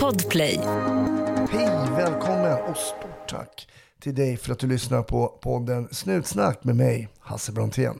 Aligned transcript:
Podplay. 0.00 0.60
Hej, 1.50 1.68
välkommen 1.96 2.58
och 2.70 2.76
stort 2.76 3.28
tack 3.28 3.68
till 4.00 4.14
dig 4.14 4.36
för 4.36 4.52
att 4.52 4.58
du 4.58 4.66
lyssnar 4.66 5.02
på 5.02 5.28
podden 5.28 5.88
Snutsnack 5.90 6.64
med 6.64 6.76
mig, 6.76 7.08
Hasse 7.18 7.52
Brontén. 7.52 7.98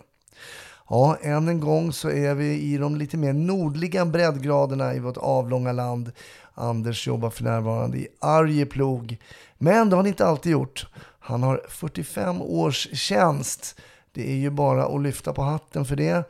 Ja, 0.88 1.16
än 1.22 1.48
en 1.48 1.60
gång 1.60 1.92
så 1.92 2.10
är 2.10 2.34
vi 2.34 2.60
i 2.60 2.76
de 2.76 2.96
lite 2.96 3.16
mer 3.16 3.32
nordliga 3.32 4.04
breddgraderna 4.04 4.94
i 4.94 4.98
vårt 4.98 5.16
avlånga 5.16 5.72
land. 5.72 6.12
Anders 6.54 7.06
jobbar 7.06 7.30
för 7.30 7.44
närvarande 7.44 7.98
i 7.98 8.08
Arjeplog. 8.20 9.16
Men 9.58 9.90
det 9.90 9.96
har 9.96 10.02
han 10.02 10.06
inte 10.06 10.26
alltid 10.26 10.52
gjort. 10.52 10.86
Han 11.18 11.42
har 11.42 11.62
45 11.68 12.42
års 12.42 12.88
tjänst. 12.92 13.80
Det 14.12 14.30
är 14.30 14.36
ju 14.36 14.50
bara 14.50 14.86
att 14.86 15.02
lyfta 15.02 15.32
på 15.32 15.42
hatten 15.42 15.84
för 15.84 15.96
det. 15.96 16.24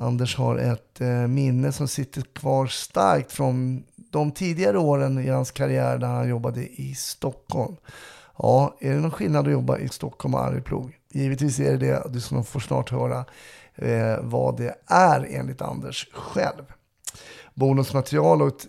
Anders 0.00 0.36
har 0.36 0.56
ett 0.56 1.00
eh, 1.00 1.08
minne 1.08 1.72
som 1.72 1.88
sitter 1.88 2.22
kvar 2.22 2.66
starkt 2.66 3.32
från 3.32 3.84
de 3.96 4.32
tidigare 4.32 4.78
åren 4.78 5.18
i 5.18 5.28
hans 5.28 5.50
karriär 5.50 5.98
när 5.98 6.08
han 6.08 6.28
jobbade 6.28 6.60
i 6.60 6.94
Stockholm. 6.94 7.76
Ja, 8.38 8.76
är 8.80 8.90
det 8.90 9.00
någon 9.00 9.10
skillnad 9.10 9.46
att 9.46 9.52
jobba 9.52 9.78
i 9.78 9.88
Stockholm 9.88 10.34
och 10.34 10.44
Arjeplog? 10.44 10.96
Givetvis 11.12 11.60
är 11.60 11.70
det 11.70 11.86
det. 11.86 12.02
Du 12.10 12.20
som 12.20 12.44
får 12.44 12.60
snart 12.60 12.90
höra 12.90 13.24
eh, 13.74 14.18
vad 14.20 14.56
det 14.56 14.74
är 14.86 15.26
enligt 15.30 15.62
Anders 15.62 16.08
själv. 16.12 16.64
Bonusmaterial 17.54 18.42
och 18.42 18.48
ett 18.48 18.66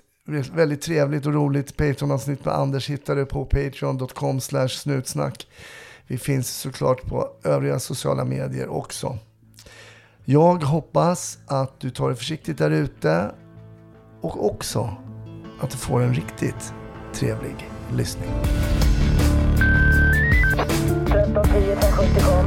väldigt 0.54 0.82
trevligt 0.82 1.26
och 1.26 1.34
roligt 1.34 1.78
Patreon-avsnitt 1.78 2.46
med 2.46 2.54
Anders 2.54 2.90
hittar 2.90 3.16
du 3.16 3.26
på 3.26 3.46
patreon.com 3.46 4.40
snutsnack. 4.70 5.48
Vi 6.08 6.18
finns 6.18 6.50
såklart 6.50 7.06
på 7.06 7.30
övriga 7.44 7.80
sociala 7.80 8.26
medier 8.26 8.68
också. 8.68 9.18
Jag 10.32 10.64
hoppas 10.64 11.38
att 11.48 11.80
du 11.80 11.90
tar 11.90 12.10
det 12.10 12.16
försiktigt 12.16 12.58
där 12.58 12.72
ute 12.72 13.32
och 14.22 14.46
också 14.46 14.98
att 15.62 15.70
du 15.70 15.78
får 15.78 16.02
en 16.02 16.14
riktigt 16.14 16.74
trevlig 17.14 17.70
lyssning. 17.94 18.30
1310 21.06 21.72
1070 21.72 22.22
kom. 22.26 22.46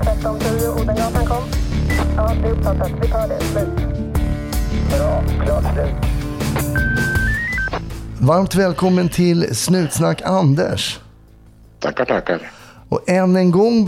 1310 0.00 0.82
Odengatan 0.82 1.26
kom. 1.26 1.42
Ja, 2.16 2.34
det 2.42 2.48
är 2.48 2.52
uppfattat. 2.52 2.90
Vi 3.02 3.08
tar 3.08 3.28
det. 3.28 3.40
Slut. 3.40 3.68
Bra. 4.90 5.24
Klart 5.44 5.74
slut. 5.74 5.94
Varmt 8.20 8.54
välkommen 8.54 9.08
till 9.08 9.56
Snutsnack 9.56 10.22
Anders. 10.24 11.00
Tackar, 11.78 12.04
tackar. 12.04 12.59
Och 12.90 13.08
än 13.08 13.36
en 13.36 13.50
gång 13.50 13.84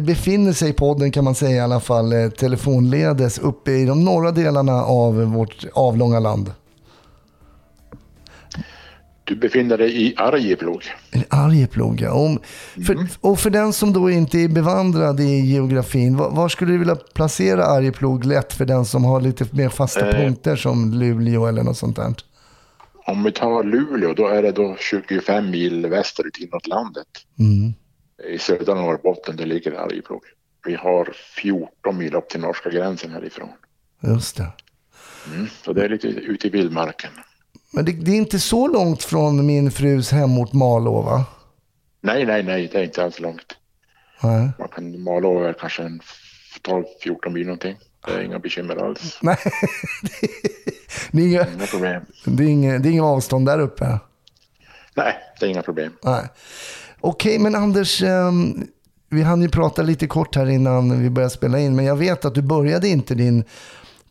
befinner 0.00 0.52
sig 0.52 0.72
podden 0.72 1.10
kan 1.12 1.24
man 1.24 1.34
säga 1.34 1.56
i 1.56 1.60
alla 1.60 1.80
fall 1.80 2.12
eh, 2.12 2.28
telefonledes 2.28 3.38
uppe 3.38 3.70
i 3.70 3.84
de 3.84 4.04
norra 4.04 4.30
delarna 4.32 4.72
av 4.72 5.14
vårt 5.22 5.64
avlånga 5.72 6.20
land. 6.20 6.52
Du 9.24 9.36
befinner 9.36 9.78
dig 9.78 10.06
i 10.06 10.14
Arjeplog. 10.16 10.82
Arjeplog, 11.28 12.00
ja. 12.00 12.12
Om, 12.12 12.38
för, 12.86 12.96
och 13.20 13.38
för 13.38 13.50
den 13.50 13.72
som 13.72 13.92
då 13.92 14.10
inte 14.10 14.38
är 14.38 14.48
bevandrad 14.48 15.20
i 15.20 15.40
geografin, 15.40 16.16
var, 16.16 16.30
var 16.30 16.48
skulle 16.48 16.72
du 16.72 16.78
vilja 16.78 16.96
placera 17.14 17.64
Arjeplog 17.66 18.24
lätt 18.24 18.52
för 18.52 18.64
den 18.64 18.84
som 18.84 19.04
har 19.04 19.20
lite 19.20 19.44
mer 19.50 19.68
fasta 19.68 20.08
Eh. 20.08 20.14
punkter 20.16 20.56
som 20.56 20.92
Luleå 20.92 21.46
eller 21.46 21.62
något 21.62 21.76
sånt 21.76 21.96
där? 21.96 22.14
Om 23.06 23.22
vi 23.24 23.32
tar 23.32 23.64
Luleå, 23.64 24.14
då 24.14 24.26
är 24.28 24.42
det 24.42 24.52
då 24.52 24.76
25 24.78 25.50
mil 25.50 25.86
västerut 25.86 26.38
inåt 26.38 26.66
landet. 26.66 27.06
Mm. 27.38 27.74
I 28.24 28.38
södra 28.38 28.74
Norrbotten, 28.74 29.36
det 29.36 29.46
ligger 29.46 29.72
Arjeplog. 29.72 30.22
Vi 30.66 30.74
har 30.74 31.12
14 31.14 31.98
mil 31.98 32.14
upp 32.14 32.28
till 32.28 32.40
norska 32.40 32.70
gränsen 32.70 33.10
härifrån. 33.10 33.48
Just 34.00 34.36
det. 34.36 34.52
Mm. 35.26 35.48
Så 35.62 35.72
det 35.72 35.84
är 35.84 35.88
lite 35.88 36.08
ute 36.08 36.46
i 36.46 36.50
vildmarken. 36.50 37.10
Men 37.72 37.84
det, 37.84 37.92
det 37.92 38.10
är 38.10 38.16
inte 38.16 38.38
så 38.38 38.68
långt 38.68 39.02
från 39.02 39.46
min 39.46 39.70
frus 39.70 40.10
hemort 40.10 40.52
Malå, 40.52 41.02
va? 41.02 41.24
Nej, 42.00 42.26
nej, 42.26 42.42
nej, 42.42 42.68
det 42.72 42.78
är 42.78 42.84
inte 42.84 43.04
alls 43.04 43.20
långt. 43.20 43.56
Nej. 44.22 44.50
Man 44.58 44.68
kan 44.68 45.02
mala 45.02 45.28
över 45.28 45.52
kanske 45.52 45.82
en 45.82 46.00
12-14 46.62 47.30
mil 47.30 47.46
någonting. 47.46 47.76
Det 48.06 48.12
är 48.12 48.20
inga 48.20 48.38
bekymmer 48.38 48.76
alls. 48.76 49.18
Nej, 49.22 49.36
det 51.12 51.22
är, 51.22 51.26
inga, 51.26 51.46
Inga 51.46 51.66
problem. 51.66 52.02
det, 52.24 52.44
är 52.44 52.48
inga, 52.48 52.78
det 52.78 52.88
är 52.88 52.90
inga 52.90 53.04
avstånd 53.04 53.46
där 53.46 53.58
uppe. 53.58 53.98
Nej, 54.94 55.14
det 55.40 55.46
är 55.46 55.50
inga 55.50 55.62
problem. 55.62 55.92
Nej. 56.02 56.28
Okej, 57.06 57.38
men 57.38 57.54
Anders, 57.54 58.02
ehm, 58.02 58.66
vi 59.10 59.22
hann 59.22 59.42
ju 59.42 59.48
prata 59.48 59.82
lite 59.82 60.06
kort 60.06 60.36
här 60.36 60.46
innan 60.46 61.02
vi 61.02 61.10
började 61.10 61.30
spela 61.30 61.58
in, 61.58 61.76
men 61.76 61.84
jag 61.84 61.96
vet 61.96 62.24
att 62.24 62.34
du 62.34 62.42
började 62.42 62.88
inte 62.88 63.14
din 63.14 63.44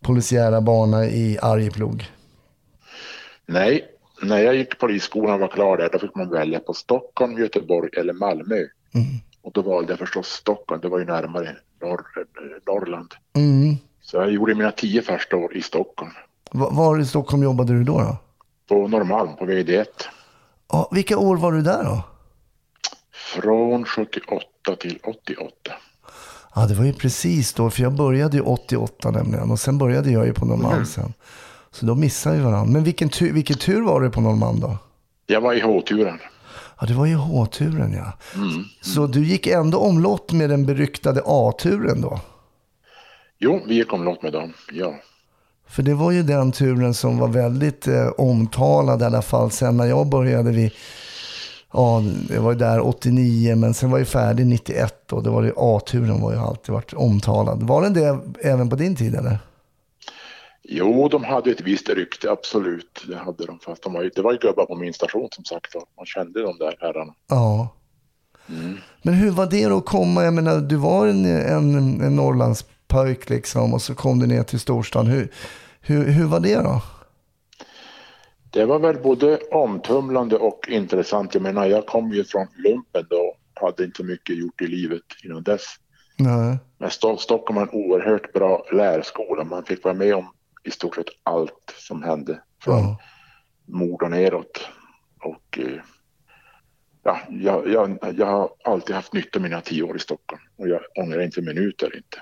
polisiära 0.02 0.62
bana 0.62 1.06
i 1.06 1.38
Arjeplog. 1.42 2.06
Nej, 3.46 3.86
när 4.22 4.38
jag 4.40 4.56
gick 4.56 4.80
polisskolan 4.80 5.34
och 5.34 5.40
var 5.40 5.48
klar 5.48 5.78
där, 5.78 5.90
då 5.94 6.00
fick 6.00 6.16
man 6.16 6.30
välja 6.30 6.60
på 6.60 6.74
Stockholm, 6.74 7.38
Göteborg 7.38 7.90
eller 7.98 8.14
Malmö. 8.14 8.56
Och 9.42 9.52
då 9.54 9.62
valde 9.62 9.92
jag 9.92 10.00
förstås 10.00 10.28
Stockholm, 10.28 10.82
det 10.82 10.90
var 10.90 11.00
ju 11.00 11.06
närmare 11.06 11.56
norr, 11.82 12.02
Norrland. 12.68 13.14
Mm. 13.36 13.76
Så 14.02 14.18
jag 14.18 14.32
gjorde 14.32 14.56
mina 14.56 14.72
tio 14.72 15.02
första 15.02 15.36
år 15.38 15.56
i 15.58 15.62
Stockholm. 15.62 16.12
Va- 16.52 16.70
Var 16.72 17.00
i 17.00 17.06
Stockholm 17.06 17.44
jobbade 17.44 17.74
du 17.74 17.84
då? 17.84 18.00
då? 18.00 18.18
På 18.68 18.88
Norrmalm, 18.88 19.36
på 19.40 19.46
VD1. 19.46 19.86
Ja, 20.72 20.90
vilka 20.92 21.18
år 21.18 21.38
var 21.38 21.52
du 21.52 21.62
där 21.62 21.84
då? 21.84 22.04
Från 23.34 23.86
78 23.86 24.46
till 24.80 25.00
88. 25.04 25.52
Ja, 26.56 26.66
det 26.66 26.74
var 26.76 26.86
ju 26.86 26.94
precis 26.94 27.54
då, 27.54 27.70
för 27.70 27.82
jag 27.82 27.94
började 27.94 28.38
ju 28.38 28.44
88 28.44 29.12
nämligen 29.12 29.52
och 29.52 29.60
sen 29.60 29.78
började 29.78 30.12
jag 30.12 30.26
ju 30.26 30.34
på 30.34 30.46
Norrmalm 30.46 30.86
sen. 30.86 31.14
Så 31.72 31.86
då 31.86 31.96
missade 31.96 32.38
vi 32.38 32.42
varandra. 32.44 32.74
Men 32.74 32.84
vilken 32.84 33.10
tur, 33.10 33.34
vilken 33.34 33.58
tur 33.58 33.82
var 33.82 34.02
det 34.02 34.10
på 34.10 34.22
Norrmalm 34.22 34.60
då? 34.60 34.78
Jag 35.26 35.42
var 35.42 35.54
i 35.54 35.60
H-turen. 35.60 36.20
Ja, 36.80 36.88
det 36.88 36.94
var 36.94 37.06
ju 37.06 37.16
H-turen 37.16 37.94
ja. 37.94 38.14
Så 38.82 39.08
du 39.08 39.26
gick 39.26 39.48
ändå 39.48 39.78
omlott 39.78 40.32
med 40.32 40.50
den 40.50 40.66
beryktade 40.66 41.22
A-turen 41.26 42.02
då? 42.02 42.20
Jo, 43.40 43.62
vi 43.68 43.76
gick 43.76 43.94
omlott 43.94 44.24
med 44.24 44.34
dem, 44.34 44.54
ja. 44.72 44.96
För 45.68 45.84
det 45.84 45.94
var 45.94 46.12
ju 46.12 46.24
den 46.24 46.52
turen 46.52 46.94
som 46.94 47.18
var 47.18 47.28
väldigt 47.28 47.88
eh, 47.88 48.08
omtalad 48.18 49.02
i 49.02 49.06
alla 49.06 49.22
fall. 49.22 49.52
Sen 49.52 49.78
när 49.78 49.86
jag 49.86 50.08
började 50.08 50.52
vi, 50.52 50.72
ja, 51.76 52.04
det 52.28 52.40
var 52.40 52.52
ju 52.52 52.58
där 52.58 52.88
89, 52.88 53.56
men 53.56 53.74
sen 53.74 53.92
var 53.92 53.98
jag 53.98 54.08
färdig 54.08 54.46
91 54.46 55.14
och 55.14 55.24
det 55.24 55.30
var 55.30 55.44
ju 55.44 55.54
A-turen 55.58 56.22
var 56.22 56.34
ju 56.34 56.40
alltid 56.40 56.74
varit 56.74 56.94
omtalad. 56.94 57.64
Var 57.64 57.82
den 57.82 57.94
det 57.94 58.20
även 58.42 58.70
på 58.70 58.76
din 58.76 58.96
tid 58.96 59.16
eller? 59.16 59.40
Jo, 60.64 61.08
de 61.08 61.24
hade 61.24 61.52
ett 61.52 61.62
visst 61.62 61.90
rykte, 61.90 62.32
absolut. 62.32 63.06
Det 63.08 63.18
hade 63.18 63.46
de, 63.46 63.60
fast 63.60 63.84
de 63.84 63.94
var 63.94 64.04
ju, 64.04 64.10
det 64.10 64.22
var 64.22 64.32
ju 64.32 64.38
gubbar 64.38 64.66
på 64.66 64.76
min 64.76 64.94
station 64.94 65.28
som 65.32 65.46
sagt. 65.46 65.76
Man 65.98 66.06
kände 66.06 66.42
de 66.42 66.58
där 66.58 66.78
herrarna. 66.80 67.14
Ja. 67.30 67.70
Men 69.02 69.14
hur 69.14 69.32
var 69.32 69.46
det 69.46 69.68
då 69.68 69.78
att 69.78 69.86
komma, 69.86 70.24
jag 70.24 70.34
menar 70.34 70.60
du 70.60 70.76
var 70.76 71.08
en, 71.08 71.26
en, 71.26 72.02
en 72.02 72.16
Norrlandspöjk 72.16 73.30
liksom 73.30 73.74
och 73.74 73.82
så 73.82 73.96
kom 73.96 74.20
du 74.20 74.28
ner 74.28 74.44
till 74.44 74.60
storstan. 74.60 75.08
Hur, 75.08 75.32
hur, 75.82 76.12
hur 76.12 76.26
var 76.26 76.40
det 76.40 76.56
då? 76.56 76.82
Det 78.56 78.66
var 78.66 78.80
väl 78.80 78.98
både 79.02 79.38
omtumlande 79.52 80.36
och 80.38 80.70
intressant. 80.70 81.34
Jag 81.34 81.44
menar, 81.44 81.66
jag 81.66 81.86
kom 81.86 82.12
ju 82.12 82.24
från 82.24 82.48
lumpen 82.56 83.06
då 83.10 83.16
och 83.56 83.62
hade 83.68 83.84
inte 83.84 84.04
mycket 84.04 84.38
gjort 84.38 84.62
i 84.62 84.68
livet 84.68 85.02
innan 85.24 85.44
dess. 85.44 85.62
Nej. 86.18 86.58
Men 86.78 86.90
Sto- 86.90 87.18
Stockholm 87.18 87.56
var 87.56 87.64
en 87.64 87.70
oerhört 87.74 88.34
bra 88.34 88.66
lärskola. 88.72 89.44
Man 89.44 89.64
fick 89.66 89.84
vara 89.84 89.94
med 89.94 90.16
om 90.16 90.26
i 90.64 90.72
stort 90.72 90.96
sett 90.96 91.06
allt 91.24 91.74
som 91.88 92.04
hände. 92.04 92.40
Från 92.64 92.80
Ja. 92.80 93.00
mord 93.66 94.04
och 94.04 94.12
neråt. 94.12 94.68
Och 95.24 95.60
eh, 95.60 95.80
ja, 97.04 97.20
jag, 97.30 97.70
jag, 97.70 97.98
jag 98.18 98.26
har 98.26 98.50
alltid 98.64 98.96
haft 98.96 99.14
nytta 99.14 99.40
av 99.40 99.44
mina 99.44 99.62
tio 99.62 99.84
år 99.84 99.96
i 99.96 100.00
Stockholm. 100.00 100.42
Och 100.58 100.68
jag 100.70 100.80
ångrar 101.00 101.22
inte 101.22 101.42
minuter 101.42 101.96
inte. 101.96 102.18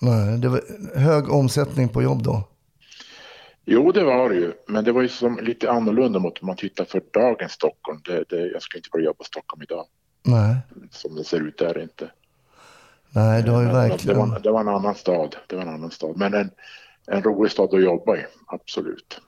Nej, 0.00 0.38
det 0.38 0.48
var 0.48 0.60
hög 0.98 1.30
omsättning 1.30 1.88
på 1.88 2.02
jobb 2.02 2.22
då. 2.22 2.48
Jo, 3.64 3.92
det 3.92 4.04
var 4.04 4.28
det 4.28 4.34
ju. 4.34 4.52
Men 4.66 4.84
det 4.84 4.92
var 4.92 5.02
ju 5.02 5.08
som 5.08 5.38
lite 5.42 5.70
annorlunda 5.70 6.18
mot 6.18 6.38
om 6.42 6.46
man 6.46 6.56
tittar 6.56 6.84
för 6.84 7.02
dagens 7.12 7.52
Stockholm. 7.52 8.00
Det, 8.04 8.24
det, 8.28 8.46
jag 8.46 8.62
ska 8.62 8.78
inte 8.78 8.88
börja 8.92 9.04
jobba 9.04 9.22
i 9.22 9.26
Stockholm 9.26 9.62
idag. 9.62 9.86
Nej, 10.22 10.56
Som 10.90 11.14
det 11.14 11.24
ser 11.24 11.40
ut 11.40 11.58
där 11.58 11.82
inte. 11.82 12.10
nej 13.10 13.42
det 13.42 13.50
har 13.50 13.60
ju 13.60 13.66
men 13.66 13.74
verkligen... 13.76 14.18
Det 14.18 14.26
var, 14.30 14.40
det 14.40 14.50
var 14.50 14.60
en 14.60 14.68
annan 14.68 14.94
stad. 14.94 15.36
Det 15.46 15.56
var 15.56 15.62
en 15.62 15.68
annan 15.68 15.90
stad. 15.90 16.16
Men 16.16 16.34
en, 16.34 16.50
en 17.06 17.22
rolig 17.22 17.52
stad 17.52 17.74
att 17.74 17.82
jobba 17.82 18.16
i, 18.16 18.20
absolut. 18.46 19.20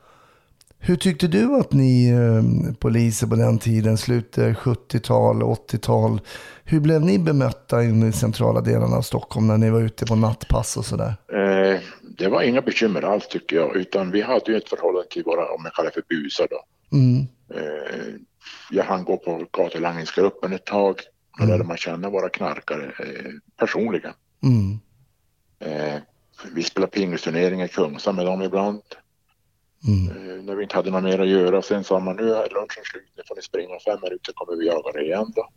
Hur 0.84 0.96
tyckte 0.96 1.26
du 1.26 1.54
att 1.54 1.72
ni 1.72 2.10
eh, 2.10 2.74
poliser 2.78 3.26
på 3.26 3.34
den 3.34 3.58
tiden, 3.58 3.98
slutet 3.98 4.56
70-tal, 4.56 5.42
80-tal, 5.42 6.20
hur 6.64 6.80
blev 6.80 7.00
ni 7.00 7.18
bemötta 7.18 7.84
in 7.84 8.02
i 8.08 8.12
centrala 8.12 8.60
delarna 8.60 8.96
av 8.96 9.02
Stockholm 9.02 9.46
när 9.46 9.58
ni 9.58 9.70
var 9.70 9.80
ute 9.80 10.06
på 10.06 10.14
nattpass 10.16 10.76
och 10.76 10.84
sådär? 10.84 11.14
Eh, 11.32 11.80
det 12.18 12.28
var 12.28 12.42
inga 12.42 12.62
bekymmer 12.62 13.02
alls 13.02 13.28
tycker 13.28 13.56
jag. 13.56 13.76
Utan 13.76 14.10
vi 14.10 14.20
hade 14.20 14.52
ju 14.52 14.56
ett 14.56 14.68
förhållande 14.68 15.08
till 15.08 15.24
våra, 15.24 15.52
om 15.52 15.60
jag 15.64 15.74
kallar 15.74 15.90
för 15.90 16.02
busar 16.08 16.48
då. 16.50 16.64
Mm. 16.96 17.26
Eh, 17.54 18.14
jag 18.70 18.84
hann 18.84 19.04
gå 19.04 19.16
på 19.16 19.46
gatulangningsgruppen 19.52 20.52
ett 20.52 20.66
tag. 20.66 21.00
Då 21.38 21.44
lärde 21.44 21.64
man 21.64 21.76
känna 21.76 22.10
våra 22.10 22.28
knarkare 22.28 22.84
eh, 22.86 23.32
personligen. 23.56 24.12
Mm. 24.42 24.78
Eh, 25.58 26.00
vi 26.54 26.62
spelade 26.62 26.90
pingisturneringar 26.90 27.64
i 27.64 27.68
Kungsan 27.68 28.16
med 28.16 28.26
dem 28.26 28.42
ibland. 28.42 28.82
Eh, 30.10 30.42
när 30.44 30.54
vi 30.54 30.62
inte 30.62 30.76
hade 30.76 30.90
något 30.90 31.04
mer 31.04 31.18
att 31.18 31.28
göra. 31.28 31.62
Sen 31.62 31.84
sa 31.84 32.00
man 32.00 32.16
nu 32.16 32.34
är 32.34 32.48
lunchen 32.54 32.84
slut, 32.84 33.12
nu 33.16 33.22
får 33.28 33.36
ni 33.36 33.42
springa 33.42 33.78
fem 33.84 33.98
minuter 34.02 34.32
kommer 34.32 34.58
vi 34.58 34.66
jaga 34.66 35.00
er 35.00 35.04
igen 35.04 35.32
då. 35.36 35.48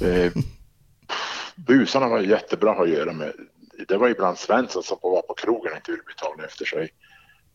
Busarna 1.56 2.08
var 2.08 2.20
jättebra 2.20 2.72
att 2.72 2.88
göra 2.88 3.12
med. 3.12 3.32
Det 3.88 3.96
var 3.96 4.08
ibland 4.08 4.38
Svensson 4.38 4.82
som 4.82 4.98
var 5.02 5.22
på 5.22 5.34
krogen 5.34 5.72
och 5.72 5.76
inte 5.76 5.90
ville 5.90 6.02
betala 6.02 6.44
efter 6.44 6.64
sig. 6.64 6.88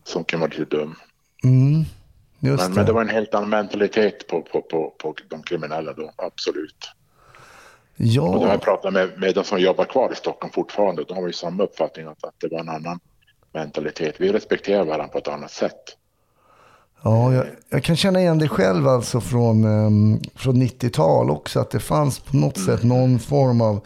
Som 0.03 0.23
kan 0.23 0.39
vara 0.39 0.49
lite 0.49 0.77
dum. 0.77 0.95
Mm. 1.43 1.83
Men, 2.39 2.57
det. 2.57 2.69
men 2.69 2.85
det 2.85 2.91
var 2.91 3.01
en 3.01 3.09
helt 3.09 3.33
annan 3.33 3.49
mentalitet 3.49 4.27
på, 4.27 4.41
på, 4.41 4.61
på, 4.61 4.93
på 4.97 5.15
de 5.29 5.43
kriminella 5.43 5.93
då, 5.93 6.11
absolut. 6.15 6.91
Och 7.97 8.03
det 8.03 8.19
har 8.19 8.39
Ja, 8.45 8.51
jag 8.51 8.61
pratat 8.61 8.93
med, 8.93 9.19
med 9.19 9.35
de 9.35 9.43
som 9.43 9.59
jobbar 9.59 9.85
kvar 9.85 10.11
i 10.11 10.15
Stockholm 10.15 10.53
fortfarande. 10.53 11.03
De 11.03 11.17
har 11.17 11.27
ju 11.27 11.33
samma 11.33 11.63
uppfattning 11.63 12.07
att, 12.07 12.23
att 12.23 12.33
det 12.37 12.47
var 12.47 12.59
en 12.59 12.69
annan 12.69 12.99
mentalitet. 13.53 14.15
Vi 14.17 14.31
respekterar 14.31 14.85
varandra 14.85 15.07
på 15.07 15.17
ett 15.17 15.27
annat 15.27 15.51
sätt. 15.51 15.81
ja 17.03 17.33
jag, 17.33 17.45
jag 17.69 17.83
kan 17.83 17.95
känna 17.95 18.19
igen 18.19 18.39
det 18.39 18.47
själv 18.47 18.87
alltså 18.87 19.21
från, 19.21 19.63
ehm, 19.63 20.19
från 20.35 20.55
90-tal 20.55 21.29
också. 21.29 21.59
Att 21.59 21.71
det 21.71 21.79
fanns 21.79 22.19
på 22.19 22.37
något 22.37 22.59
sätt 22.59 22.83
någon 22.83 23.19
form 23.19 23.61
av 23.61 23.85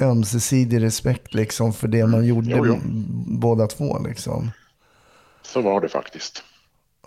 ömsesidig 0.00 0.82
respekt 0.82 1.34
liksom 1.34 1.72
för 1.72 1.88
det 1.88 2.06
man 2.06 2.26
gjorde 2.26 2.50
Jo, 2.50 2.66
jo. 2.66 2.76
båda 3.26 3.66
två. 3.66 3.98
Liksom. 3.98 4.50
Så 5.42 5.60
var 5.60 5.80
det 5.80 5.88
faktiskt. 5.88 6.42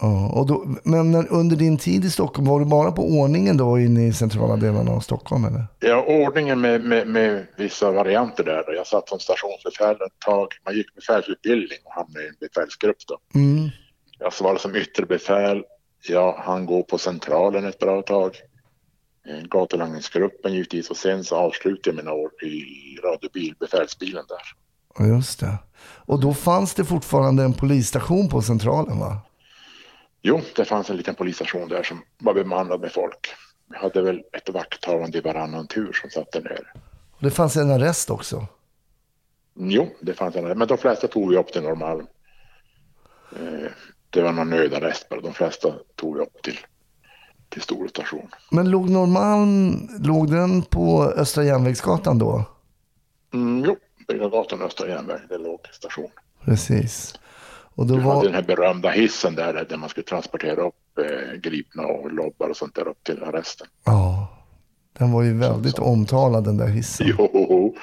Ja, 0.02 0.30
och 0.30 0.48
då, 0.48 0.66
men 0.84 1.12
när, 1.12 1.32
under 1.32 1.56
din 1.56 1.78
tid 1.78 2.06
i 2.06 2.10
Stockholm, 2.10 2.48
var 2.48 2.60
du 2.60 2.66
bara 2.66 2.92
på 2.92 3.02
ordningen 3.02 3.58
då 3.58 3.80
inne 3.80 4.08
i 4.08 4.14
centrala 4.14 4.56
delarna 4.56 4.92
av 4.92 5.00
Stockholm? 5.00 5.46
Eller? 5.46 5.66
Ja, 5.80 6.04
ordningen 6.08 6.62
med, 6.62 6.84
med, 6.84 7.08
med 7.08 7.48
vissa 7.58 7.92
varianter 7.92 8.44
där. 8.44 8.74
Jag 8.76 8.88
satt 8.88 9.10
som 9.10 9.20
stationsbefäl 9.20 9.96
ett 9.96 10.20
tag. 10.26 10.48
Man 10.66 10.76
gick 10.76 10.96
befälsutbildning 10.96 11.78
och 11.84 11.94
hamnade 11.94 12.26
i 12.26 12.28
en 12.28 12.36
befälsgrupp 12.40 12.98
då. 13.08 13.40
Mm. 13.40 13.70
Jag 14.20 14.34
svarade 14.34 14.60
som 14.60 14.76
ytterbefäl. 14.76 15.64
Jag 16.08 16.34
hann 16.34 16.66
gå 16.66 16.84
på 16.84 16.98
centralen 16.98 17.66
ett 17.66 17.80
bra 17.80 18.02
tag. 18.02 18.32
Eh, 19.28 19.42
Gatulangningsgruppen 19.44 20.54
givetvis 20.54 20.90
och 20.90 20.98
sen 20.98 21.24
så 21.24 21.36
avslutade 21.36 21.90
jag 21.90 21.96
mina 21.96 22.14
år 22.14 22.44
i 22.44 22.98
radiobil, 23.04 23.56
befälsbilen 23.60 24.26
där. 24.28 24.42
Ja, 24.98 25.06
just 25.16 25.40
det. 25.40 25.58
Och 26.06 26.20
då 26.22 26.34
fanns 26.34 26.74
det 26.74 26.86
fortfarande 26.86 27.44
en 27.44 27.54
polisstation 27.54 28.30
på 28.30 28.42
centralen 28.42 29.00
va? 29.00 29.22
Jo, 30.22 30.42
det 30.56 30.66
fanns 30.66 30.90
en 30.90 30.98
liten 30.98 31.16
polisstation 31.16 31.70
där 31.70 31.84
som 31.84 32.02
var 32.18 32.34
bemannad 32.34 32.82
med 32.82 32.92
folk. 32.92 33.30
Vi 33.70 33.78
hade 33.78 34.02
väl 34.02 34.24
ett 34.32 34.50
vakthavande 34.50 35.18
i 35.18 35.22
varannan 35.22 35.68
tur 35.68 35.94
som 35.94 36.10
satt 36.10 36.32
där 36.32 36.42
nere. 36.42 36.64
Och 37.12 37.24
det 37.24 37.32
fanns 37.32 37.56
en 37.58 37.72
arrest 37.72 38.10
också. 38.10 38.48
Jo, 39.56 39.96
det 40.02 40.14
fanns 40.14 40.36
en, 40.36 40.58
men 40.58 40.68
de 40.68 40.78
flesta 40.78 41.08
tog 41.08 41.30
vi 41.30 41.38
upp 41.38 41.52
till 41.54 41.62
Norrmalm. 41.64 42.08
Eh, 43.36 43.72
Det 44.10 44.22
var 44.22 44.32
någon 44.32 44.50
nödarrest 44.50 45.10
bara. 45.10 45.22
De 45.22 45.34
flesta 45.34 45.74
tog 45.96 46.16
vi 46.18 46.22
upp 46.22 46.42
till, 46.44 46.58
till 47.54 47.90
station. 47.90 48.28
Men 48.52 48.70
låg 48.70 48.90
Norrmalm, 48.90 49.90
låg 50.00 50.32
den 50.32 50.62
på 50.62 51.04
Östra 51.04 51.44
Järnvägsgatan 51.44 52.20
då? 52.20 52.46
Mm, 53.34 53.64
jo, 53.68 53.76
Bryggargatan 54.08 54.62
Östra 54.62 54.88
järnväg, 54.88 55.20
det 55.30 55.38
låg 55.38 55.60
station. 55.72 56.10
Precis. 56.46 57.20
Och 57.76 57.86
då 57.86 57.96
Du 57.96 58.02
hade 58.02 58.16
var, 58.16 58.24
den 58.24 58.34
här 58.34 58.42
berömda 58.42 58.90
hissen 58.90 59.36
där, 59.36 59.66
där 59.70 59.78
man 59.78 59.90
skulle 59.90 60.04
transportera 60.04 60.62
upp 60.62 61.00
eh, 61.00 61.40
gripna 61.40 61.84
och 61.84 62.12
lobbar 62.12 62.50
och 62.50 62.58
sånt 62.58 62.76
där 62.76 62.88
upp 62.88 63.04
till 63.04 63.24
arresten. 63.24 63.68
ja, 63.86 64.28
den 64.98 65.12
var 65.12 65.24
ju 65.24 65.34
väldigt 65.38 65.80
omtalad 65.80 66.44
den 66.44 66.58
där 66.58 66.68
hissen. 66.68 67.08
Jo, 67.10 67.76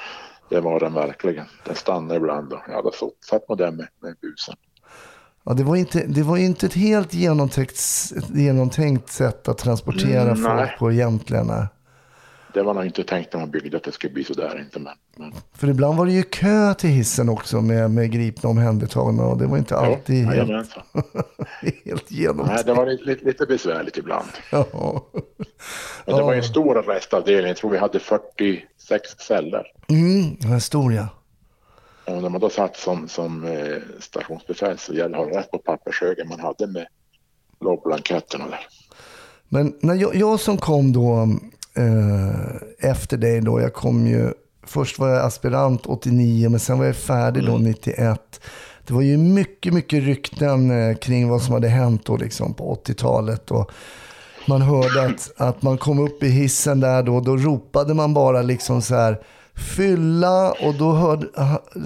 det 0.48 0.60
var 0.60 0.80
den 0.80 0.94
verkligen. 0.94 1.46
Den 1.64 1.74
stannade 1.76 2.16
ibland 2.16 2.52
och 2.52 2.60
jag 2.68 2.74
hade 2.74 2.90
så, 2.92 3.12
satt 3.30 3.48
man 3.48 3.58
där 3.58 3.70
med, 3.70 3.88
med 4.02 4.16
busen. 4.22 4.54
Ja, 5.50 5.54
det 5.54 5.62
var 5.64 5.76
inte, 5.76 6.06
det 6.06 6.22
var 6.22 6.36
inte 6.36 6.66
ett 6.66 6.74
helt 6.74 7.14
genomtänkt, 7.14 7.80
genomtänkt 8.34 9.08
sätt 9.12 9.48
att 9.48 9.58
transportera 9.58 10.22
Mm, 10.30 10.42
nej. 10.42 10.56
folk 10.66 10.78
på 10.78 10.92
egentligen. 10.92 11.46
nej. 11.46 11.66
Det 12.54 12.62
var 12.62 12.74
nog 12.74 12.84
inte 12.86 13.04
tänkt 13.04 13.32
när 13.32 13.40
man 13.40 13.50
byggde 13.50 13.76
att 13.76 13.84
det 13.84 13.92
skulle 13.92 14.12
bli 14.12 14.24
så 14.24 14.34
där 14.34 14.60
inte 14.60 14.78
men, 14.78 14.92
men 15.16 15.32
För 15.54 15.68
ibland 15.68 15.98
var 15.98 16.06
det 16.06 16.12
ju 16.12 16.22
kö 16.22 16.74
till 16.74 16.90
hissen 16.90 17.28
också 17.28 17.60
med, 17.60 17.90
med 17.90 18.10
gripna 18.10 18.50
omhändertagna 18.50 19.22
och 19.24 19.38
det 19.38 19.46
var 19.46 19.58
inte 19.58 19.76
alltid 19.76 20.24
helt, 20.24 20.36
jajamensan. 20.36 20.82
helt 21.60 22.10
Nej, 22.10 22.20
genomtänkt. 22.20 22.66
det 22.66 22.74
var 22.74 22.86
lite, 23.06 23.24
lite, 23.24 23.46
besvärligt 23.46 23.96
ibland. 23.96 24.28
Ja. 24.52 24.66
Men 26.06 26.16
det 26.16 26.22
var 26.22 26.32
Ja. 26.32 26.34
en 26.34 26.42
stor 26.42 26.78
arrestavdelning. 26.78 27.48
Jag 27.48 27.56
tror 27.56 27.70
vi 27.70 27.78
hade 27.78 27.98
46 28.00 29.08
celler. 29.18 29.66
Mm, 29.88 30.36
det 30.40 30.48
var 30.48 30.58
stor 30.58 30.92
ja. 30.94 31.06
Och 32.16 32.22
när 32.22 32.28
man 32.28 32.40
då 32.40 32.50
satt 32.50 32.76
som, 32.76 33.08
som 33.08 33.44
eh, 33.44 33.76
stationsbefäl 34.00 34.78
så 34.78 34.94
gällde 34.94 35.18
att 35.18 35.24
ha 35.24 35.38
rätt 35.38 35.50
på 35.50 35.58
pappershögen 35.58 36.28
man 36.28 36.40
hade 36.40 36.66
med 36.66 36.86
lobblanketterna 37.60 38.46
där. 38.46 38.66
Men 39.48 39.74
när 39.80 39.94
jag, 39.94 40.14
jag 40.14 40.40
som 40.40 40.58
kom 40.58 40.92
då 40.92 41.28
eh, 41.76 42.90
efter 42.90 43.16
dig 43.16 43.40
då, 43.40 43.60
jag 43.60 43.74
kom 43.74 44.06
ju, 44.06 44.32
först 44.62 44.98
var 44.98 45.08
jag 45.08 45.24
aspirant 45.24 45.86
89 45.86 46.48
men 46.48 46.60
sen 46.60 46.78
var 46.78 46.86
jag 46.86 46.96
färdig 46.96 47.46
då 47.46 47.58
91. 47.58 48.40
Det 48.86 48.94
var 48.94 49.02
ju 49.02 49.16
mycket, 49.16 49.74
mycket 49.74 50.04
rykten 50.04 50.70
eh, 50.70 50.96
kring 50.96 51.28
vad 51.28 51.42
som 51.42 51.54
hade 51.54 51.68
hänt 51.68 52.06
då 52.06 52.16
liksom 52.16 52.54
på 52.54 52.74
80-talet. 52.84 53.50
Och 53.50 53.70
man 54.48 54.62
hörde 54.62 55.06
att, 55.06 55.32
att 55.36 55.62
man 55.62 55.78
kom 55.78 55.98
upp 55.98 56.22
i 56.22 56.28
hissen 56.28 56.80
där 56.80 57.02
då, 57.02 57.20
då 57.20 57.36
ropade 57.36 57.94
man 57.94 58.14
bara 58.14 58.42
liksom 58.42 58.82
så 58.82 58.94
här 58.94 59.20
fylla 59.60 60.52
och 60.52 60.74
då 60.74 60.92
hörde, 60.92 61.26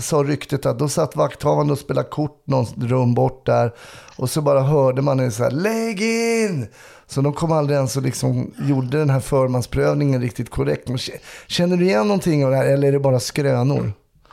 sa 0.00 0.17
ryktet 0.17 0.67
att 0.67 0.79
då 0.79 0.88
satt 0.88 1.17
vakthavande 1.17 1.73
och 1.73 1.79
spelade 1.79 2.09
kort 2.09 2.43
någon 2.47 2.67
rum 2.81 3.15
bort 3.15 3.47
där 3.47 3.73
och 4.17 4.31
så 4.31 4.41
bara 4.43 4.61
hörde 4.61 5.03
man 5.03 5.21
en 5.21 5.32
så 5.32 5.43
här 5.43 5.50
lägg 5.50 6.03
in! 6.03 6.67
Så 7.06 7.21
de 7.21 7.32
kom 7.32 7.53
aldrig 7.53 7.76
ens 7.76 7.97
och 7.97 8.03
liksom 8.03 8.55
gjorde 8.69 8.99
den 8.99 9.11
här 9.11 9.21
förmansprövningen 9.21 10.21
riktigt 10.21 10.50
korrekt. 10.50 10.88
Men 10.88 10.99
Känner 11.47 11.76
du 11.76 11.85
igen 11.85 12.09
någonting 12.09 12.44
av 12.44 12.50
det 12.50 12.56
här 12.56 12.67
eller 12.67 12.88
är 12.88 12.93
det 12.93 13.00
bara 13.00 13.21
skrönor? 13.21 13.93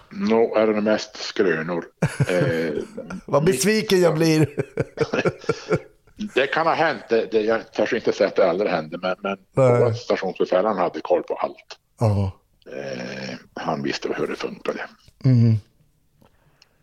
Nå 0.09 0.55
är 0.55 0.67
det 0.67 0.81
mest 0.81 1.17
skrönor. 1.17 1.83
Eh, 2.29 2.73
Vad 3.25 3.43
besviken 3.43 4.01
jag 4.01 4.15
blir. 4.15 4.49
det 6.35 6.47
kan 6.47 6.67
ha 6.67 6.73
hänt. 6.73 7.03
Det, 7.09 7.27
det, 7.31 7.41
jag 7.41 7.73
törs 7.73 7.93
inte 7.93 8.11
säga 8.13 8.27
att 8.27 8.35
det 8.35 8.49
aldrig 8.49 8.71
hände 8.71 8.97
men, 9.01 9.15
men 9.23 9.37
Nej. 9.55 9.83
vår 9.83 9.93
stationsbefäl 9.93 10.65
han 10.65 10.77
hade 10.77 11.01
koll 11.01 11.23
på 11.23 11.33
allt. 11.35 11.77
Ja. 11.99 12.31
Eh, 12.65 13.35
han 13.53 13.83
visste 13.83 14.13
hur 14.17 14.27
det 14.27 14.35
funkade. 14.35 14.79
Mm. 15.25 15.55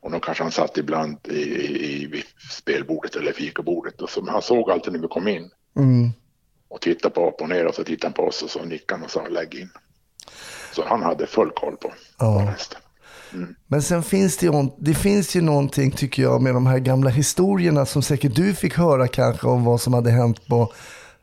Och 0.01 0.11
då 0.11 0.21
kanske 0.21 0.43
han 0.45 0.53
satt 0.53 0.79
ibland 0.79 1.17
i, 1.25 1.43
i, 1.43 2.03
i 2.05 2.25
spelbordet 2.51 3.17
eller 3.17 3.33
fikabordet. 3.33 4.01
Och 4.01 4.11
så, 4.11 4.23
men 4.23 4.33
han 4.33 4.43
såg 4.43 4.71
alltid 4.71 4.93
när 4.93 5.01
vi 5.01 5.09
kom 5.09 5.29
in. 5.29 5.51
Mm. 5.77 6.11
Och 6.69 6.81
tittade 6.81 7.15
på 7.15 7.29
upp 7.29 7.41
och 7.41 7.49
ner 7.49 7.67
och 7.67 7.75
så 7.75 7.85
tittade 7.85 8.07
han 8.07 8.13
på 8.13 8.23
oss 8.23 8.43
och 8.43 8.51
så 8.51 8.65
nickade 8.65 8.99
han 8.99 9.05
och 9.05 9.11
sa 9.11 9.29
lägg 9.29 9.55
in. 9.55 9.71
Så 10.75 10.85
han 10.87 11.03
hade 11.03 11.27
full 11.27 11.51
koll 11.51 11.77
på, 11.77 11.93
Ja. 12.19 12.41
på 12.41 12.53
resten. 12.53 12.81
Men 13.67 13.83
sen 13.83 14.03
finns 14.03 14.37
det 14.37 14.47
ju, 14.47 14.53
det 14.79 14.95
finns 14.95 15.37
ju 15.37 15.41
någonting 15.41 15.91
tycker 15.91 16.23
jag 16.23 16.43
med 16.43 16.55
de 16.55 16.67
här 16.67 16.79
gamla 16.79 17.11
historierna 17.11 17.87
som 17.87 18.03
säkert 18.03 18.35
du 18.35 18.55
fick 18.55 18.75
höra 18.75 19.09
kanske 19.09 19.47
om 19.47 19.65
vad 19.65 19.81
som 19.81 19.95
hade 19.95 20.11
hänt 20.11 20.47
på 20.47 20.73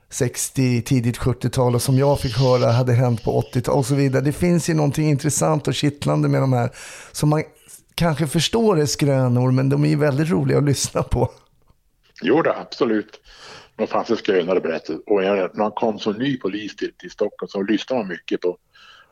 60, 0.10 0.82
tidigt 0.82 1.18
70-tal 1.18 1.76
och 1.76 1.82
som 1.82 1.98
jag 1.98 2.20
fick 2.20 2.38
höra 2.38 2.72
hade 2.72 2.94
hänt 2.94 3.24
på 3.24 3.42
80-tal 3.42 3.78
och 3.78 3.86
så 3.86 3.96
vidare. 3.96 4.22
Det 4.22 4.32
finns 4.32 4.70
ju 4.70 4.74
någonting 4.74 5.10
intressant 5.10 5.68
och 5.68 5.74
kittlande 5.74 6.28
med 6.28 6.42
de 6.42 6.54
här 6.54 6.70
som 7.12 7.30
man 7.30 7.44
kanske 7.96 8.28
förstår 8.28 8.80
är 8.80 8.86
skrönor 8.86 9.52
men 9.52 9.70
de 9.70 9.86
är 9.86 9.90
ju 9.90 9.96
väldigt 9.96 10.30
roliga 10.30 10.58
att 10.58 10.64
lyssna 10.64 11.04
på. 11.04 11.32
Jo 12.22 12.42
då, 12.42 12.52
absolut. 12.52 13.22
Då 13.76 13.88
fanns 13.88 14.08
det 14.08 14.16
skrönare 14.16 14.60
berättelser. 14.60 15.02
Och 15.06 15.22
när 15.22 15.64
han 15.64 15.72
kom 15.72 16.00
som 16.00 16.14
ny 16.14 16.38
polis 16.38 16.76
till, 16.76 16.94
till 16.98 17.12
Stockholm 17.12 17.48
så 17.48 17.62
lyssnade 17.62 18.02
man 18.02 18.08
mycket 18.08 18.42
på 18.42 18.58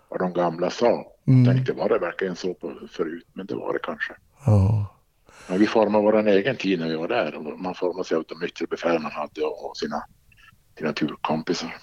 vad 0.10 0.20
de 0.20 0.34
gamla 0.34 0.70
sa. 0.70 1.06
Jag 1.24 1.46
tänkte, 1.46 1.74
var 1.74 1.90
det 1.90 2.00
verkligen 2.00 2.36
så 2.36 2.54
på, 2.54 2.74
förut? 2.92 3.28
Men 3.34 3.46
det 3.46 3.56
var 3.56 3.74
det 3.74 3.80
kanske. 3.84 4.14
Ja. 4.46 4.96
Men 5.48 5.60
vi 5.60 5.68
formade 5.68 6.04
vår 6.04 6.28
egen 6.28 6.58
tid 6.58 6.80
när 6.80 6.88
vi 6.90 6.96
var 6.96 7.08
där. 7.08 7.58
Man 7.58 7.76
formade 7.76 8.08
sig 8.08 8.18
av 8.18 8.24
de 8.28 8.46
yttre 8.46 8.66
befäl 8.70 9.00
man 9.00 9.12
hade 9.12 9.42
och 9.42 9.78
sina, 9.78 10.04
sina 10.78 10.94
turkompisar. 10.94 11.76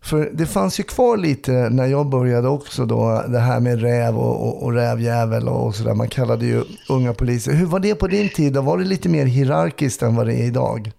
För 0.00 0.30
det 0.32 0.46
fanns 0.46 0.80
ju 0.80 0.84
kvar 0.84 1.16
lite 1.16 1.52
när 1.52 1.86
jag 1.86 2.06
började 2.08 2.48
också 2.48 2.84
då, 2.86 3.24
det 3.28 3.38
här 3.38 3.60
med 3.60 3.80
räv 3.80 4.18
och, 4.18 4.48
och, 4.48 4.62
och 4.62 4.72
rävjävel 4.72 5.48
och 5.48 5.74
sådär. 5.74 5.94
Man 5.94 6.08
kallade 6.08 6.46
ju 6.46 6.64
unga 6.88 7.14
poliser. 7.14 7.52
Hur 7.52 7.66
var 7.66 7.80
det 7.80 7.94
på 7.94 8.06
din 8.06 8.28
tid? 8.28 8.56
Var 8.56 8.78
det 8.78 8.84
lite 8.84 9.08
mer 9.08 9.26
hierarkiskt 9.26 10.02
än 10.02 10.16
vad 10.16 10.26
det 10.26 10.34
är 10.34 10.44
idag? 10.44 10.92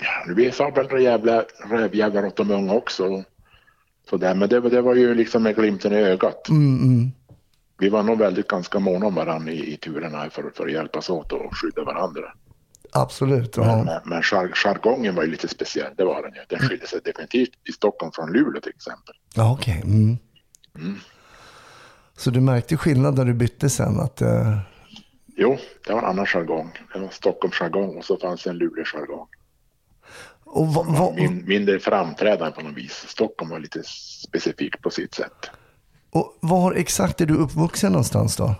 Ja, 0.00 0.34
vi 0.36 0.52
sa 0.52 0.70
väl 0.70 0.88
rävjävlar, 1.70 2.26
åt 2.26 2.36
de 2.36 2.50
unga 2.50 2.72
också. 2.72 3.24
Så 4.10 4.16
där. 4.16 4.34
Men 4.34 4.48
det, 4.48 4.60
var- 4.60 4.70
det 4.70 4.82
var 4.82 4.94
ju 4.94 5.14
liksom 5.14 5.42
med 5.42 5.56
glimten 5.56 5.92
i 5.92 5.96
ögat. 5.96 6.48
Mm, 6.48 6.82
mm. 6.82 7.10
Vi 7.78 7.88
var 7.88 8.02
nog 8.02 8.18
väldigt 8.18 8.48
ganska 8.48 8.78
måna 8.78 9.06
om 9.06 9.14
varandra 9.14 9.52
i, 9.52 9.72
i 9.72 9.76
turerna 9.76 10.30
för, 10.30 10.44
för 10.54 10.66
att 10.66 10.72
hjälpas 10.72 11.10
åt 11.10 11.32
och 11.32 11.56
skydda 11.56 11.84
varandra. 11.84 12.22
Absolut. 12.92 13.56
Men, 13.56 13.84
men, 13.84 14.00
men 14.04 14.22
jar- 14.22 14.52
jargongen 14.54 15.14
var 15.14 15.22
ju 15.22 15.30
lite 15.30 15.48
speciell, 15.48 15.92
det 15.96 16.04
var 16.04 16.22
den 16.22 16.34
ju. 16.34 16.40
Den 16.48 16.68
skilde 16.68 16.86
sig 16.86 17.00
definitivt 17.04 17.50
i 17.68 17.72
Stockholm 17.72 18.12
från 18.12 18.32
Luleå 18.32 18.60
till 18.60 18.72
exempel. 18.76 19.14
Ja, 19.34 19.52
okej. 19.52 19.80
Mm. 19.84 20.16
Så 22.16 22.30
du 22.30 22.40
märkte 22.40 22.76
skillnad 22.76 23.18
när 23.18 23.24
du 23.24 23.34
bytte 23.34 23.70
sen? 23.70 24.00
Att, 24.00 24.20
eh, 24.22 24.58
Jo, 25.38 25.58
det 25.86 25.92
var 25.92 25.98
en 25.98 26.04
annan 26.08 26.26
jargong. 26.26 26.70
Det 26.92 26.98
var 26.98 27.08
Stockholmsjargong 27.08 27.96
och 27.96 28.04
så 28.04 28.16
fanns 28.16 28.42
det 28.42 28.50
en 28.50 28.56
Luleåjargong. 28.58 29.26
Och 30.44 30.66
vad, 30.74 30.86
vad, 30.86 31.14
Min, 31.14 31.44
mindre 31.48 31.78
framträdande 31.78 32.52
på 32.54 32.62
något 32.62 32.76
vis. 32.76 33.04
Stockholm 33.08 33.50
var 33.50 33.58
lite 33.58 33.82
specifikt 34.28 34.82
på 34.82 34.90
sitt 34.90 35.14
sätt. 35.14 35.50
och 36.10 36.38
var 36.40 36.72
exakt 36.74 37.20
är 37.20 37.26
du 37.26 37.34
uppvuxen 37.34 37.92
någonstans 37.92 38.36
då? 38.36 38.54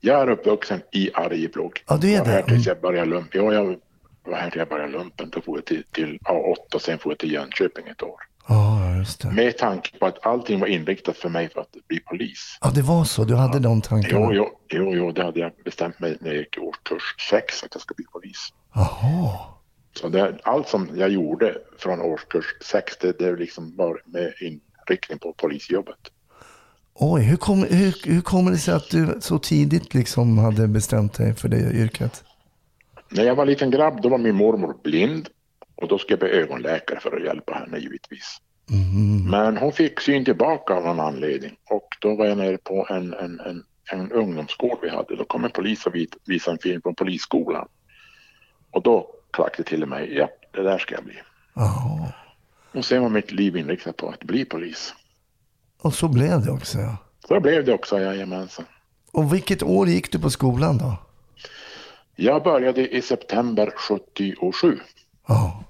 Jag 0.00 0.20
är 0.22 0.30
uppvuxen 0.30 0.82
i 0.92 1.10
Arjeplog. 1.14 1.84
Ja, 1.88 1.96
du 1.96 2.08
är 2.08 2.12
Jag 2.14 2.24
var 2.24 2.32
här 2.32 2.42
det. 2.42 2.48
tills 2.48 2.66
jag 2.66 2.80
började 2.80 3.10
lumpen. 3.10 3.44
Ja, 3.44 3.52
jag 3.54 3.76
var 4.24 4.36
här 4.36 4.50
till 4.50 4.58
jag 4.58 4.68
började 4.68 4.92
lumpen. 4.92 5.30
Då 5.30 5.40
får 5.40 5.58
jag 5.58 5.64
till, 5.64 5.84
till 5.92 6.18
A8 6.24 6.74
och 6.74 6.82
sen 6.82 6.98
får 6.98 7.12
jag 7.12 7.18
till 7.18 7.32
Jönköping 7.32 7.86
ett 7.88 8.02
år. 8.02 8.20
Ja, 8.48 8.96
just 8.96 9.20
det. 9.22 9.30
Med 9.30 9.58
tanke 9.58 9.98
på 9.98 10.06
att 10.06 10.26
allting 10.26 10.60
var 10.60 10.66
inriktat 10.66 11.16
för 11.16 11.28
mig 11.28 11.48
för 11.48 11.60
att 11.60 11.76
bli 11.88 12.00
polis. 12.00 12.58
Ja, 12.60 12.70
det 12.74 12.82
var 12.82 13.04
så. 13.04 13.24
Du 13.24 13.34
hade 13.34 13.58
de 13.58 13.80
tankarna. 13.82 14.28
Jo, 14.34 14.48
jo, 14.68 14.82
jo, 14.84 14.94
jo, 14.96 15.12
det 15.12 15.24
hade 15.24 15.40
jag 15.40 15.52
bestämt 15.64 16.00
mig 16.00 16.16
när 16.20 16.28
jag 16.30 16.36
gick 16.38 16.56
i 16.56 16.60
årskurs 16.60 17.02
6 17.30 17.64
att 17.64 17.68
jag 17.74 17.82
ska 17.82 17.94
bli 17.94 18.04
polis. 18.12 18.48
Jaha. 18.74 19.38
Så 20.00 20.08
det, 20.08 20.38
allt 20.42 20.68
som 20.68 20.88
jag 20.94 21.10
gjorde 21.10 21.58
från 21.78 22.00
årskurs 22.00 22.44
6 22.60 22.96
det, 23.00 23.18
det 23.18 23.36
liksom 23.36 23.76
var 23.76 24.02
med 24.04 24.32
inriktning 24.40 25.18
på 25.18 25.32
polisjobbet. 25.32 25.96
Oj, 27.02 27.22
hur, 27.22 27.36
kom, 27.36 27.58
hur, 27.70 28.08
hur 28.14 28.20
kommer 28.20 28.50
det 28.50 28.58
sig 28.58 28.74
att 28.74 28.90
du 28.90 29.18
så 29.20 29.38
tidigt 29.38 29.94
liksom 29.94 30.38
hade 30.38 30.68
bestämt 30.68 31.14
dig 31.14 31.34
för 31.34 31.48
det 31.48 31.72
yrket? 31.72 32.24
När 33.08 33.24
jag 33.24 33.34
var 33.34 33.46
liten 33.46 33.70
grabb 33.70 34.02
då 34.02 34.08
var 34.08 34.18
min 34.18 34.34
mormor 34.34 34.76
blind 34.82 35.28
och 35.74 35.88
då 35.88 35.98
skulle 35.98 36.12
jag 36.12 36.30
bli 36.30 36.38
ögonläkare 36.38 37.00
för 37.00 37.16
att 37.16 37.24
hjälpa 37.24 37.54
henne 37.54 37.78
givetvis. 37.78 38.36
Men 39.30 39.56
hon 39.56 39.72
fick 39.72 40.00
syn 40.00 40.24
tillbaka 40.24 40.74
av 40.74 40.84
någon 40.84 41.00
anledning 41.00 41.56
och 41.70 41.88
då 42.00 42.16
var 42.16 42.26
jag 42.26 42.38
nere 42.38 42.58
på 42.58 42.86
en, 42.90 43.14
en, 43.14 43.40
en, 43.40 43.64
en 43.92 44.12
ungdomsgård 44.12 44.78
vi 44.82 44.88
hade. 44.90 45.16
Då 45.16 45.24
kom 45.24 45.44
en 45.44 45.50
polis 45.50 45.86
och 45.86 45.94
vis- 45.94 46.08
visade 46.26 46.54
en 46.54 46.58
film 46.58 46.82
från 46.82 46.94
polisskolan. 46.94 47.68
Och 48.70 48.82
då 48.82 49.10
klackade 49.30 49.68
till 49.68 49.86
mig, 49.86 50.14
ja 50.16 50.28
det 50.52 50.62
där 50.62 50.78
ska 50.78 50.94
jag 50.94 51.04
bli. 51.04 51.14
Ja. 51.54 52.12
Och 52.72 52.84
sen 52.84 53.02
var 53.02 53.08
mitt 53.08 53.32
liv 53.32 53.56
inriktat 53.56 53.96
på 53.96 54.08
att 54.08 54.24
bli 54.24 54.44
polis. 54.44 54.94
Och 55.80 55.94
så 55.94 56.08
blev 56.08 56.44
det 56.44 56.50
också. 56.50 56.78
Ja. 56.78 56.96
Så 57.28 57.40
blev 57.40 57.64
det 57.64 57.72
också, 57.72 58.00
jajamensan. 58.00 58.64
Och 59.12 59.34
vilket 59.34 59.62
år 59.62 59.88
gick 59.88 60.12
du 60.12 60.18
på 60.18 60.30
skolan 60.30 60.78
då? 60.78 60.96
Jag 62.16 62.42
började 62.42 62.88
i 62.96 63.02
september 63.02 63.70
77, 63.76 64.78
Ja. 65.28 65.64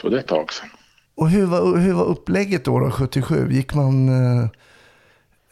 så 0.00 0.08
det 0.08 0.16
är 0.16 0.20
ett 0.20 0.26
tag 0.26 0.52
sedan. 0.52 0.68
Och 1.14 1.30
hur 1.30 1.46
var, 1.46 1.76
hur 1.76 1.92
var 1.92 2.04
upplägget 2.04 2.64
då, 2.64 2.78
då 2.80 2.90
77? 2.90 3.48
Gick 3.52 3.74
man 3.74 4.08
eh, 4.08 4.48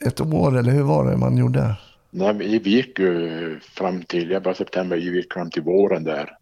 ett 0.09 0.21
år 0.21 0.59
eller 0.59 0.73
hur 0.73 0.83
var 0.83 1.11
det 1.11 1.17
man 1.17 1.37
gjorde? 1.37 1.77
Nej, 2.11 2.35
vi 2.35 2.71
gick 2.71 2.99
ju 2.99 3.61
fram 3.61 4.03
till, 4.03 4.31
jag 4.31 4.43
började 4.43 4.59
september, 4.59 4.97
vi 4.97 5.17
gick 5.17 5.33
fram 5.33 5.51
till 5.51 5.63
våren 5.63 6.05
där. 6.05 6.37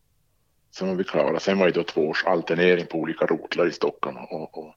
Sen 0.77 0.89
var 0.89 0.95
vi 0.95 1.05
klara. 1.05 1.41
Sen 1.41 1.59
var 1.59 1.67
det 1.67 1.73
då 1.73 1.83
två 1.83 2.09
års 2.09 2.25
alternering 2.25 2.87
på 2.87 2.99
olika 2.99 3.27
rotlar 3.27 3.67
i 3.69 3.73
Stockholm 3.73 4.17
och, 4.17 4.59
och 4.59 4.75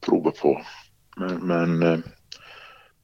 prova 0.00 0.30
på. 0.30 0.62
Men, 1.16 1.46
men 1.46 1.82
eh, 1.82 1.98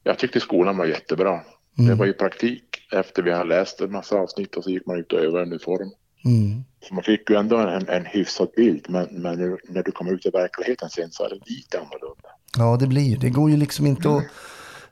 jag 0.03 0.19
tyckte 0.19 0.39
skolan 0.39 0.77
var 0.77 0.85
jättebra. 0.85 1.41
Det 1.87 1.93
var 1.95 2.05
ju 2.05 2.13
praktik 2.13 2.63
efter 2.91 3.23
vi 3.23 3.31
hade 3.31 3.49
läst 3.49 3.81
en 3.81 3.91
massa 3.91 4.15
avsnitt 4.15 4.55
och 4.55 4.63
så 4.63 4.69
gick 4.69 4.85
man 4.85 4.97
ut 4.99 5.13
och 5.13 5.19
övade 5.19 5.43
uniform. 5.45 5.91
Mm. 6.25 6.63
Så 6.87 6.93
man 6.93 7.03
fick 7.03 7.29
ju 7.29 7.35
ändå 7.35 7.57
en, 7.57 7.89
en 7.89 8.05
hyfsad 8.05 8.47
bild 8.55 8.85
men, 8.89 9.07
men 9.11 9.39
nu- 9.39 9.57
när 9.69 9.83
du 9.83 9.91
kommer 9.91 10.11
ut 10.13 10.25
i 10.25 10.29
verkligheten 10.29 10.89
sen 10.89 11.11
så 11.11 11.23
är 11.25 11.29
det 11.29 11.39
lite 11.45 11.79
annorlunda. 11.79 12.29
Ja, 12.57 12.77
det 12.79 12.87
blir 12.87 13.01
ju. 13.01 13.15
Det 13.15 13.29
går 13.29 13.49
ju 13.49 13.57
liksom 13.57 13.85
inte 13.85 14.09
att 14.09 14.23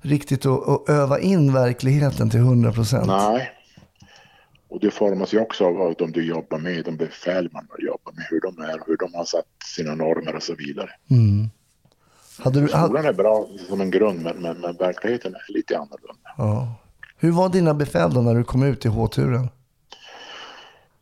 riktigt 0.02 0.46
att, 0.46 0.68
att 0.70 0.90
öva 0.90 1.20
in 1.20 1.54
verkligheten 1.54 2.30
till 2.30 2.40
100 2.40 2.72
procent. 2.72 3.08
Nej. 3.08 3.52
Och 4.68 4.80
det 4.80 4.92
formas 4.92 5.34
ju 5.34 5.40
också 5.40 5.66
av 5.66 5.96
de 5.98 6.12
du 6.12 6.26
jobbar 6.26 6.58
med, 6.58 6.86
de 6.86 6.98
befäl 6.98 7.50
man 7.54 7.68
jobbar 7.80 8.12
med, 8.14 8.26
hur 8.30 8.42
de 8.42 8.60
är, 8.64 8.82
hur 8.88 8.98
de 8.98 9.14
har 9.14 9.26
satt 9.26 9.46
sina 9.76 9.96
normer 9.96 10.36
och 10.36 10.44
så 10.44 10.56
vidare. 10.56 10.90
Mm. 11.10 11.50
Hade 12.40 12.62
du, 12.62 12.68
Skolan 12.68 13.06
är 13.06 13.14
bra 13.14 13.48
som 13.70 13.82
en 13.82 13.92
grund 13.92 14.22
men, 14.22 14.38
men, 14.38 14.58
men 14.58 14.76
verkligheten 14.76 15.36
är 15.36 15.54
lite 15.54 15.78
annorlunda. 15.78 16.30
ja. 16.38 16.76
Hur 17.18 17.32
var 17.32 17.50
dina 17.50 17.74
befäl 17.74 18.14
då 18.14 18.22
när 18.22 18.36
du 18.36 18.44
kom 18.44 18.64
ut 18.64 18.86
i 18.86 18.88
H-turen? 18.88 19.50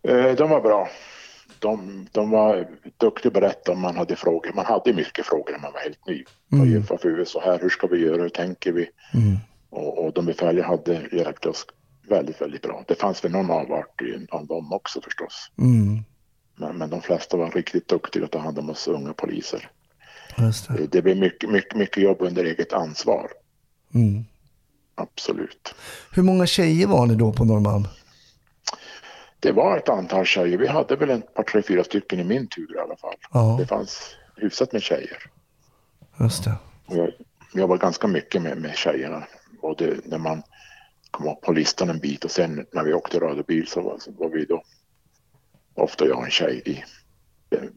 Eh, 0.07 0.35
de 0.37 0.49
var 0.49 0.61
bra. 0.61 0.87
De, 1.59 2.07
de 2.11 2.29
var 2.29 2.67
duktiga 2.97 3.29
att 3.29 3.33
berätta 3.33 3.71
om 3.71 3.81
man 3.81 3.97
hade 3.97 4.15
frågor. 4.15 4.51
Man 4.55 4.65
hade 4.65 4.93
mycket 4.93 5.25
frågor 5.25 5.51
när 5.51 5.59
man 5.59 5.73
var 5.73 5.79
helt 5.79 6.07
ny. 6.07 6.23
Mm. 6.51 6.83
Varför 6.89 7.09
är 7.09 7.13
vi 7.13 7.25
så 7.25 7.41
här? 7.41 7.59
Hur 7.59 7.69
ska 7.69 7.87
vi 7.87 7.97
göra? 7.97 8.21
Hur 8.21 8.29
tänker 8.29 8.71
vi? 8.71 8.89
Och, 9.69 10.05
och 10.05 10.13
de 10.13 10.25
befäl 10.25 10.57
jag 10.57 10.65
hade 10.65 11.01
hjälpte 11.11 11.49
oss 11.49 11.65
väldigt, 12.09 12.41
väldigt 12.41 12.61
bra. 12.61 12.83
Det 12.87 12.95
fanns 12.95 13.25
väl 13.25 13.31
någon 13.31 13.51
avart 13.51 14.01
av 14.29 14.47
dem 14.47 14.73
också 14.73 15.01
förstås. 15.01 15.51
Mm. 15.57 16.03
Men, 16.55 16.77
men 16.77 16.89
de 16.89 17.01
flesta 17.01 17.37
var 17.37 17.51
riktigt 17.51 17.87
duktiga 17.87 18.25
att 18.25 18.31
ta 18.31 18.39
hand 18.39 18.59
om 18.59 18.69
oss 18.69 18.87
unga 18.87 19.13
poliser. 19.13 19.69
Det. 20.37 20.87
Det, 20.91 21.01
blev 21.01 21.17
mycket, 21.17 21.49
mycket, 21.49 21.77
mycket 21.77 22.03
jobb 22.03 22.17
under 22.19 22.43
eget 22.43 22.73
ansvar. 22.73 23.31
Mm. 23.93 24.25
Absolut. 24.95 25.75
Hur 26.11 26.23
många 26.23 26.45
tjejer 26.45 26.87
var 26.87 27.05
ni 27.05 27.15
då 27.15 27.33
på 27.33 27.45
Norrmalm? 27.45 27.87
Det 29.39 29.51
var 29.51 29.77
ett 29.77 29.89
antal 29.89 30.25
tjejer. 30.25 30.57
Vi 30.57 30.67
hade 30.67 30.95
väl 30.95 31.09
ett 31.09 31.33
par, 31.33 31.43
tre, 31.43 31.61
fyra 31.61 31.83
stycken 31.83 32.19
i 32.19 32.23
min 32.23 32.47
tur 32.47 32.75
i 32.75 32.79
alla 32.79 32.95
fall. 32.95 33.15
Ja. 33.31 33.55
Det 33.59 33.67
fanns 33.67 34.15
hyfsat 34.35 34.73
med 34.73 34.81
tjejer. 34.81 35.17
Just 36.19 36.43
det. 36.43 36.55
Och 36.85 36.97
jag 36.97 37.11
jobbar 37.53 37.77
ganska 37.77 38.07
mycket 38.07 38.41
med, 38.41 38.57
med 38.57 38.75
tjejerna. 38.75 39.23
Både 39.61 39.95
när 40.05 40.17
man 40.17 40.43
kom 41.11 41.27
upp 41.27 41.41
på 41.41 41.51
listan 41.51 41.89
en 41.89 41.99
bit 41.99 42.25
och 42.25 42.31
sen 42.31 42.65
när 42.71 42.83
vi 42.83 42.93
åkte 42.93 43.19
radiobil 43.19 43.67
så 43.67 43.81
var, 43.81 43.97
så 43.99 44.11
var 44.11 44.29
vi 44.29 44.45
då 44.45 44.63
ofta 45.73 46.05
jag 46.05 46.17
och 46.17 46.25
en 46.25 46.31
tjej 46.31 46.61
i 46.65 46.83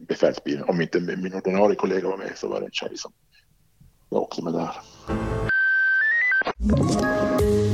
befälsbilen. 0.07 0.63
Om 0.67 0.81
inte 0.81 0.99
min 0.99 1.33
ordinarie 1.33 1.75
kollega 1.75 2.07
var 2.07 2.17
med 2.17 2.31
så 2.35 2.47
var 2.47 2.59
det 2.59 2.65
en 2.65 2.71
tjej 2.71 2.97
som 2.97 3.11
var 4.09 4.19
också 4.19 4.41
med 4.41 4.53
där. 4.53 4.71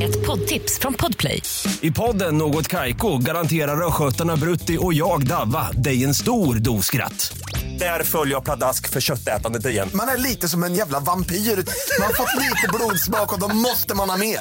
Ett 0.04 0.26
poddtips 0.26 0.80
från 0.80 0.94
Podplay. 0.94 1.42
I 1.82 1.92
podden 1.92 2.38
Något 2.38 2.68
Kaiko 2.68 3.18
garanterar 3.18 3.88
östgötarna 3.88 4.36
Brutti 4.36 4.78
och 4.82 4.94
jag, 4.94 5.28
Davva, 5.28 5.72
dig 5.72 6.04
en 6.04 6.14
stor 6.14 6.56
dos 6.56 6.86
skratt. 6.86 7.38
Där 7.80 8.04
följer 8.04 8.36
jag 8.36 8.44
pladask 8.44 8.90
för 8.90 9.02
köttätandet 9.02 9.66
igen. 9.66 9.90
Man 9.94 10.08
är 10.08 10.18
lite 10.18 10.50
som 10.50 10.64
en 10.64 10.74
jävla 10.76 11.00
vampyr. 11.00 11.36
Man 11.36 12.08
har 12.08 12.14
fått 12.14 12.42
lite 12.42 12.68
blodsmak 12.74 13.34
och 13.34 13.40
då 13.40 13.56
måste 13.56 13.96
man 13.96 14.10
ha 14.10 14.18
mer. 14.18 14.40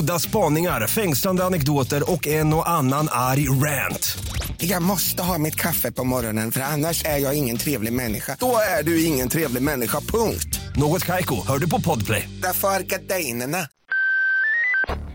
Udda 0.00 0.18
spaningar, 0.18 0.86
fängslande 0.86 1.44
anekdoter 1.44 2.12
och 2.12 2.26
en 2.26 2.54
och 2.54 2.68
annan 2.68 3.08
arg 3.10 3.48
rant. 3.48 4.18
Jag 4.66 4.82
måste 4.82 5.22
ha 5.22 5.38
mitt 5.38 5.56
kaffe 5.56 5.92
på 5.92 6.04
morgonen 6.04 6.52
för 6.52 6.60
annars 6.60 7.04
är 7.04 7.18
jag 7.18 7.34
ingen 7.34 7.56
trevlig 7.56 7.92
människa. 7.92 8.36
Då 8.40 8.56
är 8.78 8.82
du 8.82 9.04
ingen 9.04 9.28
trevlig 9.28 9.62
människa, 9.62 10.00
punkt. 10.00 10.60
Något 10.76 11.04
Kaiko, 11.04 11.34
hör 11.48 11.58
du 11.58 11.68
på 11.70 11.80
Podplay. 11.80 12.28
Därför 12.42 12.68
är 12.68 12.80
gardinerna. 12.80 13.58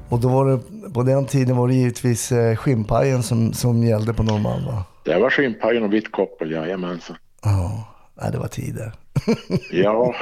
Och 0.09 0.19
då 0.19 0.29
var 0.29 0.45
det, 0.45 0.89
på 0.93 1.03
den 1.03 1.25
tiden 1.25 1.57
var 1.57 1.67
det 1.67 1.73
givetvis 1.73 2.31
eh, 2.31 2.55
skinnpajen 2.55 3.23
som, 3.23 3.53
som 3.53 3.83
gällde 3.83 4.13
på 4.13 4.23
Norrmalm 4.23 4.65
va? 4.65 4.83
Det 5.05 5.19
var 5.19 5.29
skinnpajen 5.29 5.83
och 5.83 5.93
vitt 5.93 6.11
koppel, 6.11 6.51
jajamensan. 6.51 7.15
Ja, 7.43 7.93
nej, 8.21 8.31
det 8.31 8.37
var 8.37 8.47
tider. 8.47 8.93
Ja, 9.71 10.15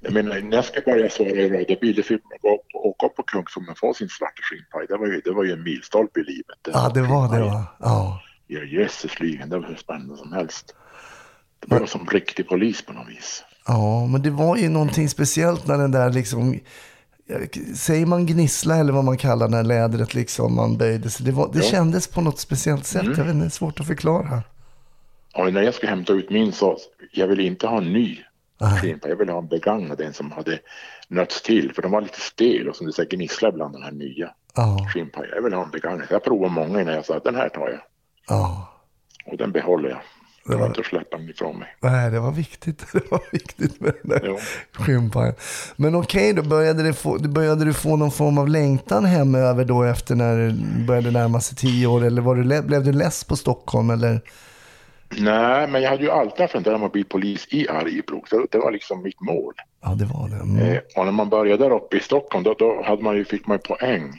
jag 0.00 0.12
menar 0.12 0.40
när 0.40 0.56
jag 0.56 0.64
ska 0.64 0.80
börja 0.80 1.10
svara 1.10 1.28
i 1.28 1.50
radiobil, 1.50 1.94
det 1.96 2.02
fick 2.02 2.22
man 2.24 2.38
gå 2.42 2.54
upp, 2.54 2.66
åka 2.74 3.06
upp 3.06 3.16
på 3.16 3.22
Kungsholmen 3.22 3.70
och 3.72 3.78
få 3.78 3.94
sin 3.94 4.08
svarta 4.08 4.42
skinnpaj. 4.42 4.86
Det 4.88 4.96
var 4.96 5.06
ju, 5.06 5.20
det 5.24 5.30
var 5.30 5.44
ju 5.44 5.52
en 5.52 5.62
milstolpe 5.62 6.20
i 6.20 6.24
livet. 6.24 6.58
Ja, 6.72 6.90
det 6.94 7.02
var 7.02 7.36
det 7.36 7.44
va? 7.44 7.66
Ja. 7.80 8.20
Ja, 8.46 8.60
jösses 8.60 9.20
ligan, 9.20 9.48
det 9.48 9.58
var 9.58 9.68
hur 9.68 9.76
spännande 9.76 10.16
som 10.16 10.32
helst. 10.32 10.74
Det 11.66 11.78
var 11.80 11.86
som 11.86 12.06
riktig 12.06 12.48
polis 12.48 12.82
på 12.82 12.92
något 12.92 13.08
vis. 13.08 13.44
Ja, 13.66 14.06
men 14.06 14.22
det 14.22 14.30
var 14.30 14.56
ju 14.56 14.68
någonting 14.68 15.08
speciellt 15.08 15.66
när 15.66 15.78
den 15.78 15.90
där 15.90 16.10
liksom, 16.10 16.60
säger 17.76 18.06
man 18.06 18.26
gnissla 18.26 18.76
eller 18.76 18.92
vad 18.92 19.04
man 19.04 19.16
kallar 19.18 19.48
när 19.48 19.62
lädret 19.62 20.14
liksom 20.14 20.54
man 20.54 20.76
böjde 20.78 21.10
sig. 21.10 21.26
Det, 21.26 21.32
var, 21.32 21.50
det 21.52 21.58
Ja. 21.58 21.64
kändes 21.70 22.06
på 22.06 22.20
något 22.20 22.38
speciellt 22.38 22.86
sätt. 22.86 23.02
Jag 23.04 23.10
vet 23.10 23.18
inte, 23.18 23.32
det 23.32 23.44
är 23.44 23.48
svårt 23.50 23.80
att 23.80 23.86
förklara. 23.86 24.42
Och 25.34 25.52
när 25.52 25.62
jag 25.62 25.74
skulle 25.74 25.90
hämta 25.90 26.12
ut 26.12 26.30
min 26.30 26.52
så, 26.52 26.78
jag 27.12 27.26
ville 27.26 27.42
inte 27.42 27.66
ha 27.66 27.78
en 27.78 27.92
ny 27.92 28.18
skinnpaj. 28.80 29.10
Jag 29.10 29.16
ville 29.16 29.32
ha 29.32 29.38
en 29.38 29.48
begagnad, 29.48 30.00
en 30.00 30.12
som 30.12 30.32
hade 30.32 30.58
nötts 31.08 31.42
till. 31.42 31.72
För 31.74 31.82
de 31.82 31.90
var 31.92 32.00
lite 32.00 32.20
stel 32.20 32.68
och 32.68 32.76
som 32.76 32.86
du 32.86 32.92
säger 32.92 33.10
gnisslar 33.10 33.52
bland 33.52 33.74
den 33.74 33.82
här 33.82 33.92
nya 33.92 34.30
Ja. 34.56 34.86
Jag 35.34 35.42
ville 35.42 35.56
ha 35.56 35.64
en 35.64 35.70
begagnad. 35.70 36.06
Jag 36.10 36.24
provade 36.24 36.52
många 36.54 36.80
innan 36.80 36.94
jag 36.94 37.04
sa 37.04 37.16
att 37.16 37.24
den 37.24 37.34
här 37.34 37.48
tar 37.48 37.68
jag. 37.68 37.80
Ja. 38.28 38.68
Och 39.26 39.36
den 39.36 39.52
behåller 39.52 39.88
jag. 39.88 39.98
Det 39.98 40.52
Det 40.52 40.56
var 40.56 40.60
var- 40.60 40.66
inte 40.76 40.82
släppa 40.88 41.16
den 41.16 41.28
ifrån 41.30 41.58
mig. 41.58 41.68
Nej, 41.80 42.10
det 42.10 42.20
var 42.20 42.32
viktigt. 42.32 42.84
Det 42.92 43.10
var 43.10 43.20
viktigt 43.32 43.80
med 43.80 43.92
den 44.02 44.10
där 44.10 44.38
skinnpajen. 44.72 45.34
Men 45.76 45.94
okej, 45.94 46.32
då 46.32 46.42
började, 46.42 46.82
det 46.82 46.92
få, 46.92 47.18
började 47.18 47.64
du 47.64 47.72
få 47.72 47.96
någon 47.96 48.10
form 48.10 48.38
av 48.38 48.48
längtan 48.48 49.04
hemöver 49.04 49.64
då 49.64 49.82
efter 49.82 50.14
när 50.14 50.36
det 50.38 50.54
började 50.86 51.10
närma 51.10 51.40
sig 51.40 51.56
tio 51.56 51.86
år? 51.86 52.04
Eller 52.04 52.22
var 52.22 52.34
du, 52.34 52.62
blev 52.62 52.84
du 52.84 52.92
less 52.92 53.24
på 53.24 53.36
Stockholm? 53.36 53.90
Eller? 53.90 54.20
Nej, 55.18 55.68
men 55.68 55.82
jag 55.82 55.90
hade 55.90 56.02
ju 56.02 56.10
alltid 56.10 56.50
funderat 56.50 56.80
på 56.80 56.86
att 56.86 56.92
bli 56.92 57.04
polis 57.04 57.46
i 57.50 57.68
Arjeplog. 57.68 58.28
Så 58.28 58.46
det 58.50 58.58
var 58.58 58.70
liksom 58.72 59.02
mitt 59.02 59.20
mål. 59.20 59.54
Ja, 59.82 59.88
det 59.94 60.04
var 60.04 60.28
det. 60.28 60.36
Mm. 60.36 60.58
Eh, 60.72 60.78
och 60.96 61.04
när 61.04 61.12
man 61.12 61.28
började 61.28 61.64
där 61.64 61.74
uppe 61.76 61.96
i 61.96 62.00
Stockholm 62.00 62.44
då, 62.44 62.54
då 62.58 62.82
hade 62.84 63.02
man 63.02 63.16
ju, 63.16 63.24
fick 63.24 63.46
man 63.46 63.58
poäng 63.58 64.12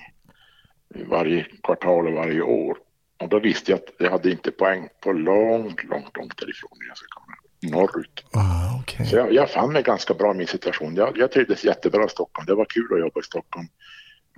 varje 1.09 1.45
kvartal 1.63 2.07
och 2.07 2.13
varje 2.13 2.41
år. 2.41 2.77
Och 3.17 3.29
då 3.29 3.39
visste 3.39 3.71
jag 3.71 3.77
att 3.77 3.93
jag 3.97 4.11
hade 4.11 4.31
inte 4.31 4.51
poäng 4.51 4.89
på 5.01 5.11
långt, 5.11 5.83
långt, 5.83 6.17
långt 6.17 6.37
därifrån 6.37 6.77
jag 6.87 6.97
skulle 6.97 7.09
komma 7.09 7.35
norrut. 7.61 8.25
Ah, 8.33 8.79
okej. 8.81 9.05
Så 9.05 9.15
jag, 9.15 9.33
jag 9.33 9.49
fann 9.49 9.73
mig 9.73 9.83
ganska 9.83 10.13
bra 10.13 10.31
i 10.31 10.37
min 10.37 10.47
situation. 10.47 10.95
Jag, 10.95 11.17
jag 11.17 11.31
trivdes 11.31 11.63
jättebra 11.63 12.05
i 12.05 12.09
Stockholm. 12.09 12.45
Det 12.45 12.55
var 12.55 12.65
kul 12.65 12.93
att 12.93 12.99
jobba 12.99 13.19
i 13.19 13.23
Stockholm. 13.23 13.67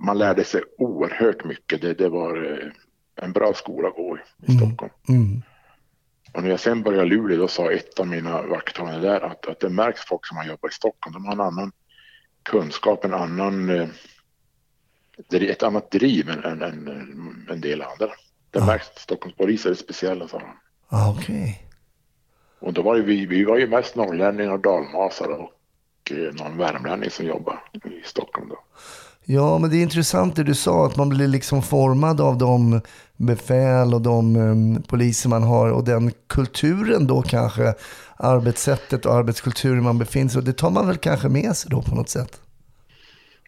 Man 0.00 0.18
lärde 0.18 0.44
sig 0.44 0.62
oerhört 0.78 1.44
mycket. 1.44 1.80
Det, 1.80 1.94
det 1.94 2.08
var 2.08 2.52
eh, 2.52 3.24
en 3.24 3.32
bra 3.32 3.54
skola 3.54 3.88
att 3.88 3.94
gå 3.94 4.18
i, 4.18 4.52
i 4.52 4.56
Stockholm. 4.56 4.92
Mm. 5.08 5.42
Och 6.32 6.42
när 6.42 6.50
jag 6.50 6.60
sen 6.60 6.82
började 6.82 7.06
i 7.06 7.08
Luleå 7.08 7.38
då 7.38 7.48
sa 7.48 7.72
ett 7.72 8.00
av 8.00 8.06
mina 8.06 8.42
vakthavande 8.42 9.00
där 9.00 9.20
att, 9.20 9.46
att 9.46 9.60
det 9.60 9.68
märks 9.68 10.00
folk 10.00 10.26
som 10.26 10.36
har 10.36 10.44
jobbat 10.44 10.70
i 10.70 10.74
Stockholm. 10.74 11.14
De 11.14 11.24
har 11.24 11.32
en 11.32 11.40
annan 11.40 11.72
kunskap, 12.42 13.04
en 13.04 13.14
annan, 13.14 13.70
eh, 13.70 13.88
ett 15.32 15.62
annat 15.62 15.90
driv 15.90 16.30
än, 16.30 16.44
än, 16.44 16.62
än 16.62 17.46
en 17.50 17.60
del 17.60 17.82
andra. 17.82 18.10
Det 18.50 18.60
märks 18.60 18.88
att 18.88 18.98
Stockholmspoliser 18.98 19.70
är 19.70 19.74
speciella, 19.74 20.28
sa 20.28 20.38
han. 20.38 20.56
Ah, 20.88 21.10
okej. 21.10 21.62
Och 22.60 22.72
då 22.72 22.82
var 22.82 22.96
ju 22.96 23.02
vi, 23.02 23.26
vi 23.26 23.44
var 23.44 23.58
ju 23.58 23.66
mest 23.66 23.96
norrlänningar 23.96 24.52
och 24.52 24.60
dalmasar 24.60 25.28
och 25.28 25.52
eh, 26.10 26.34
någon 26.34 26.58
värmlänning 26.58 27.10
som 27.10 27.26
jobbade 27.26 27.58
i 27.84 28.02
Stockholm 28.04 28.48
då. 28.48 28.58
Ja, 29.30 29.58
men 29.58 29.70
det 29.70 29.76
är 29.76 29.82
intressant 29.82 30.36
det 30.36 30.44
du 30.44 30.54
sa, 30.54 30.86
att 30.86 30.96
man 30.96 31.08
blir 31.08 31.28
liksom 31.28 31.62
formad 31.62 32.20
av 32.20 32.38
de 32.38 32.80
befäl 33.16 33.94
och 33.94 34.00
de 34.00 34.36
um, 34.36 34.82
poliser 34.82 35.28
man 35.28 35.42
har 35.42 35.72
och 35.72 35.84
den 35.84 36.12
kulturen 36.26 37.06
då 37.06 37.22
kanske, 37.22 37.74
arbetssättet 38.16 39.06
och 39.06 39.14
arbetskulturen 39.14 39.82
man 39.82 39.98
befinner 39.98 40.28
sig 40.28 40.38
och 40.38 40.44
det 40.44 40.52
tar 40.52 40.70
man 40.70 40.86
väl 40.86 40.96
kanske 40.96 41.28
med 41.28 41.56
sig 41.56 41.70
då 41.70 41.82
på 41.82 41.94
något 41.94 42.08
sätt? 42.08 42.40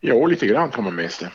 Jo, 0.00 0.26
lite 0.26 0.46
grann 0.46 0.70
kan 0.70 0.84
man 0.84 0.94
med 0.94 1.10
sig. 1.10 1.28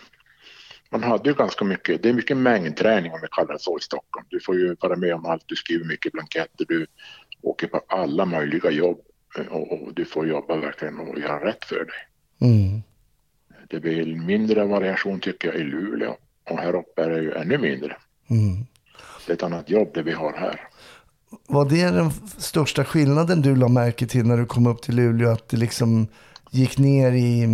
Man 0.96 1.04
hade 1.04 1.30
ju 1.30 1.36
ganska 1.36 1.66
mycket, 1.66 2.04
det 2.04 2.10
är 2.10 2.14
mycket 2.14 2.38
mängdträning 2.38 3.12
om 3.12 3.20
vi 3.22 3.28
kallar 3.32 3.54
det 3.54 3.60
så 3.60 3.78
i 3.78 3.82
Stockholm. 3.82 4.26
Du 4.30 4.40
får 4.40 4.56
ju 4.56 4.76
vara 4.80 4.96
med 4.96 5.16
om 5.16 5.26
allt, 5.26 5.44
du 5.46 5.56
skriver 5.56 5.86
mycket 5.86 6.12
blanketter, 6.12 6.66
du 6.68 6.88
åker 7.42 7.68
på 7.68 7.82
alla 7.88 8.26
möjliga 8.26 8.72
jobb 8.72 9.00
eh, 9.40 9.46
och, 9.46 9.72
och 9.72 9.94
du 9.94 10.06
får 10.06 10.28
jobba 10.28 10.56
verkligen 10.56 11.00
och 11.00 11.20
göra 11.20 11.46
rätt 11.46 11.66
för 11.66 11.76
dig. 11.76 12.50
Mm. 12.50 12.82
Det 13.70 13.80
blir 13.80 14.16
mindre 14.16 14.66
variation 14.66 15.20
tycker 15.20 15.48
jag 15.48 15.58
i 15.58 15.64
Luleå 15.64 16.16
och 16.50 16.60
här 16.60 16.76
uppe 16.76 17.04
är 17.04 17.10
det 17.10 17.22
ju 17.22 17.32
ännu 17.32 17.58
mindre. 17.58 17.98
Mm. 18.30 18.66
Det 19.26 19.32
är 19.32 19.36
ett 19.36 19.44
annat 19.44 19.70
jobb 19.70 19.92
det 19.94 20.04
vi 20.04 20.12
har 20.12 20.34
här. 20.34 20.62
Var 21.48 21.70
det 21.70 21.92
den 21.92 22.12
största 22.38 22.86
skillnaden 22.86 23.42
du 23.42 23.56
la 23.56 23.68
märke 23.68 24.08
till 24.08 24.26
när 24.26 24.38
du 24.38 24.46
kom 24.46 24.68
upp 24.68 24.82
till 24.82 24.96
Luleå? 24.96 25.32
Att 25.32 25.50
det 25.50 25.58
liksom 25.58 26.08
gick 26.52 26.78
ner 26.78 27.12
i, 27.12 27.48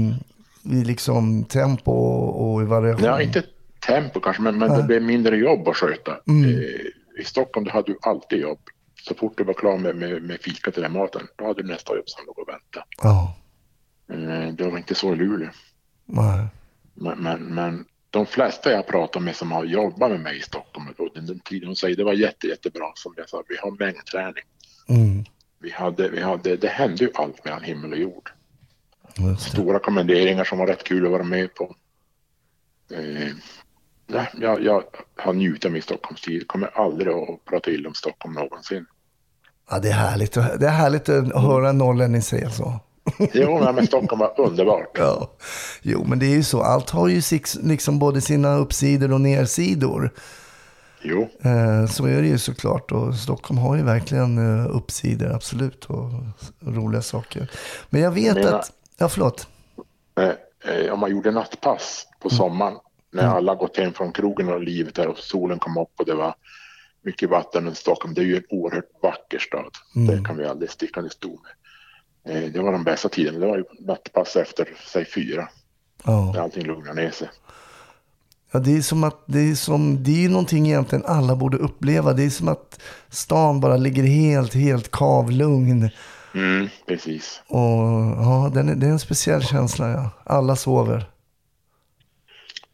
i 0.63 0.83
liksom 0.83 1.43
tempo 1.43 1.91
och, 1.91 2.61
i 2.61 2.65
variation? 2.65 3.05
Ja, 3.05 3.21
inte 3.21 3.43
tempo 3.87 4.19
kanske, 4.19 4.41
men, 4.41 4.57
men 4.57 4.77
det 4.77 4.83
blev 4.83 5.01
mindre 5.01 5.37
jobb 5.37 5.67
att 5.67 5.77
sköta. 5.77 6.11
Eh, 6.11 7.21
I 7.21 7.23
Stockholm 7.25 7.67
hade 7.69 7.91
du 7.91 7.97
alltid 8.01 8.39
jobb. 8.39 8.59
Så 9.07 9.15
fort 9.15 9.37
du 9.37 9.43
var 9.43 9.53
klar 9.53 9.77
med, 9.77 9.95
med, 9.95 10.23
med 10.23 10.39
fika 10.41 10.71
till 10.71 10.81
den 10.83 10.91
maten, 10.93 11.21
då 11.35 11.45
hade 11.45 11.61
du 11.61 11.67
nästa 11.67 11.95
jobb 11.95 12.09
som 12.09 12.25
låg 12.25 12.39
och 12.39 12.49
väntade. 12.49 12.85
Ja, 13.03 13.35
Eh, 14.13 14.53
det 14.53 14.69
var 14.69 14.77
inte 14.77 14.95
så 14.95 15.13
i 15.13 15.15
Luleå. 15.15 15.49
nej. 16.05 16.47
Men, 16.93 17.19
men, 17.19 17.43
men 17.43 17.85
de 18.09 18.25
flesta 18.25 18.71
jag 18.71 18.87
pratar 18.87 19.19
med 19.19 19.35
som 19.35 19.51
har 19.51 19.65
jobbat 19.65 20.11
med 20.11 20.19
mig 20.19 20.37
i 20.37 20.41
Stockholm, 20.41 20.87
och 20.97 21.09
den, 21.13 21.25
den 21.25 21.39
tiden 21.39 21.69
de 21.69 21.75
säger 21.75 21.95
det 21.95 22.03
var 22.03 22.13
jätte, 22.13 22.47
jättebra. 22.47 22.85
Som 22.95 23.13
jag 23.17 23.29
sa, 23.29 23.43
vi 23.49 23.57
har 23.57 23.71
mängdträning. 23.71 24.43
Mm. 24.89 25.25
Vi 25.59 25.71
hade, 25.71 26.09
vi 26.09 26.21
hade, 26.21 26.55
det 26.55 26.67
hände 26.67 27.03
ju 27.03 27.11
allt 27.13 27.45
mellan 27.45 27.63
himmel 27.63 27.91
och 27.91 27.97
jord. 27.97 28.29
Stora 29.39 29.79
kommenderingar 29.79 30.43
som 30.43 30.57
var 30.57 30.67
rätt 30.67 30.83
kul 30.83 31.05
att 31.05 31.11
vara 31.11 31.23
med 31.23 31.55
på. 31.55 31.75
Eh, 32.93 33.29
nej, 34.07 34.29
jag, 34.41 34.63
jag 34.63 34.83
har 35.15 35.33
njutit 35.33 35.65
av 35.65 35.71
min 35.71 35.81
Stockholmstid. 35.81 36.47
Kommer 36.47 36.67
aldrig 36.77 37.07
att 37.13 37.45
prata 37.45 37.71
illa 37.71 37.89
om 37.89 37.95
Stockholm 37.95 38.33
någonsin. 38.35 38.85
Ja, 39.69 39.79
det 39.79 39.89
är 39.89 39.93
härligt, 39.93 40.33
det 40.33 40.65
är 40.67 40.69
härligt 40.69 41.09
att 41.09 41.41
höra 41.43 41.69
en 41.69 41.77
norrlänning 41.77 42.21
säga 42.21 42.49
så. 42.49 42.79
Jo, 43.33 43.71
men 43.75 43.87
Stockholm 43.87 44.19
var 44.19 44.39
underbart. 44.39 44.97
Ja. 44.97 45.31
Jo, 45.81 46.05
men 46.07 46.19
det 46.19 46.25
är 46.25 46.35
ju 46.35 46.43
så. 46.43 46.61
Allt 46.61 46.89
har 46.89 47.07
ju 47.07 47.21
liksom 47.63 47.99
både 47.99 48.21
sina 48.21 48.55
uppsidor 48.55 49.13
och 49.13 49.21
nersidor. 49.21 50.11
Jo, 51.03 51.29
Eh, 51.41 51.85
så 51.87 52.05
är 52.05 52.21
det 52.21 52.27
ju 52.27 52.37
såklart. 52.37 52.91
Och 52.91 53.15
Stockholm 53.15 53.57
har 53.57 53.75
ju 53.75 53.83
verkligen 53.83 54.37
eh, 54.59 54.75
uppsidor, 54.75 55.31
absolut. 55.31 55.85
Och 55.85 56.09
roliga 56.59 57.01
saker. 57.01 57.51
Men 57.89 58.01
jag 58.01 58.11
vet 58.11 58.35
menar- 58.35 58.53
att... 58.59 58.71
Ja, 59.01 59.09
förlåt. 59.09 59.47
eh, 60.19 60.75
eh, 60.75 60.93
om 60.93 60.99
man 60.99 61.11
gjorde 61.11 61.31
nattpass 61.31 62.07
på 62.19 62.29
sommaren 62.29 62.77
när 63.11 63.27
alla 63.27 63.55
gått 63.55 63.77
hem 63.77 63.93
från 63.93 64.11
krogen 64.11 64.49
och 64.49 64.61
livet 64.61 64.95
där 64.95 65.07
och 65.07 65.17
solen 65.17 65.59
kom 65.59 65.77
upp 65.77 65.99
och 65.99 66.05
det 66.05 66.13
var 66.13 66.35
mycket 67.01 67.29
vatten 67.29 67.67
i 67.67 67.75
Stockholm. 67.75 68.13
Det 68.13 68.21
är 68.21 68.25
ju 68.25 68.35
en 68.37 68.43
oerhört 68.49 68.89
vacker 69.03 69.39
stad. 69.39 69.71
Det 70.07 70.23
kan 70.27 70.37
vi 70.37 70.45
aldrig 70.45 70.71
sticka 70.71 70.99
under 70.99 71.11
stol 71.11 71.39
med. 72.23 72.43
Eh, 72.43 72.51
det 72.51 72.59
var 72.59 72.71
de 72.71 72.83
bästa 72.83 73.09
tiderna. 73.09 73.39
Det 73.39 73.47
var 73.47 73.57
ju 73.57 73.63
nattpass 73.79 74.35
efter, 74.35 74.67
säg 74.93 75.05
fyra. 75.05 75.49
Ja. 76.03 76.31
När 76.33 76.41
allting 76.41 76.63
lugnar 76.65 76.93
ner 76.93 77.11
sig. 77.11 77.29
Ja, 78.51 78.59
det 78.59 78.77
är 78.77 78.81
som 78.81 79.03
att 79.03 79.23
det 79.25 79.39
är 79.39 79.55
som, 79.55 80.03
det 80.03 80.25
är 80.25 80.29
någonting 80.29 80.67
egentligen 80.67 81.05
alla 81.05 81.35
borde 81.35 81.57
uppleva. 81.57 82.13
Det 82.13 82.23
är 82.23 82.29
som 82.29 82.47
att 82.47 82.79
stan 83.09 83.59
bara 83.59 83.77
ligger 83.77 84.03
helt, 84.03 84.53
helt 84.53 84.91
kavlugn. 84.91 85.89
Mm, 86.33 86.69
precis. 86.87 87.41
Och 87.47 87.59
ja, 88.17 88.51
den 88.53 88.69
är, 88.69 88.75
det 88.75 88.85
är 88.87 88.91
en 88.91 88.99
speciell 88.99 89.43
känsla, 89.43 89.89
ja. 89.89 90.09
Alla 90.23 90.55
sover. 90.55 91.05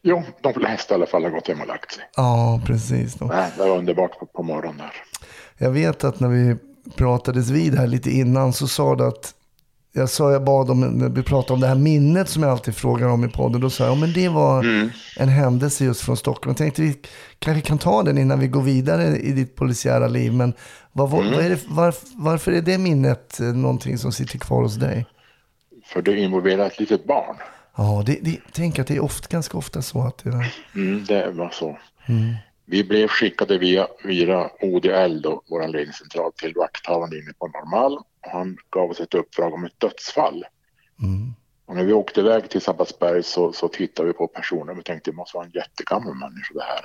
Jo, 0.02 0.22
de 0.42 0.54
flesta 0.54 0.94
i 0.94 0.96
alla 0.96 1.06
fall 1.06 1.22
har 1.24 1.30
gått 1.30 1.48
hem 1.48 1.60
och 1.60 1.66
lagt 1.66 1.92
sig. 1.92 2.04
Ja, 2.16 2.60
precis. 2.66 3.14
Då. 3.14 3.24
Nej, 3.26 3.50
det 3.56 3.62
var 3.62 3.78
underbart 3.78 4.18
på, 4.18 4.26
på 4.26 4.42
morgonen 4.42 4.78
där. 4.78 4.92
Jag 5.58 5.70
vet 5.70 6.04
att 6.04 6.20
när 6.20 6.28
vi 6.28 6.56
pratades 6.96 7.50
vid 7.50 7.74
här 7.74 7.86
lite 7.86 8.10
innan 8.10 8.52
så 8.52 8.68
sa 8.68 8.94
du 8.94 9.04
att 9.04 9.34
jag 9.98 10.08
sa 10.10 10.32
jag 10.32 10.44
bad 10.44 10.70
om, 10.70 11.14
vi 11.14 11.22
pratade 11.22 11.54
om 11.54 11.60
det 11.60 11.66
här 11.66 11.74
minnet 11.74 12.28
som 12.28 12.42
jag 12.42 12.52
alltid 12.52 12.76
frågar 12.76 13.08
om 13.08 13.24
i 13.24 13.28
podden. 13.28 13.60
Då 13.60 13.70
sa 13.70 13.84
jag, 13.84 13.90
ja 13.90 14.00
men 14.00 14.12
det 14.12 14.28
var 14.28 14.64
en 15.16 15.28
händelse 15.28 15.84
just 15.84 16.00
från 16.00 16.16
Stockholm. 16.16 16.50
Jag 16.50 16.56
tänkte 16.56 16.82
vi 16.82 16.96
kanske 17.38 17.68
kan 17.68 17.78
ta 17.78 18.02
den 18.02 18.18
innan 18.18 18.40
vi 18.40 18.48
går 18.48 18.62
vidare 18.62 19.16
i 19.16 19.32
ditt 19.32 19.56
polisiära 19.56 20.08
liv. 20.08 20.32
Men 20.32 20.54
vad, 20.92 21.10
vad, 21.10 21.24
vad 21.24 21.44
är 21.44 21.50
det, 21.50 21.68
varf, 21.68 22.02
varför 22.14 22.52
är 22.52 22.62
det 22.62 22.78
minnet 22.78 23.40
eh, 23.40 23.46
någonting 23.46 23.98
som 23.98 24.12
sitter 24.12 24.38
kvar 24.38 24.62
hos 24.62 24.74
dig? 24.74 25.06
För 25.86 26.02
det 26.02 26.18
involverar 26.18 26.66
ett 26.66 26.80
litet 26.80 27.06
barn. 27.06 27.36
Ja, 27.76 28.02
det, 28.06 28.18
det, 28.22 28.38
tänk 28.52 28.78
att 28.78 28.86
det 28.86 28.96
är 28.96 29.04
ofta, 29.04 29.26
ganska 29.30 29.58
ofta 29.58 29.82
så 29.82 30.02
att 30.02 30.18
det 30.18 30.30
är... 30.30 30.54
Mm, 30.74 31.04
det 31.04 31.30
var 31.30 31.50
så. 31.50 31.78
Vi 32.70 32.84
blev 32.84 33.08
skickade 33.08 33.58
via, 33.58 33.86
via 34.04 34.50
ODL, 34.60 35.22
då, 35.22 35.42
vår 35.48 35.68
ledningscentral, 35.68 36.32
till 36.32 36.54
vakthavande 36.54 37.18
inne 37.18 37.32
på 37.38 37.46
Norrmalm. 37.46 38.02
Han 38.28 38.58
gav 38.70 38.90
oss 38.90 39.00
ett 39.00 39.14
uppdrag 39.14 39.54
om 39.54 39.64
ett 39.64 39.80
dödsfall. 39.80 40.44
Och 41.66 41.76
när 41.76 41.84
vi 41.84 41.92
åkte 41.92 42.20
iväg 42.20 42.50
till 42.50 42.60
Sabbatsberg 42.60 43.22
så, 43.22 43.52
så 43.52 43.68
tittade 43.68 44.08
vi 44.08 44.14
på 44.14 44.26
personen 44.26 44.78
och 44.78 44.84
tänkte 44.84 45.10
det 45.10 45.16
måste 45.16 45.36
vara 45.36 45.46
en 45.46 45.52
jättegammal 45.52 46.14
människa 46.14 46.54
det 46.54 46.62
här. 46.62 46.84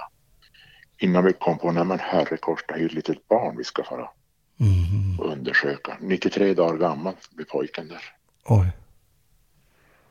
Innan 0.98 1.26
vi 1.26 1.34
kom 1.34 1.58
på, 1.58 1.72
nej 1.72 1.86
men 1.86 2.00
herrekors, 2.00 2.66
det 2.68 2.74
är 2.74 2.78
ju 2.78 2.86
ett 2.86 2.94
litet 2.94 3.28
barn 3.28 3.58
vi 3.58 3.64
ska 3.64 3.84
fara 3.84 4.10
och 5.20 5.32
undersöka. 5.32 5.98
93 6.02 6.54
dagar 6.54 6.78
gammal 6.78 7.14
blir 7.32 7.46
pojken 7.46 7.88
där. 7.88 8.04
Oj. 8.46 8.72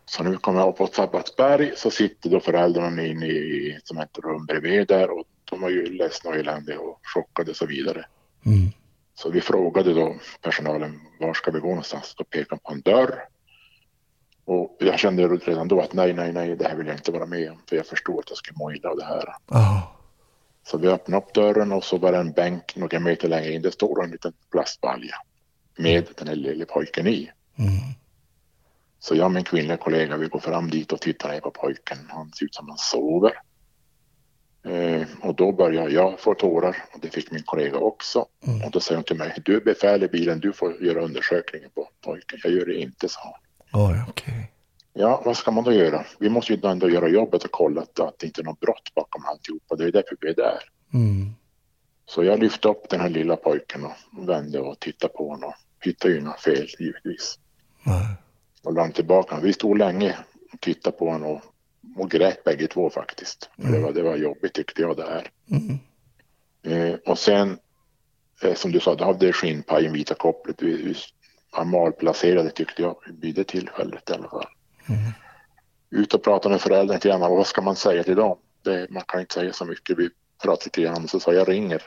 Så 0.04 0.22
vi 0.22 0.36
kommer 0.36 0.68
upp 0.68 0.76
på 0.76 0.86
Sabbatsberg 0.86 1.72
så 1.76 1.90
sitter 1.90 2.30
då 2.30 2.40
föräldrarna 2.40 3.02
inne 3.02 3.26
i 3.26 3.78
som 3.84 3.98
ett 3.98 4.18
rum 4.18 4.46
bredvid 4.46 4.88
där 4.88 5.10
och 5.10 5.24
de 5.50 5.60
var 5.60 5.70
ju 5.70 5.86
ledsna 5.86 6.30
och 6.30 6.36
eländiga 6.36 6.80
och 6.80 7.00
chockade 7.02 7.50
och 7.50 7.56
så 7.56 7.66
vidare. 7.66 8.06
Mm. 8.46 8.70
Så 9.22 9.30
vi 9.30 9.40
frågade 9.40 9.94
då 9.94 10.16
personalen 10.40 11.00
var 11.20 11.34
ska 11.34 11.50
vi 11.50 11.60
gå 11.60 11.68
någonstans? 11.68 12.14
Då 12.18 12.24
pekade 12.24 12.46
de 12.50 12.58
på 12.58 12.72
en 12.72 12.80
dörr. 12.80 13.24
Och 14.44 14.76
jag 14.80 14.98
kände 14.98 15.28
redan 15.28 15.68
då 15.68 15.80
att 15.80 15.92
nej, 15.92 16.12
nej, 16.12 16.32
nej, 16.32 16.56
det 16.56 16.68
här 16.68 16.76
vill 16.76 16.86
jag 16.86 16.96
inte 16.96 17.12
vara 17.12 17.26
med 17.26 17.50
om 17.50 17.58
för 17.68 17.76
jag 17.76 17.86
förstod 17.86 18.18
att 18.18 18.28
jag 18.28 18.38
skulle 18.38 18.56
må 18.58 18.72
illa 18.72 18.90
av 18.90 18.96
det 18.96 19.04
här. 19.04 19.34
Ja. 19.50 19.96
Så 20.66 20.78
vi 20.78 20.88
öppnade 20.88 21.24
upp 21.24 21.34
dörren 21.34 21.72
och 21.72 21.84
så 21.84 21.98
var 21.98 22.12
det 22.12 22.18
en 22.18 22.32
bänk 22.32 22.76
några 22.76 23.00
meter 23.00 23.28
längre 23.28 23.52
in. 23.52 23.62
Det 23.62 23.72
står 23.72 24.04
en 24.04 24.10
liten 24.10 24.32
plastbalja 24.50 25.16
med 25.76 26.08
den 26.16 26.28
här 26.28 26.36
lille 26.36 26.64
pojken 26.64 27.06
i. 27.06 27.30
Så 28.98 29.14
jag 29.14 29.24
och 29.24 29.32
min 29.32 29.44
kvinnliga 29.44 29.76
kollega 29.76 30.16
vi 30.16 30.28
går 30.28 30.40
fram 30.40 30.70
dit 30.70 30.92
och 30.92 31.00
tittar 31.00 31.28
ner 31.28 31.40
på 31.40 31.50
pojken. 31.50 31.98
Han 32.08 32.32
ser 32.32 32.44
ut 32.44 32.54
som 32.54 32.68
han 32.68 32.78
sover. 32.78 33.32
Eh, 34.64 35.06
och 35.20 35.34
då 35.34 35.52
börjar 35.52 35.88
jag 35.88 36.20
få 36.20 36.34
tårar 36.34 36.76
och 36.94 37.00
det 37.00 37.08
fick 37.08 37.30
min 37.30 37.42
kollega 37.42 37.78
också. 37.78 38.26
Och 38.64 38.70
då 38.70 38.80
säger 38.80 38.96
hon 38.96 39.04
till 39.04 39.16
mig, 39.16 39.38
du 39.44 39.56
är 39.56 39.60
befäl 39.60 40.02
i 40.02 40.08
bilen, 40.08 40.40
du 40.40 40.52
får 40.52 40.82
göra 40.82 41.02
undersökningen 41.02 41.70
på 41.74 41.88
pojken. 42.04 42.38
Jag 42.42 42.52
gör 42.52 42.66
det 42.66 42.74
inte, 42.74 43.08
sa 43.08 43.20
hon. 43.22 43.90
Oj, 43.90 44.04
okej. 44.08 44.52
Ja, 44.94 45.22
vad 45.24 45.36
ska 45.36 45.50
man 45.50 45.64
då 45.64 45.72
göra? 45.72 46.04
Vi 46.18 46.28
måste 46.28 46.52
ju 46.52 46.60
ändå 46.62 46.90
göra 46.90 47.08
jobbet 47.08 47.44
och 47.44 47.50
kolla 47.50 47.82
att, 47.82 48.00
att 48.00 48.18
det 48.18 48.26
inte 48.26 48.40
är 48.40 48.44
något 48.44 48.60
brott 48.60 48.94
bakom 48.94 49.24
alltihopa. 49.24 49.76
Det 49.76 49.84
är 49.84 49.92
därför 49.92 50.16
vi 50.20 50.28
är 50.28 50.34
där. 50.34 50.58
Mm. 50.94 51.32
Så 52.06 52.24
jag 52.24 52.38
lyfte 52.38 52.68
upp 52.68 52.88
den 52.88 53.00
här 53.00 53.08
lilla 53.08 53.36
pojken 53.36 53.84
och 53.84 54.28
vände 54.28 54.60
och 54.60 54.80
tittade 54.80 55.12
på 55.12 55.28
honom. 55.28 55.52
Hittade 55.80 56.14
ju 56.14 56.20
inga 56.20 56.32
fel 56.32 56.66
givetvis. 56.78 57.38
Nej. 57.82 58.16
Och 58.62 58.74
la 58.74 58.80
honom 58.80 58.92
tillbaka. 58.92 59.40
Vi 59.40 59.52
stod 59.52 59.78
länge 59.78 60.16
och 60.52 60.60
tittade 60.60 60.96
på 60.96 61.10
honom 61.10 61.30
och 61.30 61.42
och 61.96 62.10
grät 62.10 62.44
bägge 62.44 62.66
två 62.66 62.90
faktiskt. 62.90 63.50
Det, 63.56 63.78
var, 63.78 63.92
det 63.92 64.02
var 64.02 64.16
jobbigt 64.16 64.52
tyckte 64.52 64.82
jag 64.82 64.96
det 64.96 65.02
här. 65.06 65.30
Eh, 66.62 66.94
och 67.06 67.18
sen, 67.18 67.58
eh, 68.42 68.54
som 68.54 68.72
du 68.72 68.80
sa, 68.80 68.94
då 68.94 69.04
hade 69.04 69.32
skinnpajen 69.32 69.92
vita 69.92 70.14
kopplet. 70.14 70.62
Var 71.56 71.64
malplacerade 71.64 72.50
tyckte 72.50 72.82
jag 72.82 72.96
vid 73.20 73.34
det 73.34 73.44
tillfället 73.44 74.10
i 74.10 74.12
alla 74.12 74.28
fall. 74.28 74.46
Ut 75.90 76.14
och 76.14 76.24
prata 76.24 76.48
med 76.48 76.60
föräldrarna 76.60 76.92
lite 76.92 77.08
grann. 77.08 77.20
Vad 77.20 77.46
ska 77.46 77.62
man 77.62 77.76
säga 77.76 78.02
till 78.02 78.16
dem? 78.16 78.38
Det, 78.62 78.90
man 78.90 79.02
kan 79.08 79.20
inte 79.20 79.34
säga 79.34 79.52
så 79.52 79.64
mycket. 79.64 79.98
Vi 79.98 80.10
pratade 80.42 80.64
lite 80.64 80.82
grann 80.82 81.08
så 81.08 81.20
sa 81.20 81.32
jag 81.32 81.48
ringer 81.48 81.82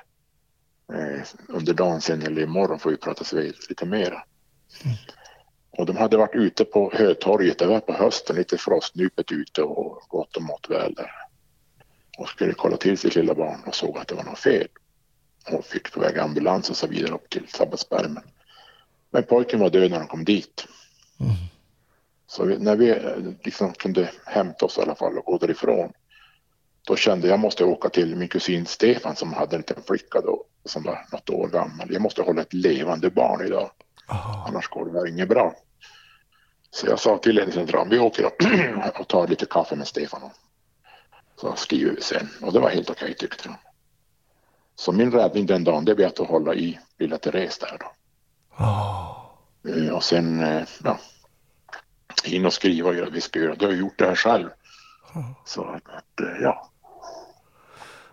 eh, 0.94 1.24
under 1.48 1.74
dagen 1.74 2.02
sen 2.02 2.22
eller 2.22 2.42
imorgon 2.42 2.80
får 2.80 2.90
vi 2.90 2.98
prata 2.98 3.36
vid 3.36 3.56
lite 3.70 3.86
mera. 3.86 4.24
Och 5.78 5.86
de 5.86 5.98
hade 5.98 6.18
varit 6.18 6.36
ute 6.36 6.66
på 6.66 6.92
Hötorget, 6.94 7.60
det 7.60 7.66
var 7.66 7.80
på 7.80 7.94
hösten, 7.94 8.36
lite 8.36 8.58
frostnypet 8.58 9.32
ute 9.32 9.62
och 9.62 10.02
gått 10.08 10.36
och 10.36 10.44
mått 10.44 10.70
väl 10.70 10.94
där. 10.94 11.12
Och 12.18 12.30
skulle 12.30 12.54
kolla 12.54 12.78
till 12.78 12.98
sitt 12.98 13.16
lilla 13.16 13.36
barn 13.36 13.60
och 13.66 13.76
såg 13.76 13.98
att 13.98 14.08
det 14.08 14.16
var 14.16 14.24
något 14.24 14.40
fel. 14.40 14.68
Och 15.52 15.66
fick 15.66 15.92
på 15.92 16.00
väg 16.00 16.18
ambulans 16.18 16.70
och 16.70 16.78
så 16.78 16.88
vidare 16.88 17.14
upp 17.14 17.30
till 17.30 17.48
Sabbatsberg. 17.48 18.10
Men 19.12 19.24
pojken 19.24 19.60
var 19.60 19.70
död 19.70 19.92
när 19.92 20.00
de 20.00 20.08
kom 20.08 20.26
dit. 20.26 20.68
Så 22.28 22.46
vi, 22.46 22.58
när 22.58 22.76
vi 22.76 22.90
eh, 22.90 22.98
liksom 23.44 23.74
kunde 23.74 24.10
hämta 24.26 24.66
oss 24.66 24.78
i 24.78 24.82
alla 24.82 24.96
fall 24.96 25.18
och 25.18 25.26
gå 25.26 25.38
därifrån. 25.38 25.94
Då 26.88 26.96
kände 26.96 27.28
jag 27.28 27.34
jag 27.34 27.40
måste 27.40 27.66
åka 27.66 27.90
till 27.90 28.16
min 28.16 28.28
kusin 28.28 28.66
Stefan 28.66 29.16
som 29.16 29.34
hade 29.34 29.56
en 29.56 29.60
liten 29.60 29.84
flicka 29.84 30.22
då 30.22 30.46
som 30.66 30.84
var 30.84 31.06
något 31.12 31.30
år 31.30 31.48
gammal. 31.48 31.88
Jag 31.90 32.02
måste 32.02 32.22
hålla 32.22 32.42
ett 32.42 32.54
levande 32.54 33.10
barn 33.10 33.46
idag. 33.46 33.70
Annars 34.48 34.68
går 34.68 34.86
det 34.86 35.00
här 35.00 35.08
inget 35.08 35.30
bra. 35.30 35.56
Så 36.76 36.88
jag 36.88 37.00
sa 37.00 37.18
till 37.18 37.36
ledningscentralen, 37.36 37.90
vi 37.90 38.00
åker 38.00 38.26
och- 38.26 38.44
och 39.00 39.08
tar 39.08 39.28
lite 39.28 39.46
kaffe 39.46 39.76
med 39.76 39.88
Stefan. 39.88 40.22
Så 41.42 41.56
skriver 41.56 41.96
vi 41.96 42.02
sen 42.02 42.30
och 42.42 42.54
det 42.54 42.60
var 42.60 42.70
helt 42.70 42.90
okej 42.90 43.14
tyckte 43.14 43.44
de. 43.48 43.56
Så 44.76 44.92
min 44.92 45.12
räddning 45.12 45.46
den 45.46 45.64
dagen 45.64 45.86
det 45.86 45.96
blev 45.96 46.08
att 46.08 46.18
hålla 46.18 46.54
i 46.56 46.80
lilla 47.00 47.18
Therese 47.18 47.58
där 47.60 47.78
då. 47.80 47.92
Eh, 49.70 49.90
Och 49.94 50.04
sen, 50.04 50.40
eh, 50.44 50.64
ja, 50.84 50.98
in 52.26 52.46
och 52.46 52.54
skriva 52.54 52.90
och 52.90 52.96
göra 52.96 53.06
det 53.06 53.12
vi 53.12 53.22
ska 53.22 53.40
göra. 53.40 53.56
Du 53.56 53.66
har 53.66 53.74
gjort 53.74 54.00
det 54.00 54.06
här 54.08 54.16
själv. 54.16 54.50
Så 55.46 55.64
att, 55.64 56.20
eh, 56.22 56.42
ja, 56.42 56.72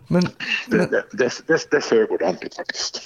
Men, 0.07 0.21
det, 0.23 0.29
men, 0.67 0.89
det, 0.89 1.03
det, 1.11 1.47
det, 1.47 1.71
det 1.71 1.81
sög 1.81 2.11
ordentligt 2.11 2.55
faktiskt. 2.55 3.01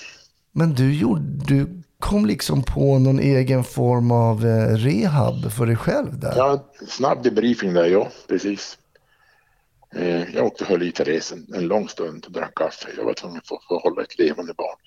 men 0.51 0.73
du, 0.73 0.93
gjorde, 0.93 1.21
du 1.45 1.81
kom 1.99 2.25
liksom 2.25 2.63
på 2.63 2.99
någon 2.99 3.19
egen 3.19 3.63
form 3.63 4.11
av 4.11 4.45
eh, 4.45 4.75
rehab 4.75 5.51
för 5.51 5.65
dig 5.65 5.75
själv 5.75 6.19
där? 6.19 6.33
Ja, 6.35 6.71
snabb 6.87 7.23
debriefing 7.23 7.73
där, 7.73 7.85
ja, 7.85 8.07
precis. 8.27 8.77
Eh, 9.95 10.35
jag 10.35 10.45
åkte 10.45 10.63
och 10.63 10.69
höll 10.69 10.83
i 10.83 10.91
Therese 10.91 11.31
en, 11.31 11.53
en 11.53 11.67
lång 11.67 11.89
stund 11.89 12.25
och 12.25 12.31
drack 12.31 12.55
kaffe. 12.55 12.87
Jag 12.97 13.05
var 13.05 13.13
tvungen 13.13 13.37
att 13.37 13.47
få, 13.47 13.59
hålla 13.83 14.01
ett 14.01 14.19
levande 14.19 14.53
barn. 14.53 14.77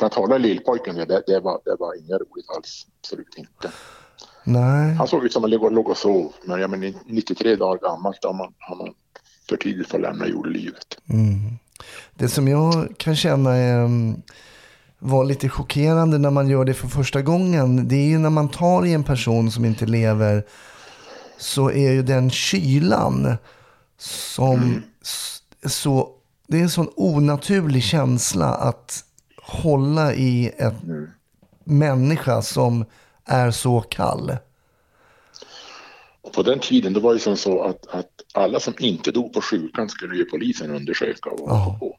att 0.00 0.14
hålla 0.14 0.38
lillpojken, 0.38 0.94
det, 0.94 1.22
det, 1.26 1.40
var, 1.40 1.60
det 1.64 1.76
var 1.78 1.98
inget 1.98 2.10
roligt 2.10 2.50
alls. 2.56 2.86
Absolut 3.00 3.34
inte. 3.36 3.70
Nej. 4.44 4.94
Han 4.94 5.08
såg 5.08 5.24
ut 5.24 5.32
som 5.32 5.44
att 5.44 5.50
han 5.50 5.60
låg, 5.60 5.72
låg 5.72 5.88
och 5.88 5.96
sov. 5.96 6.32
Men 6.44 6.60
jag 6.60 6.70
menar, 6.70 6.94
93 7.06 7.56
dagar 7.56 7.88
gammalt 7.88 8.24
har 8.24 8.32
man, 8.32 8.54
har 8.58 8.76
man 8.76 8.94
för 9.48 9.56
tidigt 9.56 9.88
fått 9.88 10.00
lämna 10.00 10.26
jordelivet. 10.26 10.98
Det 12.14 12.28
som 12.28 12.48
jag 12.48 12.94
kan 12.98 13.16
känna 13.16 13.54
är, 13.54 13.88
mm, 15.02 15.10
var 15.12 15.24
lite 15.24 15.48
chockerande 15.48 16.18
när 16.18 16.30
man 16.30 16.48
gör 16.48 16.64
det 16.64 16.74
för 16.74 16.88
första 16.88 17.22
gången. 17.22 17.88
Det 17.88 17.94
är 17.96 18.06
ju 18.08 18.18
när 18.18 18.30
man 18.30 18.48
tar 18.48 18.86
i 18.86 18.92
en 18.92 19.04
person 19.04 19.50
som 19.50 19.64
inte 19.64 19.86
lever 19.86 20.44
så 21.38 21.70
är 21.70 21.90
ju 21.92 22.02
den 22.02 22.30
kylan 22.30 23.36
som 23.98 24.82
s- 25.02 25.42
så 25.72 26.08
det 26.46 26.58
är 26.58 26.62
en 26.62 26.70
sån 26.70 26.90
onaturlig 26.96 27.82
känsla 27.82 28.46
att 28.54 29.04
hålla 29.42 30.14
i 30.14 30.52
en 30.58 31.10
människa 31.64 32.42
som 32.42 32.84
är 33.24 33.50
så 33.50 33.80
kall. 33.80 34.36
Och 36.22 36.32
på 36.32 36.42
den 36.42 36.58
tiden 36.58 36.92
då 36.92 37.00
var 37.00 37.14
det 37.14 37.20
som 37.20 37.36
så 37.36 37.62
att, 37.62 37.86
att 37.86 38.10
alla 38.34 38.60
som 38.60 38.74
inte 38.78 39.10
dog 39.10 39.32
på 39.32 39.40
sjukan 39.40 39.88
skulle 39.88 40.16
ju 40.16 40.24
polisen 40.24 40.70
undersöka. 40.70 41.30
Och, 41.30 41.50
Ja. 41.50 41.78
och, 41.80 41.96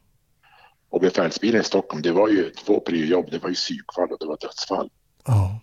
och 0.90 1.00
befälsbilen 1.00 1.60
i 1.60 1.64
Stockholm, 1.64 2.02
det 2.02 2.12
var 2.12 2.28
ju 2.28 2.50
två 2.50 2.80
priojobb. 2.80 3.30
Det 3.30 3.38
var 3.38 3.48
ju 3.48 3.54
psykfall 3.54 4.12
och 4.12 4.16
det 4.20 4.26
var 4.26 4.38
dödsfall. 4.40 4.90
Ja, 5.26 5.60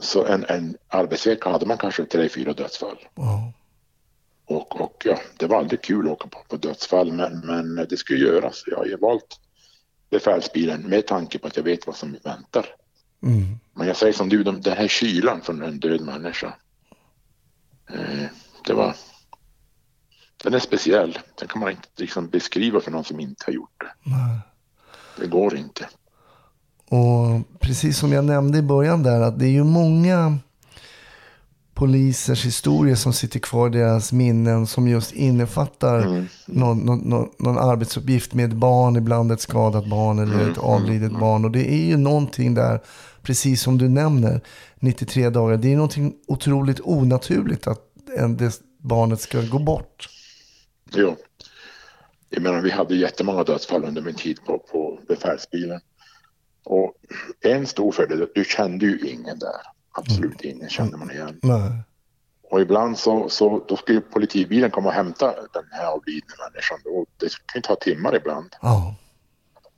Så 0.00 0.24
en, 0.26 0.44
en 0.48 0.76
arbetsvecka 0.88 1.50
hade 1.50 1.66
man 1.66 1.78
kanske 1.78 2.04
tre, 2.04 2.28
fyra 2.28 2.52
dödsfall. 2.52 2.98
ja, 3.14 3.52
Och, 4.46 4.80
och 4.80 5.02
ja, 5.04 5.18
det 5.38 5.46
var 5.46 5.58
aldrig 5.58 5.82
kul 5.82 6.06
att 6.06 6.12
åka 6.12 6.28
på, 6.28 6.38
på 6.48 6.56
dödsfall, 6.56 7.12
men, 7.12 7.40
men 7.40 7.86
det 7.90 7.96
skulle 7.96 8.24
göras. 8.24 8.64
Jag 8.66 8.76
har 8.76 8.86
ju 8.86 8.96
valt 8.96 9.40
befälsbilen 10.10 10.82
med 10.82 11.06
tanke 11.06 11.38
på 11.38 11.46
att 11.46 11.56
jag 11.56 11.64
vet 11.64 11.86
vad 11.86 11.96
som 11.96 12.16
väntar. 12.24 12.66
mm, 13.22 13.58
Men 13.74 13.86
jag 13.86 13.96
säger 13.96 14.12
som 14.12 14.28
du, 14.28 14.42
de, 14.42 14.60
den 14.60 14.76
här 14.76 14.88
kylan 14.88 15.40
från 15.42 15.62
en 15.62 15.80
död 15.80 16.00
människa. 16.00 16.54
Eh, 17.90 18.26
det 18.66 18.72
var... 18.74 18.94
Den 20.44 20.54
är 20.54 20.58
speciell. 20.58 21.18
Den 21.38 21.48
kan 21.48 21.60
man 21.60 21.70
inte 21.70 21.88
liksom 21.96 22.28
beskriva 22.28 22.80
för 22.80 22.90
någon 22.90 23.04
som 23.04 23.20
inte 23.20 23.44
har 23.46 23.52
gjort 23.52 23.80
det. 23.80 24.10
Det 25.20 25.26
går 25.26 25.56
inte. 25.56 25.88
Och 26.88 27.58
precis 27.60 27.98
som 27.98 28.12
jag 28.12 28.24
nämnde 28.24 28.58
i 28.58 28.62
början 28.62 29.02
där 29.02 29.20
att 29.20 29.38
det 29.38 29.46
är 29.46 29.50
ju 29.50 29.64
många 29.64 30.38
polisers 31.74 32.46
historier 32.46 32.94
som 32.94 33.12
sitter 33.12 33.38
kvar 33.38 33.68
i 33.68 33.78
deras 33.78 34.12
minnen 34.12 34.66
som 34.66 34.88
just 34.88 35.12
innefattar 35.12 36.26
någon, 36.46 36.78
någon, 36.78 36.98
någon, 36.98 37.28
någon 37.38 37.58
arbetsuppgift 37.58 38.34
med 38.34 38.44
ett 38.52 38.56
barn, 38.56 38.96
ibland 38.96 39.32
ett 39.32 39.40
skadat 39.40 39.86
barn 39.86 40.18
eller 40.18 40.50
ett 40.50 40.58
avlidet 40.58 41.12
barn. 41.12 41.44
Och 41.44 41.50
det 41.50 41.72
är 41.72 41.86
ju 41.86 41.96
någonting 41.96 42.54
där, 42.54 42.80
precis 43.22 43.62
som 43.62 43.78
du 43.78 43.88
nämner, 43.88 44.40
93 44.80 45.30
dagar. 45.30 45.56
Det 45.56 45.72
är 45.72 45.76
någonting 45.76 46.14
otroligt 46.26 46.80
onaturligt 46.80 47.66
att 47.66 47.80
en, 48.18 48.36
det 48.36 48.60
barnet 48.78 49.20
ska 49.20 49.40
gå 49.40 49.58
bort. 49.58 50.08
Jo. 50.92 51.16
Jag 52.28 52.42
menar, 52.42 52.60
vi 52.60 52.70
hade 52.70 52.96
jättemånga 52.96 53.44
dödsfall 53.44 53.84
under 53.84 54.02
min 54.02 54.14
tid 54.14 54.44
på, 54.44 54.58
på 54.58 55.00
befälsbilen. 55.08 55.80
Och 56.64 56.94
en 57.40 57.66
stor 57.66 57.92
fördel, 57.92 58.28
du 58.34 58.44
kände 58.44 58.86
ju 58.86 58.98
ingen 58.98 59.38
där. 59.38 59.60
Absolut 59.92 60.40
ingen 60.40 60.68
kände 60.68 60.96
man 60.96 61.10
igen. 61.10 61.38
Nej. 61.42 61.82
Och 62.50 62.60
ibland 62.60 62.98
så, 62.98 63.28
så 63.28 63.64
då 63.68 63.76
skulle 63.76 64.00
politibilen 64.00 64.70
komma 64.70 64.88
och 64.88 64.94
hämta 64.94 65.26
den 65.26 65.64
här 65.70 65.86
avlidna 65.86 66.34
människan. 66.50 66.78
Och 66.84 67.06
det 67.16 67.26
kan 67.28 67.58
ju 67.58 67.60
ta 67.60 67.74
timmar 67.76 68.16
ibland. 68.16 68.56
Ja, 68.62 68.94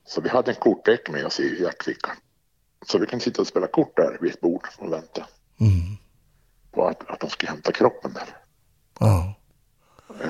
Så 0.06 0.20
vi 0.20 0.28
hade 0.28 0.50
en 0.50 0.56
kortlek 0.56 1.10
med 1.10 1.26
oss 1.26 1.40
i 1.40 1.62
jackfickan. 1.62 2.16
Så 2.86 2.98
vi 2.98 3.06
kan 3.06 3.20
sitta 3.20 3.42
och 3.42 3.48
spela 3.48 3.66
kort 3.66 3.96
där 3.96 4.18
vid 4.20 4.30
ett 4.30 4.40
bord 4.40 4.68
och 4.78 4.92
vänta 4.92 5.26
på 6.72 6.86
att, 6.88 7.10
att 7.10 7.20
de 7.20 7.30
skulle 7.30 7.50
hämta 7.50 7.72
kroppen 7.72 8.12
där. 8.12 8.36
Eh, 9.06 9.32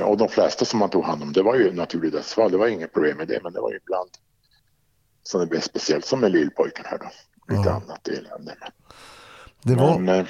Och 0.05 0.17
de 0.17 0.29
flesta 0.29 0.65
som 0.65 0.79
man 0.79 0.91
tog 0.91 1.05
hand 1.05 1.23
om, 1.23 1.33
det 1.33 1.43
var 1.43 1.57
ju 1.57 1.73
naturligt 1.73 2.13
dödsfall. 2.13 2.51
Det 2.51 2.57
var 2.57 2.67
inget 2.69 2.93
problem 2.93 3.17
med 3.17 3.29
det, 3.29 3.41
men 3.43 3.53
det 3.53 3.61
var 3.61 3.71
ju 3.71 3.77
ibland 3.77 4.11
så 5.23 5.39
det 5.39 5.47
blev 5.47 5.61
speciellt 5.61 6.05
som 6.05 6.21
med 6.21 6.33
lillpojken 6.33 6.85
här 6.89 6.99
då. 6.99 7.11
Lite 7.57 7.73
annat 7.73 8.09
elände. 8.09 8.57
Det 9.63 9.75
var, 9.75 9.99
men 9.99 10.21
eh, 10.21 10.27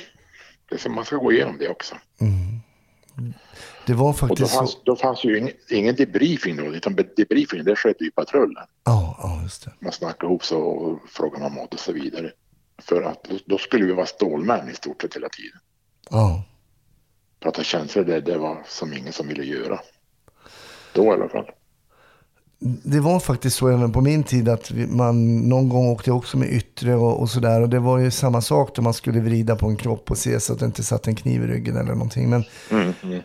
det, 0.71 0.79
så 0.79 0.91
man 0.91 1.05
ska 1.05 1.17
gå 1.17 1.33
igenom 1.33 1.59
det 1.59 1.69
också. 1.69 1.95
det 3.87 3.95
var 3.95 4.09
Och 4.09 4.15
då 4.15 4.19
faktiskt 4.19 4.51
så. 4.51 4.59
fanns, 4.59 4.79
då 4.85 4.97
fanns 4.97 5.25
ju 5.25 5.39
ingen, 5.39 5.55
ingen 5.71 5.95
debriefing 5.95 6.57
då, 6.57 6.65
utan 6.65 6.95
debriefing 7.17 7.65
det 7.65 7.77
skedde 7.77 8.07
i 8.07 8.11
patrullen. 8.11 8.65
Ja, 8.85 9.17
ja, 9.23 9.43
just 9.43 9.65
det. 9.65 9.73
Man 9.81 9.93
snackade 9.93 10.27
ihop 10.27 10.45
sig 10.45 10.57
och 10.57 11.01
frågade 11.09 11.45
om 11.45 11.53
mådde 11.53 11.75
och 11.75 11.81
så 11.81 11.93
vidare. 11.93 12.33
För 12.83 13.03
att 13.03 13.25
då, 13.25 13.39
då 13.47 13.59
skulle 13.59 13.85
vi 13.85 13.93
vara 13.93 14.07
stålmän 14.07 14.71
i 14.71 14.75
stort 14.75 15.03
sett 15.03 15.17
hela 15.17 15.29
tiden. 15.29 15.61
Ja. 16.11 16.45
Prata 17.41 17.63
känslor, 17.63 18.05
det, 18.05 18.21
det 18.21 18.39
var 18.39 18.63
som 18.67 18.93
ingen 18.93 19.13
som 19.13 19.29
ville 19.29 19.45
göra. 19.45 19.81
Då 20.93 21.05
i 21.05 21.09
alla 21.09 21.29
fall. 21.29 21.51
Det 22.63 23.01
var 23.01 23.21
faktiskt 23.21 23.57
så 23.57 23.69
även 23.69 23.93
på 23.93 24.01
min 24.01 24.25
tid 24.25 24.49
att 24.49 24.71
man 24.89 25.39
någon 25.49 25.69
gång 25.69 25.89
åkte 25.89 26.13
också 26.13 26.39
med 26.39 26.53
yttre 26.53 26.95
och, 26.95 27.21
och 27.21 27.31
sådär. 27.31 27.61
Och 27.61 27.69
det 27.69 27.79
var 27.79 27.99
ju 27.99 28.11
samma 28.11 28.41
sak 28.41 28.75
då 28.75 28.83
man 28.83 28.95
skulle 28.95 29.21
vrida 29.21 29.57
på 29.57 29.67
en 29.67 29.77
kropp 29.77 30.11
och 30.11 30.19
se 30.19 30.41
så 30.41 30.53
att 30.53 30.59
det 30.59 30.67
inte 30.67 30.83
satt 30.83 31.07
en 31.07 31.15
kniv 31.15 31.45
i 31.45 31.47
ryggen 31.47 31.77
eller 31.77 31.93
någonting. 31.93 32.31
Men, 32.31 32.45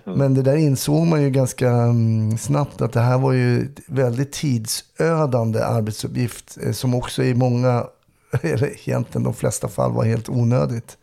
men 0.04 0.34
det 0.34 0.41
där 0.41 0.56
insåg 0.56 1.08
man 1.08 1.21
ju 1.21 1.30
ganska 1.30 1.69
mm, 1.69 2.38
snabbt 2.38 2.82
att 2.82 2.93
det 2.93 2.99
här 2.99 3.17
var 3.17 3.32
ju 3.32 3.67
väldigt 3.88 4.32
tidsödande 4.32 5.63
arbetsuppgift 5.63 6.58
eh, 6.63 6.71
som 6.71 6.95
också 6.95 7.23
i 7.23 7.34
många, 7.34 7.88
eller 8.41 8.67
egentligen 8.67 9.23
de 9.23 9.34
flesta 9.34 9.67
fall 9.67 9.91
var 9.91 10.04
helt 10.06 10.30
onödigt. 10.30 10.97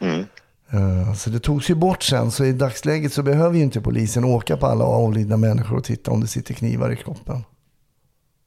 Mm. 0.00 0.24
Eh, 0.72 1.14
Så 1.14 1.30
det 1.30 1.40
togs 1.40 1.70
ju 1.70 1.74
bort 1.74 2.02
sen. 2.02 2.30
Så 2.30 2.44
i 2.44 2.52
dagsläget 2.52 3.12
så 3.12 3.22
behöver 3.22 3.56
ju 3.56 3.62
inte 3.62 3.80
polisen 3.80 4.24
åka 4.24 4.56
på 4.56 4.66
alla 4.66 4.84
avlidna 4.84 5.36
människor 5.36 5.76
och 5.76 5.84
titta 5.84 6.10
om 6.10 6.20
det 6.20 6.26
sitter 6.26 6.54
knivar 6.54 6.90
i 6.90 6.96
kroppen. 6.96 7.44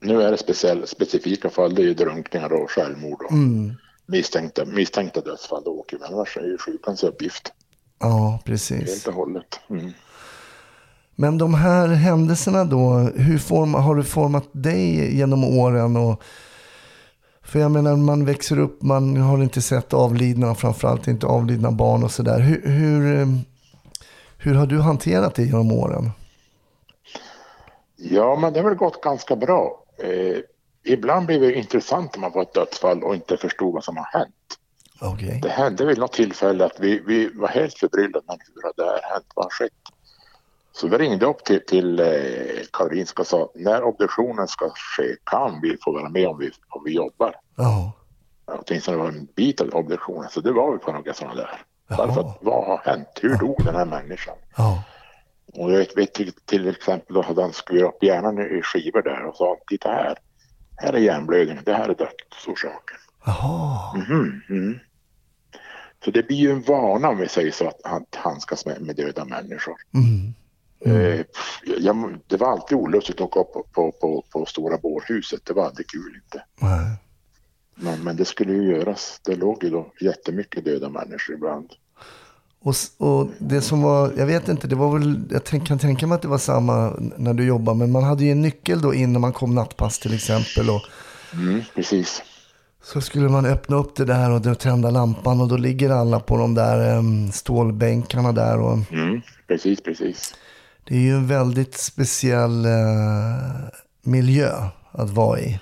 Nu 0.01 0.21
är 0.21 0.31
det 0.31 0.37
speciell, 0.37 0.87
specifika 0.87 1.49
fall, 1.49 1.75
det 1.75 1.81
är 1.81 1.85
ju 1.85 1.93
drunkningar 1.93 2.53
och 2.53 2.71
självmord 2.71 3.21
och 3.25 3.31
misstänkta, 4.07 4.65
misstänkta 4.65 5.21
dödsfall. 5.21 5.61
Då 5.65 5.71
åker 5.71 5.97
vi. 5.97 6.03
Annars 6.13 6.37
är 6.37 6.41
det 6.41 6.47
ju 6.47 6.57
sjukans 6.57 7.03
uppgift 7.03 7.51
Ja, 7.99 8.29
helt 8.31 8.45
precis. 8.45 9.07
och 9.07 9.13
hållet. 9.13 9.59
Mm. 9.69 9.91
Men 11.15 11.37
de 11.37 11.53
här 11.53 11.87
händelserna 11.87 12.65
då, 12.65 12.93
hur 13.15 13.37
form, 13.37 13.73
har 13.73 13.95
du 13.95 14.03
format 14.03 14.49
dig 14.51 15.15
genom 15.17 15.43
åren? 15.43 15.95
Och, 15.97 16.21
för 17.45 17.59
jag 17.59 17.71
menar, 17.71 17.95
man 17.95 18.25
växer 18.25 18.59
upp, 18.59 18.81
man 18.81 19.17
har 19.17 19.43
inte 19.43 19.61
sett 19.61 19.93
avlidna, 19.93 20.55
framförallt 20.55 21.07
inte 21.07 21.27
avlidna 21.27 21.71
barn 21.71 22.03
och 22.03 22.11
sådär. 22.11 22.39
Hur, 22.39 22.61
hur, 22.69 23.19
eh, 23.19 23.27
hur 24.37 24.55
har 24.55 24.65
du 24.65 24.79
hanterat 24.81 25.35
det 25.35 25.43
genom 25.43 25.71
åren? 25.71 26.11
Ja, 27.95 28.37
men 28.41 28.53
det 28.53 28.59
har 28.59 28.69
väl 28.69 28.77
gått 28.77 29.01
ganska 29.01 29.35
bra. 29.35 29.83
Eh, 30.03 30.37
ibland 30.93 31.25
blir 31.25 31.39
det 31.39 31.53
intressant 31.53 32.15
när 32.15 32.21
man 32.21 32.31
får 32.31 32.41
ett 32.41 32.53
dödsfall 32.53 33.03
och 33.03 33.15
inte 33.15 33.37
förstod 33.37 33.73
vad 33.73 33.83
som 33.83 33.97
har 33.97 34.19
hänt. 34.19 34.35
Okej. 35.01 35.39
Det 35.43 35.49
hände 35.49 35.85
vid 35.85 35.97
något 35.97 36.13
tillfälle 36.13 36.65
att 36.65 36.79
vi, 36.79 37.01
vi 37.07 37.29
var 37.33 37.47
helt 37.47 37.73
förbryllade. 37.73 38.25
Har 38.27 38.73
det 38.75 38.83
här 38.83 39.13
hänt? 39.13 39.25
Vad 39.35 39.45
har 39.45 39.49
skett? 39.49 39.71
Så 40.75 40.87
vi 40.87 40.97
ringde 40.97 41.25
upp 41.25 41.43
till, 41.43 41.65
till 41.65 41.99
eh, 41.99 42.05
Karolinska 42.73 43.21
och 43.21 43.27
sa 43.27 43.51
när 43.55 43.83
obduktionen 43.83 44.47
ska 44.47 44.69
ske 44.69 45.15
kan 45.23 45.61
vi 45.61 45.77
få 45.83 45.91
vara 45.91 46.09
med 46.09 46.27
om 46.27 46.37
vi, 46.37 46.51
om 46.69 46.83
vi 46.85 46.93
jobbar. 46.93 47.35
Ja. 47.55 47.91
Åtminstone 48.45 48.97
var 48.97 49.07
en 49.07 49.27
bit 49.35 49.61
av 49.61 49.69
obduktionen. 49.69 50.29
Så 50.29 50.41
det 50.41 50.51
var 50.51 50.71
vi 50.71 50.77
på 50.77 50.91
några 50.91 51.13
sådana 51.13 51.35
där. 51.35 51.61
Därför 51.87 52.21
att 52.21 52.37
vad 52.41 52.65
har 52.65 52.77
hänt? 52.77 53.07
Hur 53.21 53.37
dog 53.37 53.63
den 53.65 53.75
här 53.75 53.85
människan? 53.85 54.35
Ja. 54.57 54.83
Och 55.53 55.71
jag 55.71 55.95
vet, 55.95 56.13
till, 56.13 56.31
till 56.45 56.67
exempel 56.67 57.13
då 57.13 57.21
hade 57.21 57.41
han 57.41 57.53
skurit 57.53 57.83
upp 57.83 58.03
hjärnan 58.03 58.57
i 58.57 58.61
skivor 58.61 59.01
där 59.01 59.25
och 59.25 59.35
sa 59.35 59.57
titta 59.67 59.89
här. 59.89 60.17
Här 60.77 60.93
är 60.93 60.97
hjärnblödningen. 60.97 61.63
Det 61.63 61.73
här 61.73 61.89
är 61.89 61.95
dödsorsaken. 61.95 62.97
Jaha. 63.25 63.95
Mm. 64.49 64.79
Så 66.05 66.11
det 66.11 66.27
blir 66.27 66.37
ju 66.37 66.51
en 66.51 66.61
vana 66.61 67.09
om 67.09 67.17
vi 67.17 67.27
säger 67.27 67.51
så 67.51 67.67
att 67.67 67.81
han 67.83 68.05
handskas 68.15 68.65
med, 68.65 68.81
med 68.81 68.95
döda 68.95 69.25
människor. 69.25 69.75
Mm. 69.93 70.33
Eh, 70.85 71.17
pff, 71.23 71.61
jag, 71.79 72.17
det 72.27 72.37
var 72.37 72.51
alltid 72.51 72.77
olustigt 72.77 73.15
att 73.15 73.21
åka 73.21 73.39
upp 73.39 73.53
på, 73.53 73.63
på, 73.73 73.91
på, 73.91 74.23
på 74.31 74.45
stora 74.45 74.77
bårhuset. 74.77 75.45
Det 75.45 75.53
var 75.53 75.65
aldrig 75.65 75.87
kul 75.87 76.21
inte. 76.23 76.43
Nej. 76.61 76.95
Men, 77.75 78.03
men 78.03 78.15
det 78.15 78.25
skulle 78.25 78.53
ju 78.53 78.63
göras. 78.77 79.19
Det 79.23 79.35
låg 79.35 79.63
ju 79.63 79.69
då 79.69 79.91
jättemycket 80.01 80.65
döda 80.65 80.89
människor 80.89 81.35
ibland. 81.35 81.69
Och, 82.61 82.75
och 82.97 83.27
det 83.39 83.61
som 83.61 83.81
var, 83.81 84.13
jag 84.17 84.25
vet 84.25 84.47
inte, 84.47 84.67
det 84.67 84.75
var 84.75 84.97
väl, 84.99 85.21
jag 85.31 85.65
kan 85.65 85.79
tänka 85.79 86.07
mig 86.07 86.15
att 86.15 86.21
det 86.21 86.27
var 86.27 86.37
samma 86.37 86.93
när 87.17 87.33
du 87.33 87.45
jobbade, 87.45 87.77
men 87.77 87.91
man 87.91 88.03
hade 88.03 88.23
ju 88.23 88.31
en 88.31 88.41
nyckel 88.41 88.81
då 88.81 88.93
in 88.93 89.13
när 89.13 89.19
man 89.19 89.33
kom 89.33 89.55
nattpass 89.55 89.99
till 89.99 90.13
exempel. 90.13 90.69
Och 90.69 90.81
Mm, 91.33 91.61
precis. 91.75 92.23
så 92.83 93.01
skulle 93.01 93.29
man 93.29 93.45
öppna 93.45 93.75
upp 93.75 93.95
det 93.95 94.05
där 94.05 94.31
och 94.31 94.41
då 94.41 94.55
tända 94.55 94.89
lampan 94.89 95.41
och 95.41 95.47
då 95.47 95.57
ligger 95.57 95.89
alla 95.89 96.19
på 96.19 96.37
de 96.37 96.53
där 96.53 96.97
em, 96.97 97.31
stålbänkarna 97.31 98.31
där. 98.31 98.59
Och 98.59 98.77
Mm, 98.91 99.21
precis, 99.47 99.81
precis. 99.83 100.33
Det 100.87 100.95
är 100.95 100.99
ju 100.99 101.11
en 101.11 101.27
väldigt 101.27 101.77
speciell 101.77 102.65
eh, 102.65 103.69
miljö 104.01 104.51
att 104.91 105.09
vara 105.09 105.39
i. 105.39 105.59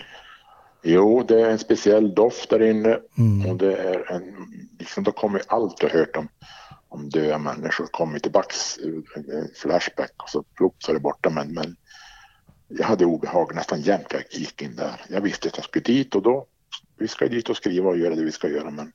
Jo, 0.83 1.23
det 1.27 1.41
är 1.41 1.49
en 1.49 1.59
speciell 1.59 2.15
doft 2.15 2.49
där 2.49 2.61
inne 2.61 2.99
och 3.49 3.57
det 3.57 3.75
är 3.75 4.11
en, 4.11 4.23
liksom 4.79 5.03
då 5.03 5.11
kommer 5.11 5.41
allt 5.47 5.77
du 5.77 5.87
har 5.87 5.93
hört 5.99 6.17
om, 6.17 6.27
om 6.89 7.09
döda 7.09 7.37
människor 7.37 7.85
kommer 7.85 8.19
tillbaks, 8.19 8.77
eh, 8.77 9.35
en 9.35 9.49
flashback 9.55 10.13
och 10.17 10.29
så 10.29 10.43
plopp 10.43 10.75
så 10.79 10.91
är 10.91 10.93
det 10.93 11.01
borta. 11.01 11.29
Men, 11.29 11.53
men 11.53 11.75
jag 12.67 12.85
hade 12.85 13.05
obehag 13.05 13.55
nästan 13.55 13.81
jämt 13.81 14.07
jag 14.09 14.23
gick 14.31 14.61
in 14.61 14.75
där. 14.75 15.01
Jag 15.09 15.21
visste 15.21 15.47
att 15.47 15.57
jag 15.57 15.65
skulle 15.65 15.83
dit 15.83 16.15
och 16.15 16.21
då, 16.21 16.45
vi 16.97 17.07
ska 17.07 17.27
dit 17.27 17.49
och 17.49 17.57
skriva 17.57 17.89
och 17.89 17.97
göra 17.97 18.15
det 18.15 18.23
vi 18.23 18.31
ska 18.31 18.47
göra 18.47 18.69
men 18.69 18.91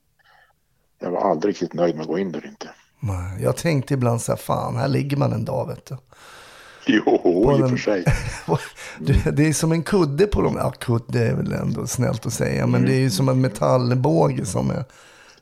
jag 0.98 1.10
var 1.10 1.30
aldrig 1.30 1.52
riktigt 1.52 1.74
nöjd 1.74 1.94
med 1.94 2.02
att 2.02 2.08
gå 2.08 2.18
in 2.18 2.32
där 2.32 2.46
inte. 2.46 2.68
Nej, 3.00 3.42
Jag 3.42 3.56
tänkte 3.56 3.94
ibland 3.94 4.22
så 4.22 4.32
här, 4.32 4.36
fan, 4.36 4.76
här 4.76 4.88
ligger 4.88 5.16
man 5.16 5.32
en 5.32 5.44
dag 5.44 5.68
vet 5.68 5.86
du. 5.86 5.96
Jo, 6.86 7.02
i 7.24 7.46
och 7.54 7.58
den- 7.58 7.68
för 7.68 7.76
sig. 7.76 8.04
Det- 9.32 9.46
är 9.48 9.52
som 9.52 9.72
en 9.72 9.82
kudde 9.82 10.26
på 10.26 10.42
dem. 10.42 10.56
Ja, 10.58 10.70
kudde 10.70 11.26
är 11.26 11.34
väl 11.34 11.52
ändå 11.52 11.86
snällt 11.86 12.26
att 12.26 12.32
säga. 12.32 12.66
Men 12.66 12.84
det 12.84 12.92
är 12.94 13.00
ju 13.00 13.10
som 13.10 13.28
en 13.28 13.40
metallbåge 13.40 14.46
som 14.46 14.70
är 14.70 14.84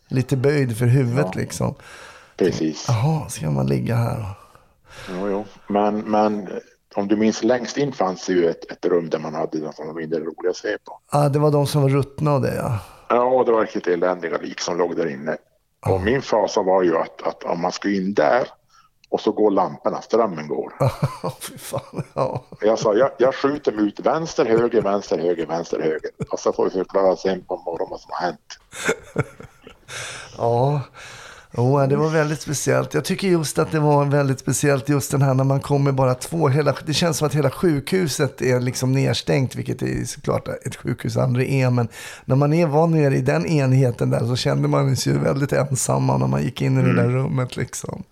lite 0.08 0.36
böjd 0.36 0.78
för 0.78 0.86
huvudet 0.86 1.34
liksom. 1.34 1.74
Precis. 2.36 2.84
Jaha, 2.88 3.28
ska 3.28 3.50
man 3.50 3.66
ligga 3.66 3.96
här? 3.96 4.24
Jo, 5.10 5.28
jo. 5.28 5.44
Men, 5.68 5.98
men 5.98 6.48
om 6.94 7.08
du 7.08 7.16
minns 7.16 7.42
längst 7.42 7.76
in 7.76 7.92
fanns 7.92 8.26
det 8.26 8.32
ju 8.32 8.48
ett, 8.50 8.70
ett 8.72 8.84
rum 8.86 9.10
där 9.10 9.18
man 9.18 9.34
hade 9.34 9.58
var 9.60 9.94
mindre 10.00 10.20
roligt 10.20 10.50
att 10.50 10.56
se 10.56 10.78
på. 10.84 11.00
Ah, 11.08 11.28
det 11.28 11.38
var 11.38 11.50
de 11.50 11.66
som 11.66 11.82
var 11.82 11.88
ruttna 11.88 12.34
och 12.34 12.40
det 12.40 12.54
ja. 12.56 12.78
Ja, 13.08 13.42
det 13.46 13.52
var 13.52 13.60
riktigt 13.60 13.86
eländiga 13.86 14.38
lik 14.38 14.60
som 14.60 14.78
låg 14.78 14.96
där 14.96 15.06
inne. 15.10 15.36
Och 15.86 16.00
min 16.00 16.22
fasa 16.22 16.62
var 16.62 16.82
ju 16.82 16.96
att, 16.96 17.22
att 17.22 17.44
om 17.44 17.60
man 17.60 17.72
ska 17.72 17.88
in 17.90 18.14
där 18.14 18.48
och 19.08 19.20
så 19.20 19.32
går 19.32 19.50
lamporna, 19.50 20.02
strömmen 20.02 20.48
går. 20.48 20.72
Fy 21.40 21.58
fan. 21.58 22.04
Ja. 22.14 22.44
Jag 22.60 22.78
sa, 22.78 22.94
jag, 22.94 23.10
jag 23.18 23.34
skjuter 23.34 23.72
mig 23.72 23.84
ut 23.84 24.00
vänster, 24.00 24.44
höger, 24.44 24.82
vänster, 24.82 25.18
höger, 25.18 25.46
vänster, 25.46 25.80
höger. 25.80 26.10
Och 26.30 26.40
så 26.40 26.52
får 26.52 26.64
vi 26.64 26.70
förklara 26.70 27.16
sen 27.16 27.44
på 27.44 27.56
morgonen 27.56 27.90
vad 27.90 28.00
som 28.00 28.10
har 28.12 28.20
hänt. 28.20 28.58
Ja. 30.38 30.80
Jo, 31.56 31.86
det 31.86 31.96
var 31.96 32.10
väldigt 32.10 32.40
speciellt. 32.40 32.94
Jag 32.94 33.04
tycker 33.04 33.28
just 33.28 33.58
att 33.58 33.72
det 33.72 33.80
var 33.80 34.04
väldigt 34.04 34.38
speciellt 34.38 34.88
just 34.88 35.10
den 35.10 35.22
här 35.22 35.34
när 35.34 35.44
man 35.44 35.60
kommer 35.60 35.92
bara 35.92 36.14
två. 36.14 36.48
Hela, 36.48 36.74
det 36.86 36.94
känns 36.94 37.16
som 37.16 37.26
att 37.26 37.34
hela 37.34 37.50
sjukhuset 37.50 38.42
är 38.42 38.60
liksom 38.60 38.92
nedstängt, 38.92 39.56
vilket 39.56 39.82
är 39.82 40.04
såklart 40.04 40.48
ett 40.48 40.76
sjukhus 40.76 41.16
aldrig 41.16 41.60
är. 41.60 41.70
Men 41.70 41.88
när 42.24 42.36
man 42.36 42.52
är, 42.52 42.66
var 42.66 42.86
nere 42.86 43.16
i 43.16 43.20
den 43.20 43.46
enheten 43.46 44.10
där 44.10 44.26
så 44.26 44.36
kände 44.36 44.68
man 44.68 44.96
sig 44.96 45.12
ju 45.12 45.18
väldigt 45.18 45.52
ensamma 45.52 46.16
när 46.16 46.26
man 46.26 46.42
gick 46.42 46.62
in 46.62 46.80
i 46.80 46.82
det 46.82 46.94
där 46.94 47.08
rummet 47.08 47.56
liksom. 47.56 48.02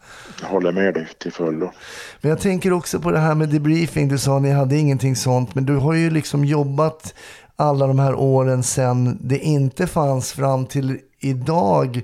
Jag 0.43 0.49
håller 0.49 0.73
med 0.73 0.95
dig 0.95 1.09
till 1.19 1.33
fullo. 1.33 1.73
Men 2.21 2.29
jag 2.29 2.41
tänker 2.41 2.73
också 2.73 3.01
på 3.01 3.11
det 3.11 3.19
här 3.19 3.35
med 3.35 3.49
debriefing. 3.49 4.09
Du 4.09 4.19
sa 4.19 4.37
att 4.37 4.43
ni 4.43 4.51
hade 4.51 4.77
ingenting 4.77 5.17
sånt. 5.17 5.55
Men 5.55 5.67
du 5.67 5.77
har 5.77 5.95
ju 5.95 6.11
liksom 6.11 6.45
jobbat 6.45 7.15
alla 7.57 7.87
de 7.87 7.99
här 7.99 8.15
åren 8.15 8.63
sedan 8.63 9.19
det 9.21 9.39
inte 9.39 9.87
fanns 9.87 10.33
fram 10.33 10.67
till 10.67 10.99
idag 11.21 12.03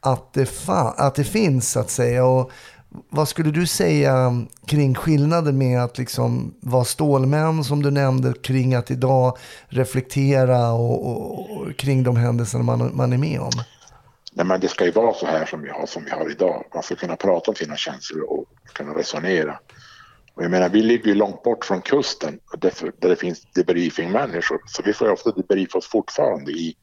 att 0.00 0.32
det, 0.32 0.44
fa- 0.44 0.94
att 0.96 1.14
det 1.14 1.24
finns 1.24 1.70
så 1.72 1.80
att 1.80 1.90
säga. 1.90 2.24
Och 2.24 2.50
vad 3.10 3.28
skulle 3.28 3.50
du 3.50 3.66
säga 3.66 4.46
kring 4.66 4.94
skillnaden 4.94 5.58
med 5.58 5.82
att 5.82 5.98
liksom 5.98 6.54
vara 6.60 6.84
stålmän 6.84 7.64
som 7.64 7.82
du 7.82 7.90
nämnde 7.90 8.32
kring 8.32 8.74
att 8.74 8.90
idag 8.90 9.36
reflektera 9.68 10.72
och, 10.72 11.06
och, 11.06 11.50
och 11.50 11.76
kring 11.76 12.02
de 12.02 12.16
händelser 12.16 12.58
man, 12.58 12.96
man 12.96 13.12
är 13.12 13.18
med 13.18 13.40
om? 13.40 13.50
Nej, 14.32 14.46
men 14.46 14.60
det 14.60 14.68
ska 14.68 14.84
ju 14.84 14.90
vara 14.90 15.14
så 15.14 15.26
här 15.26 15.46
som 15.46 15.62
vi 15.62 15.70
har, 15.70 15.86
som 15.86 16.04
vi 16.04 16.10
har 16.10 16.30
idag. 16.30 16.64
Man 16.74 16.82
ska 16.82 16.94
kunna 16.94 17.16
prata 17.16 17.50
om 17.50 17.54
sina 17.54 17.76
känslor 17.76 18.22
och 18.22 18.44
kunna 18.72 18.94
resonera. 18.94 19.58
Och 20.34 20.44
jag 20.44 20.50
menar, 20.50 20.68
vi 20.68 20.82
ligger 20.82 21.06
ju 21.06 21.14
långt 21.14 21.42
bort 21.42 21.64
från 21.64 21.80
kusten 21.80 22.38
där, 22.58 22.72
det 23.08 23.16
finns 23.16 23.46
debriefingmänniskor. 23.54 24.60
Så 24.66 24.82
vi 24.82 24.92
får 24.92 25.06
ju 25.06 25.12
ofta 25.12 25.30
debriefa 25.30 25.78
oss 25.78 25.86
fortfarande 25.86 26.52
i, 26.52 26.76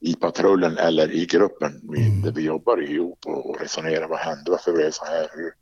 i 0.00 0.14
patrullen 0.14 0.78
eller 0.78 1.12
i 1.12 1.26
gruppen 1.26 1.80
vi, 1.82 2.20
där 2.24 2.32
vi 2.32 2.42
jobbar 2.42 2.82
ihop 2.82 3.18
och, 3.26 3.50
och 3.50 3.60
resonerar. 3.60 4.08
Vad 4.08 4.18
hände? 4.18 4.50
Varför 4.50 4.72
blev 4.72 4.86
det 4.86 4.92
så 4.92 5.04
här? 5.04 5.28
Hur, 5.32 5.52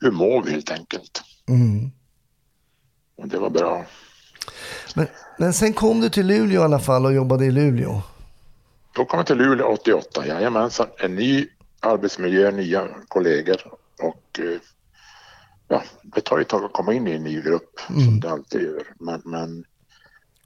hur 0.00 0.10
mår 0.10 0.42
vi 0.42 0.50
helt 0.50 0.70
enkelt? 0.70 1.22
Mm. 1.48 1.90
Och 3.16 3.28
det 3.28 3.38
var 3.38 3.50
bra. 3.50 3.84
Men, 4.94 5.06
men 5.38 5.52
sen 5.52 5.72
kom 5.72 6.00
du 6.00 6.10
till 6.10 6.26
Luleå 6.26 6.60
i 6.60 6.64
alla 6.64 6.78
fall 6.78 7.06
och 7.06 7.14
jobbade 7.14 7.44
i 7.44 7.50
Luleå. 7.50 8.02
Då 8.94 9.04
kom 9.04 9.18
jag 9.18 9.26
till 9.26 9.36
Luleå 9.36 9.66
88. 9.66 10.26
Jajamensan. 10.26 10.86
En 10.98 11.14
ny 11.14 11.46
arbetsmiljö, 11.80 12.50
nya 12.50 12.88
kollegor 13.08 13.56
och 14.02 14.40
eh, 14.40 14.60
ja, 15.68 15.82
det 16.02 16.20
tar 16.20 16.38
ju 16.38 16.42
ett 16.42 16.48
tag 16.48 16.64
att 16.64 16.72
komma 16.72 16.92
in 16.92 17.08
i 17.08 17.12
en 17.12 17.24
ny 17.24 17.42
grupp 17.42 17.80
som 17.86 18.20
det 18.20 18.30
alltid 18.30 18.62
gör. 18.62 18.82
Men, 18.98 19.22
men 19.24 19.64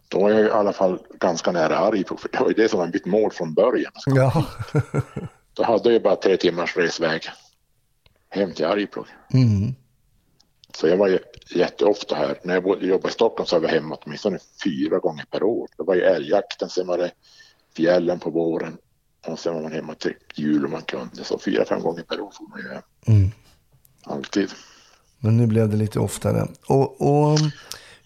då 0.08 0.28
är 0.28 0.34
jag 0.34 0.46
i 0.46 0.50
alla 0.50 0.72
fall 0.72 0.98
ganska 1.20 1.52
nära 1.52 1.78
Arjeplog 1.78 2.20
för 2.20 2.28
det 2.28 2.40
var 2.40 2.48
ju 2.48 2.54
det 2.54 2.68
som 2.68 2.78
var 2.78 2.86
mitt 2.86 3.06
mål 3.06 3.30
från 3.32 3.54
början. 3.54 3.92
Ja. 4.06 4.46
Då 5.54 5.64
hade 5.64 5.88
jag 5.88 5.92
ju 5.92 6.00
bara 6.00 6.16
tre 6.16 6.36
timmars 6.36 6.76
resväg 6.76 7.22
hem 8.30 8.52
till 8.52 8.64
Arjeplog. 8.64 9.06
Mm. 9.32 9.74
Så 10.74 10.88
jag 10.88 10.96
var 10.96 11.08
ju 11.08 11.18
jätteofta 11.54 12.14
här. 12.14 12.38
När 12.42 12.54
jag 12.54 12.82
jobbade 12.82 13.08
i 13.08 13.12
Stockholm 13.12 13.46
så 13.46 13.58
var 13.58 13.68
jag 13.68 13.74
hemma 13.74 13.98
åtminstone 14.00 14.38
fyra 14.64 14.98
gånger 14.98 15.24
per 15.30 15.42
år. 15.42 15.68
Det 15.76 15.82
var 15.82 15.94
ju 15.94 16.00
älgjakten, 16.00 16.68
sen 16.68 16.86
var 16.86 16.98
det 16.98 17.10
fjällen 17.76 18.18
på 18.18 18.30
våren 18.30 18.76
och 19.26 19.38
sen 19.38 19.54
var 19.54 19.62
man 19.62 19.72
hemma 19.72 19.94
till 19.94 20.14
jul 20.34 20.64
om 20.64 20.70
man 20.70 20.82
kunde. 20.82 21.24
Så 21.24 21.38
fyra, 21.38 21.64
fem 21.64 21.80
gånger 21.80 22.02
per 22.02 22.20
år 22.20 22.32
får 22.38 22.48
man 22.48 22.58
ju 22.58 22.68
hem. 22.68 22.82
Mm. 23.06 23.30
Alltid. 24.04 24.50
Men 25.18 25.36
nu 25.36 25.46
blev 25.46 25.68
det 25.68 25.76
lite 25.76 26.00
oftare. 26.00 26.48
Och, 26.66 27.00
och 27.00 27.38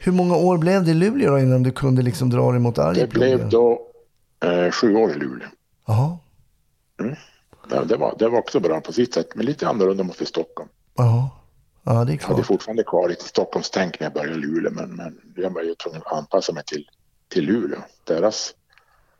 hur 0.04 0.12
många 0.12 0.36
år 0.36 0.58
blev 0.58 0.84
det 0.84 0.90
i 0.90 0.94
Luleå 0.94 1.38
innan 1.38 1.62
du 1.62 1.70
kunde 1.70 2.02
liksom 2.02 2.30
dra 2.30 2.50
dig 2.50 2.60
mot 2.60 2.74
Det 2.74 2.84
Arjeplog? 2.84 3.10
blev 3.24 3.48
då 3.48 3.80
eh, 4.44 4.70
sju 4.70 4.94
år 4.96 5.10
i 5.10 5.14
Luleå. 5.14 5.48
Jaha. 5.86 6.18
Det, 7.68 7.84
det, 7.84 7.96
var, 7.96 8.14
det 8.18 8.28
var 8.28 8.38
också 8.38 8.60
bra 8.60 8.80
på 8.80 8.92
sitt 8.92 9.14
sätt, 9.14 9.26
men 9.34 9.46
lite 9.46 9.68
annorlunda 9.68 10.04
mot 10.04 10.20
i 10.20 10.26
Stockholm. 10.26 10.68
Jaha. 10.96 11.28
Ja, 11.84 11.92
det 11.92 11.96
är 11.96 11.98
Jag 11.98 12.04
hade 12.04 12.16
klart. 12.18 12.46
fortfarande 12.46 12.82
kvar 12.82 13.08
lite 13.08 13.24
Stockholmstänk 13.24 14.00
när 14.00 14.06
jag 14.06 14.12
började 14.14 14.32
i 14.32 14.36
Luleå, 14.36 14.72
men, 14.72 14.90
men 14.96 15.18
jag 15.36 15.50
var 15.50 15.62
ju 15.62 15.74
tvungen 15.74 16.02
att 16.04 16.12
anpassa 16.12 16.52
mig 16.52 16.62
till, 16.66 16.88
till 17.28 17.44
Luleå. 17.44 17.78
Deras 18.04 18.54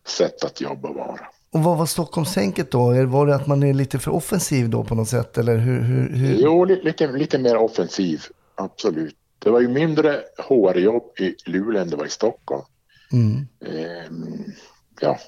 sätt 0.07 0.45
att 0.45 0.61
jobba 0.61 0.89
och 0.89 0.95
vara. 0.95 1.21
Och 1.53 1.61
vad 1.63 1.79
var 1.79 1.87
Stockholmstänket 1.87 2.71
då? 2.71 3.07
Var 3.07 3.27
det 3.27 3.35
att 3.35 3.47
man 3.47 3.63
är 3.63 3.73
lite 3.75 3.99
för 3.99 4.11
offensiv 4.11 4.71
då 4.71 4.85
på 4.85 4.95
något 4.95 5.09
sätt? 5.09 5.39
Eller 5.39 5.57
hur? 5.57 5.81
hur, 5.81 6.09
hur? 6.17 6.35
Jo, 6.35 6.65
li- 6.65 6.83
lite, 6.83 7.07
lite 7.13 7.39
mer 7.39 7.57
offensiv, 7.57 8.23
absolut. 8.55 9.17
Det 9.43 9.51
var 9.51 9.61
ju 9.61 9.69
mindre 9.69 10.23
HR-jobb 10.39 11.13
i 11.19 11.35
Luleå 11.47 11.83
än 11.83 11.91
det 11.91 11.97
var 11.97 12.07
i 12.07 12.11
Stockholm. 12.11 12.65
Mm. 13.13 13.47
Ehm, 13.61 14.53
ja. 15.01 15.19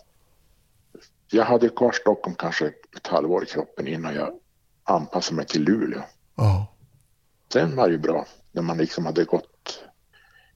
Jag 1.31 1.45
hade 1.45 1.69
kvar 1.69 1.93
Stockholm 1.93 2.37
kanske 2.37 2.67
ett 2.97 3.07
halvår 3.07 3.43
i 3.43 3.47
kroppen 3.47 3.89
innan 3.89 4.15
jag 4.15 4.33
anpassade 4.85 5.37
mig 5.37 5.47
till 5.47 5.63
Luleå. 5.63 6.03
Ja. 6.37 6.75
Sen 7.53 7.77
var 7.77 7.87
det 7.87 7.93
ju 7.93 7.99
bra 7.99 8.27
när 8.53 8.63
man 8.63 8.79
liksom 8.79 9.07
hade 9.07 9.25
gått 9.25 9.85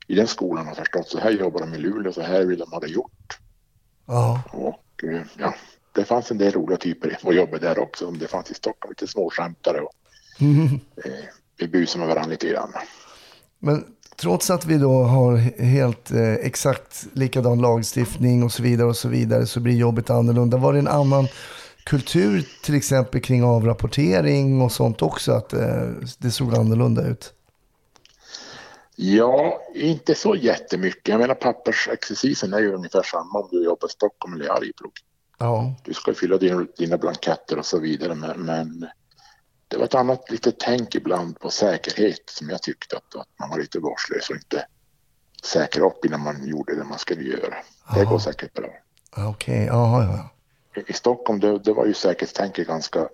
i 0.07 0.15
den 0.15 0.27
skolan 0.27 0.69
och 0.69 0.77
förstått 0.77 1.09
så 1.09 1.19
här 1.19 1.31
jobbar 1.31 1.61
de 1.61 1.75
i 1.75 1.79
Luleå, 1.79 2.13
så 2.13 2.23
här 2.23 2.45
vill 2.45 2.59
de 2.59 2.73
ha 2.73 2.81
det 2.81 2.89
gjort. 2.89 3.39
Ja. 4.07 4.43
Och 4.53 5.05
eh, 5.05 5.23
ja, 5.39 5.55
det 5.93 6.05
fanns 6.05 6.31
en 6.31 6.39
del 6.39 6.53
roliga 6.53 6.77
typer 6.77 7.19
på 7.23 7.33
jobbet 7.33 7.61
där 7.61 7.79
också. 7.79 8.07
Om 8.07 8.19
det 8.19 8.29
fanns 8.29 8.51
i 8.51 8.55
Stockholm 8.55 8.91
lite 8.91 9.07
småskämtare 9.07 9.81
och 9.81 9.95
eh, 11.05 11.13
vi 11.57 11.69
busade 11.69 11.99
med 11.99 12.09
varandra 12.09 12.31
lite 12.31 12.49
grann. 12.49 12.73
Men 13.59 13.85
trots 14.17 14.51
att 14.51 14.67
vi 14.67 14.79
då 14.79 15.03
har 15.03 15.37
he- 15.37 15.63
helt 15.65 16.11
eh, 16.11 16.33
exakt 16.35 17.07
likadan 17.13 17.61
lagstiftning 17.61 18.43
och 18.43 18.53
så 18.53 18.63
vidare 18.63 18.89
och 18.89 18.97
så 18.97 19.09
vidare 19.09 19.47
så 19.47 19.61
blir 19.61 19.77
jobbet 19.77 20.11
annorlunda. 20.11 20.57
Var 20.57 20.73
det 20.73 20.79
en 20.79 20.89
annan 20.89 21.29
kultur 21.85 22.49
till 22.65 22.75
exempel 22.75 23.21
kring 23.21 23.45
avrapportering 23.45 24.63
och 24.63 24.73
sånt 24.73 25.03
också 25.03 25.33
att 25.33 25.53
eh, 25.53 25.89
det 26.19 26.31
såg 26.31 26.55
annorlunda 26.55 27.07
ut? 27.07 27.35
Ja, 28.97 29.61
inte 29.75 30.15
så 30.15 30.37
jättemycket. 30.37 31.09
Jag 31.09 31.21
menar 31.21 31.35
pappersexercisen 31.35 32.53
är 32.55 32.59
ju 32.59 32.75
ungefär 32.75 33.03
samma 33.03 33.39
om 33.39 33.49
du 33.51 33.65
jobbar 33.65 33.89
i 33.89 33.91
Stockholm 33.91 34.35
eller 34.35 34.45
i 34.45 34.49
Arjeplog. 34.49 34.93
Ja, 35.39 35.75
Du 35.85 35.95
ska 35.95 36.15
fylla 36.15 36.37
dina, 36.37 36.67
dina 36.79 36.99
blanketter 36.99 37.59
och 37.59 37.67
så 37.67 37.79
vidare. 37.79 38.15
Men, 38.15 38.41
men 38.45 38.87
det 39.69 39.77
var 39.77 39.85
ett 39.85 39.95
annat 39.95 40.31
litet 40.31 40.59
tänk 40.59 40.95
ibland 40.95 41.41
på 41.41 41.51
säkerhet 41.51 42.31
som 42.31 42.49
jag 42.51 42.63
tyckte 42.63 42.97
att, 42.97 43.17
att 43.17 43.29
man 43.41 43.51
var 43.51 43.59
lite 43.59 43.79
vårdslös 43.79 44.31
och 44.31 44.37
inte 44.37 44.67
säkra 45.45 45.87
upp 45.87 46.05
innan 46.05 46.21
man 46.21 46.47
gjorde 46.47 46.77
det 46.77 46.85
man 46.85 46.99
skulle 46.99 47.23
göra. 47.23 47.55
Det 47.95 48.05
går 48.05 48.19
säkert 48.19 48.53
bra. 48.55 48.69
Okej. 49.17 49.65
Ja, 49.65 50.03
ja. 50.03 50.31
I- 50.81 50.85
I 50.91 50.93
Stockholm 50.93 51.41
det, 51.41 51.59
det 51.59 51.73
var 51.73 51.87
ju 51.87 51.95
säkerhetstänket 51.95 52.67
ganska 52.67 53.09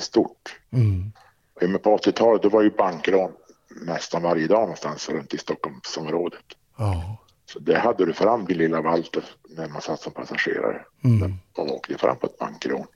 stort. 0.00 0.60
Mm. 0.72 1.12
Men 1.60 1.78
på 1.78 1.96
80-talet 1.96 2.42
då 2.42 2.48
var 2.48 2.62
ju 2.62 2.70
bankrån 2.70 3.32
nästan 3.70 4.22
varje 4.22 4.46
dag 4.46 4.60
någonstans 4.60 5.08
runt 5.08 5.34
i 5.34 5.38
Stockholmsområdet. 5.38 6.44
Ja. 6.78 7.16
Så 7.46 7.58
det 7.58 7.78
hade 7.78 8.06
du 8.06 8.12
fram 8.12 8.44
din 8.44 8.58
lilla 8.58 8.80
Walter 8.80 9.24
när 9.48 9.68
man 9.68 9.82
satt 9.82 10.00
som 10.00 10.12
passagerare. 10.12 10.84
Mm. 11.04 11.34
Och 11.56 11.74
åkte 11.74 11.98
fram 11.98 12.16
på 12.16 12.26
ett 12.26 12.38
bankrån. 12.38 12.86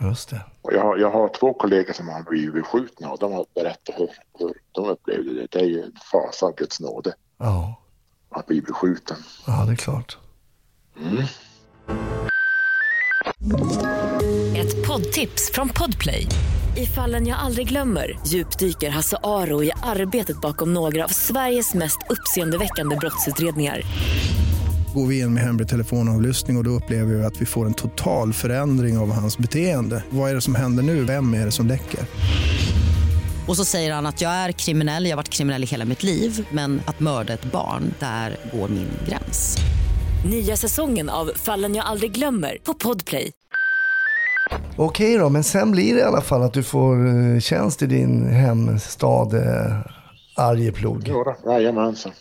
Just 0.00 0.30
det. 0.30 0.40
Och 0.62 0.72
jag, 0.72 0.82
har- 0.82 0.96
jag 0.96 1.10
har 1.10 1.28
två 1.28 1.54
kollegor 1.54 1.92
som 1.92 2.08
har 2.08 2.22
blivit 2.22 2.54
beskjutna 2.54 3.10
och 3.10 3.18
de 3.18 3.32
har 3.32 3.46
berättat 3.54 3.94
hur, 3.98 4.08
hur 4.38 4.52
de 4.72 4.84
upplevde 4.88 5.34
det. 5.34 5.46
Det 5.50 5.58
är 5.60 5.64
ju 5.64 5.82
en 5.82 5.92
fasa 6.12 6.46
av 6.46 6.54
Guds 6.54 6.80
nåde 6.80 7.14
Ja. 7.38 7.80
att 8.30 8.46
bli 8.46 8.60
beskjuten. 8.60 9.16
ja, 9.46 9.64
det 9.66 9.72
är 9.72 9.76
klart. 9.76 10.18
Ett 14.56 14.86
poddtips 14.86 15.50
från 15.52 15.68
Podplay. 15.68 16.26
I 16.76 16.86
fallen 16.86 17.26
jag 17.26 17.38
aldrig 17.38 17.68
glömmer 17.68 18.18
djupdyker 18.26 18.90
Hasse 18.90 19.16
Aro 19.22 19.62
i 19.64 19.72
arbetet 19.82 20.40
bakom 20.40 20.74
några 20.74 21.04
av 21.04 21.08
Sveriges 21.08 21.74
mest 21.74 21.98
uppseendeväckande 22.08 22.96
brottsutredningar. 22.96 23.80
Går 24.94 25.06
vi 25.06 25.20
in 25.20 25.34
med 25.34 25.42
hemlig 25.42 25.68
telefonavlyssning 25.68 26.56
och, 26.56 26.60
och 26.60 26.64
då 26.64 26.70
upplever 26.70 27.14
vi 27.14 27.24
att 27.24 27.40
vi 27.40 27.46
får 27.46 27.66
en 27.66 27.74
total 27.74 28.32
förändring 28.32 28.98
av 28.98 29.12
hans 29.12 29.38
beteende. 29.38 30.04
Vad 30.10 30.30
är 30.30 30.34
det 30.34 30.40
som 30.40 30.54
händer 30.54 30.82
nu? 30.82 31.04
Vem 31.04 31.34
är 31.34 31.44
det 31.44 31.52
som 31.52 31.66
läcker? 31.66 32.00
Och 33.48 33.56
så 33.56 33.64
säger 33.64 33.92
han 33.94 34.06
att 34.06 34.20
jag 34.20 34.30
är 34.32 34.52
kriminell, 34.52 35.04
jag 35.04 35.10
har 35.10 35.16
varit 35.16 35.28
kriminell 35.28 35.62
i 35.62 35.66
hela 35.66 35.84
mitt 35.84 36.02
liv 36.02 36.46
men 36.52 36.80
att 36.86 37.00
mörda 37.00 37.32
ett 37.32 37.52
barn, 37.52 37.94
där 37.98 38.36
går 38.52 38.68
min 38.68 38.88
gräns. 39.08 39.56
Nya 40.30 40.56
säsongen 40.56 41.08
av 41.10 41.30
Fallen 41.36 41.74
jag 41.74 41.86
aldrig 41.86 42.12
glömmer 42.12 42.58
på 42.64 42.74
Podplay. 42.74 43.30
Okej 44.76 45.18
då, 45.18 45.28
men 45.28 45.44
sen 45.44 45.70
blir 45.70 45.94
det 45.94 46.00
i 46.00 46.04
alla 46.04 46.20
fall 46.20 46.42
att 46.42 46.52
du 46.52 46.62
får 46.62 47.06
eh, 47.06 47.40
tjänst 47.40 47.82
i 47.82 47.86
din 47.86 48.28
hemstad 48.28 49.34
eh, 49.34 49.76
Arjeplog. 50.36 51.02
Jo 51.06 51.24
då, 51.24 51.52
jajamensan. 51.52 52.12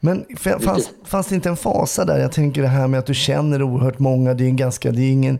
Men 0.00 0.26
fanns, 0.36 0.90
fanns 1.04 1.26
det 1.26 1.34
inte 1.34 1.48
en 1.48 1.56
fasa 1.56 2.04
där? 2.04 2.18
Jag 2.18 2.32
tänker 2.32 2.62
det 2.62 2.68
här 2.68 2.88
med 2.88 2.98
att 3.00 3.06
du 3.06 3.14
känner 3.14 3.62
oerhört 3.62 3.98
många. 3.98 4.34
Det 4.34 4.44
är, 4.44 4.48
en 4.48 4.56
ganska, 4.56 4.90
det 4.90 5.00
är 5.02 5.12
ingen 5.12 5.38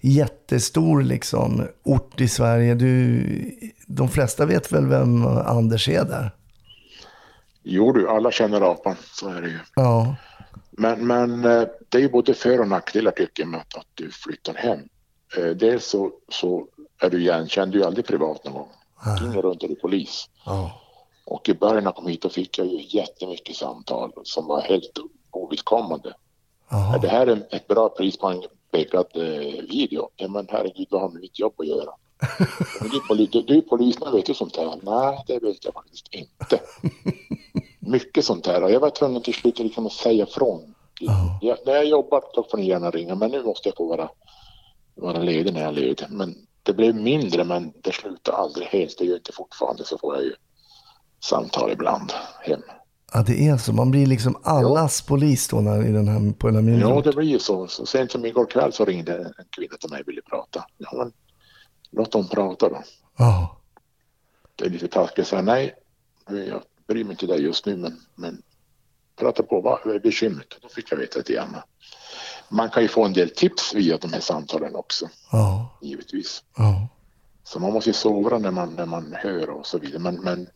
jättestor 0.00 1.02
liksom, 1.02 1.68
ort 1.84 2.20
i 2.20 2.28
Sverige. 2.28 2.74
Du, 2.74 3.24
de 3.86 4.08
flesta 4.08 4.46
vet 4.46 4.72
väl 4.72 4.86
vem 4.86 5.26
Anders 5.26 5.88
är 5.88 6.04
där? 6.04 6.30
Jo 7.62 7.92
du, 7.92 8.08
alla 8.08 8.30
känner 8.30 8.60
apan, 8.72 8.96
så 9.12 9.28
är 9.28 9.42
det 9.42 9.48
ju. 9.48 9.58
Ja, 9.74 10.16
Men, 10.70 11.06
men 11.06 11.44
eh, 11.44 11.64
det 11.88 11.98
är 11.98 12.02
ju 12.02 12.08
både 12.10 12.34
för 12.34 12.60
och 12.60 12.68
nackdelar 12.68 13.10
tycker 13.10 13.42
jag 13.42 13.48
med 13.50 13.60
att, 13.60 13.76
att 13.76 13.86
du 13.94 14.10
flyttar 14.10 14.54
hem. 14.54 14.78
Eh, 15.36 15.56
Dels 15.56 15.84
så, 15.86 16.10
så 16.28 16.66
är 17.00 17.10
du 17.10 17.20
igenkänd, 17.20 17.72
du 17.72 17.82
är 17.82 17.86
aldrig 17.86 18.06
privat 18.06 18.44
någon 18.44 18.54
gång. 18.54 18.68
Ingen 19.20 19.42
runt 19.42 19.62
är 19.62 19.68
du 19.68 19.74
polis. 19.74 20.24
ja, 20.46 20.80
Och 21.30 21.48
i 21.48 21.54
början 21.54 21.76
när 21.76 21.82
jag 21.82 21.94
kom 21.94 22.06
hit 22.06 22.22
då 22.22 22.28
fick 22.28 22.58
jag 22.58 22.66
ju 22.66 22.98
jättemycket 22.98 23.56
samtal 23.56 24.12
som 24.24 24.46
var 24.46 24.60
helt 24.60 24.98
ovidkommande. 25.30 26.14
Är 26.94 26.98
det 26.98 27.08
här 27.08 27.26
en, 27.26 27.44
ett 27.50 27.68
bra 27.68 27.88
pris 27.88 28.16
på 28.16 28.26
en 28.26 28.42
beggad 28.72 29.06
eh, 29.14 29.62
video? 29.70 30.08
Ja 30.16 30.28
men 30.28 30.46
herregud, 30.50 30.86
vad 30.90 31.00
har 31.00 31.08
med 31.08 31.20
mitt 31.20 31.38
jobb 31.38 31.54
att 31.58 31.66
göra? 31.66 31.90
men 32.80 32.90
du, 32.90 32.96
är 32.96 33.08
poli, 33.08 33.26
du, 33.26 33.42
du 33.42 33.56
är 33.56 33.60
polis, 33.60 34.00
men 34.00 34.12
vet 34.12 34.26
du 34.26 34.34
sånt 34.34 34.56
här? 34.56 34.74
Nej, 34.82 35.24
det 35.26 35.38
vet 35.38 35.64
jag 35.64 35.74
faktiskt 35.74 36.08
inte. 36.14 36.60
Mycket 37.78 38.24
sånt 38.24 38.46
här. 38.46 38.62
Och 38.62 38.70
jag 38.70 38.80
var 38.80 38.90
tvungen 38.90 39.22
till 39.22 39.34
slut 39.34 39.58
liksom 39.58 39.86
att 39.86 39.92
säga 39.92 40.26
från. 40.26 40.74
Jag, 41.40 41.58
när 41.66 41.72
jag 41.72 41.86
jobbar 41.86 42.24
då 42.34 42.46
får 42.50 42.58
ni 42.58 42.66
gärna 42.66 42.90
ringa, 42.90 43.14
men 43.14 43.30
nu 43.30 43.42
måste 43.42 43.68
jag 43.68 43.76
få 43.76 43.86
vara, 43.86 44.10
vara 44.94 45.18
ledig 45.18 45.52
när 45.52 45.60
jag 45.60 45.68
är 45.68 45.72
ledig. 45.72 46.06
Men 46.10 46.34
det 46.62 46.72
blev 46.72 46.94
mindre, 46.94 47.44
men 47.44 47.72
det 47.82 47.92
slutade 47.92 48.36
aldrig 48.36 48.66
helt. 48.66 48.98
Det 48.98 49.04
gör 49.04 49.16
inte 49.16 49.32
fortfarande, 49.32 49.84
så 49.84 49.98
får 49.98 50.14
jag 50.14 50.24
ju 50.24 50.34
samtal 51.20 51.70
ibland 51.72 52.12
hem. 52.40 52.60
ja, 53.12 53.22
det 53.22 53.48
är 53.48 53.56
så. 53.56 53.72
Man 53.72 53.90
blir 53.90 54.06
liksom 54.06 54.36
allas 54.42 55.02
polis 55.02 55.48
då 55.48 55.60
när, 55.60 55.86
i 55.86 55.92
den 55.92 56.08
här, 56.08 56.32
på 56.32 56.46
den 56.46 56.56
här 56.56 56.62
Ja, 56.62 56.70
myndigheten. 56.70 57.02
det 57.10 57.16
blir 57.16 57.28
ju 57.28 57.38
så. 57.38 57.66
så. 57.66 57.86
Sent 57.86 58.12
som 58.12 58.24
igår 58.26 58.46
kväll 58.46 58.72
så 58.72 58.84
ringde 58.84 59.16
en 59.18 59.44
kvinna 59.50 59.76
till 59.76 59.90
mig 59.90 60.00
och 60.02 60.08
ville 60.08 60.22
prata. 60.22 60.64
Ja, 60.78 60.90
men 60.96 61.12
låt 61.90 62.12
dem 62.12 62.28
prata 62.28 62.68
då. 62.68 62.82
Ja, 63.16 63.56
Det 64.56 64.64
är 64.64 64.70
lite 64.70 64.88
taskigt 64.88 65.18
att 65.22 65.26
säga 65.28 65.42
nej. 65.42 65.74
Jag 66.30 66.62
bryr 66.86 67.04
mig 67.04 67.10
inte 67.12 67.26
dig 67.26 67.42
just 67.42 67.66
nu, 67.66 67.76
men, 67.76 68.00
men 68.14 68.42
prata 69.16 69.42
på. 69.42 69.60
Vad 69.60 69.94
är 69.94 70.00
bekymret? 70.00 70.48
Då 70.62 70.68
fick 70.68 70.92
jag 70.92 70.98
veta 70.98 71.18
lite 71.18 71.32
grann. 71.32 71.56
Man 72.48 72.70
kan 72.70 72.82
ju 72.82 72.88
få 72.88 73.04
en 73.04 73.12
del 73.12 73.30
tips 73.30 73.74
via 73.74 73.96
de 73.98 74.12
här 74.12 74.20
samtalen 74.20 74.74
också, 74.76 75.08
ja, 75.32 75.78
givetvis. 75.82 76.42
ja. 76.56 76.88
Så 77.44 77.60
man 77.60 77.72
måste 77.72 77.90
ju 77.90 77.94
sovra 77.94 78.38
när 78.38 78.50
man, 78.50 78.74
när 78.74 78.86
man 78.86 79.14
hör 79.18 79.50
och 79.50 79.66
så 79.66 79.78
vidare. 79.78 79.98
Men, 79.98 80.14
men, 80.20 80.48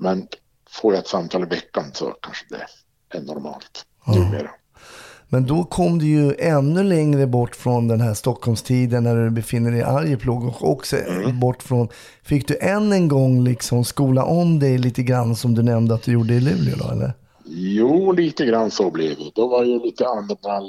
men 0.00 0.26
får 0.70 0.94
jag 0.94 1.00
ett 1.00 1.08
samtal 1.08 1.42
i 1.42 1.46
veckan 1.46 1.84
så 1.92 2.14
kanske 2.20 2.44
det 2.48 3.18
är 3.18 3.22
normalt 3.22 3.86
numera. 4.06 4.50
Men 5.32 5.46
då 5.46 5.64
kom 5.64 5.98
du 5.98 6.06
ju 6.06 6.34
ännu 6.38 6.82
längre 6.82 7.26
bort 7.26 7.56
från 7.56 7.88
den 7.88 8.00
här 8.00 8.14
Stockholmstiden 8.14 9.04
när 9.04 9.16
du 9.16 9.30
befinner 9.30 9.70
dig 9.70 9.80
i 9.80 9.82
Arjeplog 9.82 10.44
och 10.44 10.70
också 10.70 10.96
bort 11.40 11.62
från... 11.62 11.88
Fick 12.22 12.48
du 12.48 12.58
än 12.60 12.92
en 12.92 13.08
gång 13.08 13.44
liksom 13.44 13.84
skola 13.84 14.24
om 14.24 14.58
dig 14.58 14.78
lite 14.78 15.02
grann 15.02 15.36
som 15.36 15.54
du 15.54 15.62
nämnde 15.62 15.94
att 15.94 16.02
du 16.02 16.12
gjorde 16.12 16.34
i 16.34 16.40
Luleå 16.40 16.76
då 16.76 16.92
eller? 16.92 17.12
Jo, 17.44 18.12
lite 18.12 18.46
grann 18.46 18.70
så 18.70 18.90
blev 18.90 19.16
det. 19.16 19.30
Då 19.34 19.48
var 19.48 19.64
ju 19.64 19.78
lite 19.78 20.06
andra 20.06 20.60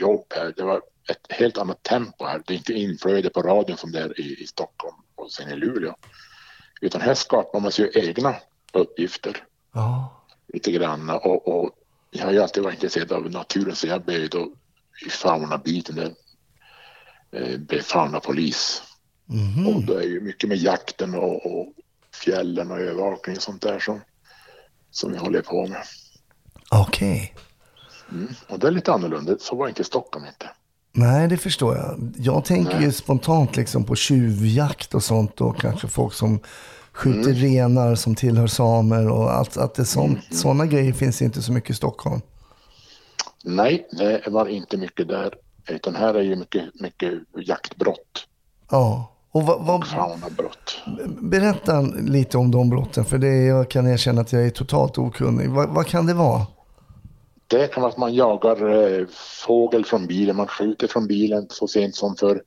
jobb 0.00 0.24
här. 0.36 0.52
Det 0.56 0.62
var 0.62 0.76
ett 1.10 1.38
helt 1.38 1.58
annat 1.58 1.82
tempo 1.82 2.24
här. 2.24 2.42
Det 2.46 2.54
är 2.54 2.56
inte 2.56 2.72
inflöde 2.72 3.30
på 3.30 3.42
radion 3.42 3.76
som 3.76 3.92
det 3.92 3.98
är 3.98 4.20
i, 4.20 4.42
i 4.42 4.46
Stockholm 4.46 4.96
och 5.14 5.32
sen 5.32 5.50
i 5.50 5.56
Luleå. 5.56 5.94
Utan 6.80 7.00
här 7.00 7.14
skapar 7.14 7.60
man 7.60 7.72
sig 7.72 7.84
ju 7.84 8.08
egna 8.08 8.34
uppgifter 8.78 9.44
Ja, 9.72 10.22
lite 10.52 10.72
grann. 10.72 11.10
Och, 11.10 11.48
och 11.48 11.70
jag 12.10 12.24
har 12.24 12.32
ju 12.32 12.42
alltid 12.42 12.62
varit 12.62 12.74
intresserad 12.74 13.12
av 13.12 13.30
naturen 13.30 13.76
så 13.76 13.86
jag 13.86 14.04
blev 14.04 14.28
då 14.28 14.52
i 15.06 15.10
faunabiten 15.10 15.96
där. 15.96 16.12
Eh, 17.32 17.58
blev 17.58 17.80
faunapolis. 17.80 18.82
Och 19.66 19.82
det 19.82 19.94
är 19.94 20.08
ju 20.08 20.20
mycket 20.20 20.48
med 20.48 20.58
jakten 20.58 21.14
och, 21.14 21.46
och 21.46 21.72
fjällen 22.22 22.70
och 22.70 22.78
övervakning 22.80 23.36
och 23.36 23.42
sånt 23.42 23.62
där 23.62 23.78
som, 23.78 24.00
som 24.90 25.12
vi 25.12 25.18
håller 25.18 25.42
på 25.42 25.66
med. 25.66 25.82
okej. 26.70 27.34
Och 28.48 28.58
det 28.58 28.66
är 28.66 28.70
lite 28.70 28.92
annorlunda. 28.92 29.36
Så 29.40 29.56
var 29.56 29.68
inte 29.68 29.84
Stockholm 29.84 30.26
inte. 30.26 30.50
Nej, 30.92 31.28
det 31.28 31.36
förstår 31.36 31.76
jag. 31.76 32.12
Jag 32.16 32.44
tänker 32.44 32.80
ju 32.80 32.92
spontant 32.92 33.56
liksom 33.56 33.84
på 33.84 33.96
tjuvjakt 33.96 34.94
och 34.94 35.04
sånt 35.04 35.40
och 35.40 35.60
kanske 35.60 35.88
folk 35.88 36.14
som 36.14 36.40
skjuter 36.94 37.32
renar 37.32 37.94
som 37.94 38.14
tillhör 38.14 38.46
samer 38.46 39.08
och 39.10 39.32
allt. 39.32 39.56
Att 39.56 39.74
det 39.74 39.84
sånt, 39.84 40.18
sådana 40.30 40.66
grejer 40.66 40.92
finns 40.92 41.22
inte 41.22 41.42
så 41.42 41.52
mycket 41.52 41.70
i 41.70 41.74
Stockholm. 41.74 42.20
Nej, 43.44 43.88
det 43.92 44.30
var 44.30 44.46
inte 44.46 44.76
mycket 44.76 45.08
där. 45.08 45.34
Utan 45.68 45.94
här 45.94 46.14
är 46.14 46.22
ju 46.22 46.36
mycket, 46.36 46.62
mycket 46.80 47.12
jaktbrott. 47.46 48.26
Ja, 48.70 49.12
Och 49.32 49.42
vad, 49.42 49.66
vad, 49.66 49.86
Faunabrott. 49.86 50.78
berätta 51.20 51.80
lite 51.80 52.38
om 52.38 52.50
de 52.50 52.70
brotten, 52.70 53.04
för 53.04 53.18
det 53.18 53.28
är, 53.28 53.46
jag 53.48 53.70
kan 53.70 53.86
erkänna 53.86 54.20
att 54.20 54.32
jag 54.32 54.46
är 54.46 54.50
totalt 54.50 54.98
okunnig. 54.98 55.50
Vad, 55.50 55.68
vad 55.68 55.86
kan 55.86 56.06
det 56.06 56.14
vara? 56.14 56.46
Det 57.46 57.66
kan 57.66 57.82
vara 57.82 57.92
att 57.92 57.98
man 57.98 58.14
jagar 58.14 58.72
eh, 59.00 59.06
fågel 59.46 59.84
från 59.84 60.06
bilen, 60.06 60.36
man 60.36 60.46
skjuter 60.46 60.86
från 60.86 61.06
bilen. 61.06 61.46
Så 61.50 61.68
sent 61.68 61.94
som 61.94 62.16
för 62.16 62.42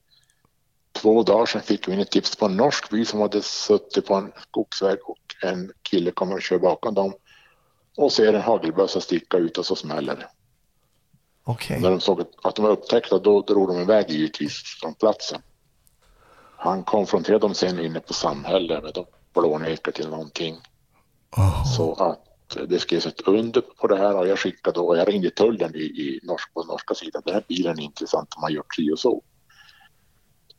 två 0.92 1.24
dagar 1.24 1.46
sedan 1.46 1.62
fick 1.62 1.88
vi 1.88 1.94
in 1.94 2.00
ett 2.00 2.12
tips 2.12 2.36
på 2.36 2.46
en 2.46 2.58
norsk 2.58 2.90
by 2.90 3.06
som 3.06 3.20
hade 3.22 3.42
suttit 3.42 4.06
på 4.06 4.14
en 4.14 4.32
skogsväg 4.42 4.98
och 5.04 5.36
en 5.44 5.72
kille 5.82 6.12
kommer 6.12 6.36
och 6.36 6.42
kör 6.42 6.60
bakom 6.60 6.94
dem 6.94 7.14
och 7.98 8.12
ser 8.12 8.34
en 8.34 8.42
hagelbössa 8.42 9.02
sticka 9.02 9.38
ut 9.38 9.58
och 9.58 9.66
så 9.66 9.76
smäller. 9.76 10.28
Okej. 11.44 11.82
När 11.82 11.90
de 11.90 12.00
såg 12.00 12.22
att- 12.44 12.56
de 12.56 12.62
var 12.66 12.72
upptäckta 12.72 13.20
då 13.20 13.42
drog 13.42 13.68
de 13.68 13.82
iväg 13.82 14.10
givetvis 14.10 14.62
från 14.82 14.94
platsen. 14.94 15.42
Han 16.58 16.84
konfronterade 16.84 17.42
dem 17.42 17.54
sen 17.54 17.80
inne 17.80 18.00
på 18.00 18.14
samhället 18.14 18.84
med 18.84 18.94
de 18.94 19.06
blånekar 19.34 19.92
till 19.92 20.10
någonting. 20.10 20.58
Så 21.78 21.94
att 21.94 22.24
det 22.70 22.80
skrevs 22.80 23.06
ett 23.06 23.22
under 23.22 23.62
på 23.62 23.88
det 23.88 23.98
här 23.98 24.16
och 24.18 24.28
jag 24.28 24.40
skickade 24.40 24.80
då, 24.80 24.96
jag 24.98 25.08
ringde 25.08 25.30
tullen 25.30 25.76
i, 25.76 25.80
i 25.80 26.20
norsk, 26.24 26.54
på 26.54 26.64
norska 26.64 26.94
sidan. 26.94 27.22
Den 27.26 27.34
här 27.34 27.46
bilen 27.48 27.80
är 27.80 27.84
intressant, 27.84 28.32
de 28.32 28.44
har 28.44 28.50
gjort 28.50 28.76
si 28.76 28.92
och 28.92 29.00
så. 29.00 29.24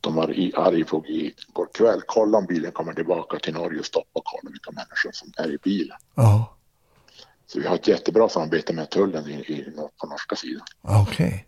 De 0.00 0.14
var 0.14 0.30
i 0.32 0.52
Arjeplog 0.56 1.06
igår 1.08 1.68
kväll, 1.74 2.00
kolla 2.06 2.38
om 2.38 2.46
bilen 2.46 2.72
kommer 2.72 2.92
tillbaka 2.94 3.38
till 3.38 3.54
Norge 3.54 3.80
och 3.80 3.86
stoppa 3.86 4.08
och 4.12 4.24
kolla 4.24 4.50
vilka 4.50 4.70
människor 4.70 5.10
som 5.12 5.32
är 5.36 5.50
i 5.54 5.58
bilen. 5.58 5.96
Ja, 6.14 6.56
Så 7.46 7.60
vi 7.60 7.66
har 7.66 7.74
ett 7.74 7.88
jättebra 7.88 8.28
samarbete 8.28 8.72
med 8.72 8.90
tullen 8.90 9.28
i, 9.28 9.32
i, 9.34 9.72
på 10.00 10.06
norska 10.06 10.36
sidan. 10.36 10.66
okej. 10.82 11.44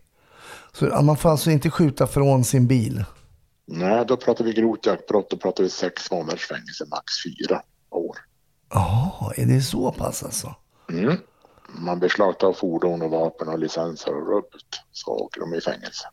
Så 0.73 0.85
ja, 0.85 1.01
man 1.01 1.17
får 1.17 1.29
alltså 1.29 1.51
inte 1.51 1.69
skjuta 1.69 2.07
från 2.07 2.43
sin 2.43 2.67
bil? 2.67 3.03
Nej, 3.65 4.05
då 4.07 4.17
pratar 4.17 4.45
vi 4.45 4.53
grovt 4.53 4.85
jaktbrott, 4.85 5.29
då 5.29 5.37
pratar 5.37 5.63
vi 5.63 5.69
sex 5.69 6.11
månaders 6.11 6.47
fängelse, 6.47 6.85
max 6.89 7.03
fyra 7.25 7.61
år. 7.89 8.17
Ja, 8.69 9.31
är 9.37 9.45
det 9.45 9.61
så 9.61 9.91
pass 9.91 10.23
alltså? 10.23 10.55
Mm. 10.89 11.17
Man 11.69 11.99
beslagtar 11.99 12.53
fordon 12.53 13.01
och 13.01 13.11
vapen 13.11 13.47
och 13.47 13.59
licenser 13.59 14.15
och 14.15 14.27
rubbet 14.27 14.61
så 14.91 15.11
åker 15.11 15.41
de 15.41 15.53
i 15.53 15.61
fängelse. 15.61 16.07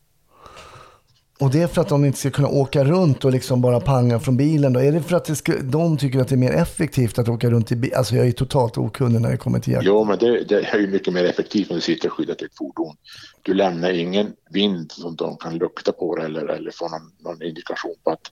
Och 1.41 1.51
det 1.51 1.61
är 1.61 1.67
för 1.67 1.81
att 1.81 1.89
de 1.89 2.05
inte 2.05 2.19
ska 2.19 2.29
kunna 2.31 2.47
åka 2.47 2.83
runt 2.83 3.25
och 3.25 3.31
liksom 3.31 3.61
bara 3.61 3.79
panga 3.79 4.19
från 4.19 4.37
bilen 4.37 4.73
då? 4.73 4.79
Är 4.79 4.91
det 4.91 5.01
för 5.01 5.15
att 5.15 5.25
det 5.25 5.35
ska, 5.35 5.53
de 5.61 5.97
tycker 5.97 6.19
att 6.19 6.27
det 6.27 6.35
är 6.35 6.37
mer 6.37 6.51
effektivt 6.51 7.19
att 7.19 7.29
åka 7.29 7.49
runt 7.49 7.71
i 7.71 7.75
bil? 7.75 7.93
Alltså 7.93 8.15
jag 8.15 8.27
är 8.27 8.31
totalt 8.31 8.77
okunnig 8.77 9.21
när 9.21 9.31
det 9.31 9.37
kommer 9.37 9.59
till 9.59 9.73
jakt. 9.73 9.85
Jo, 9.85 10.03
men 10.03 10.19
det, 10.19 10.43
det 10.43 10.65
är 10.65 10.79
ju 10.79 10.87
mycket 10.87 11.13
mer 11.13 11.23
effektivt 11.23 11.69
när 11.69 11.75
du 11.75 11.81
sitter 11.81 12.09
skyddat 12.09 12.41
i 12.41 12.45
ett 12.45 12.57
fordon. 12.57 12.95
Du 13.41 13.53
lämnar 13.53 13.91
ingen 13.91 14.33
vind 14.49 14.91
som 14.91 15.15
de 15.15 15.37
kan 15.37 15.57
lukta 15.57 15.91
på 15.91 16.17
eller, 16.17 16.45
eller 16.45 16.71
få 16.71 16.89
någon, 16.89 17.11
någon 17.19 17.43
indikation 17.43 17.95
på 18.03 18.11
att 18.11 18.31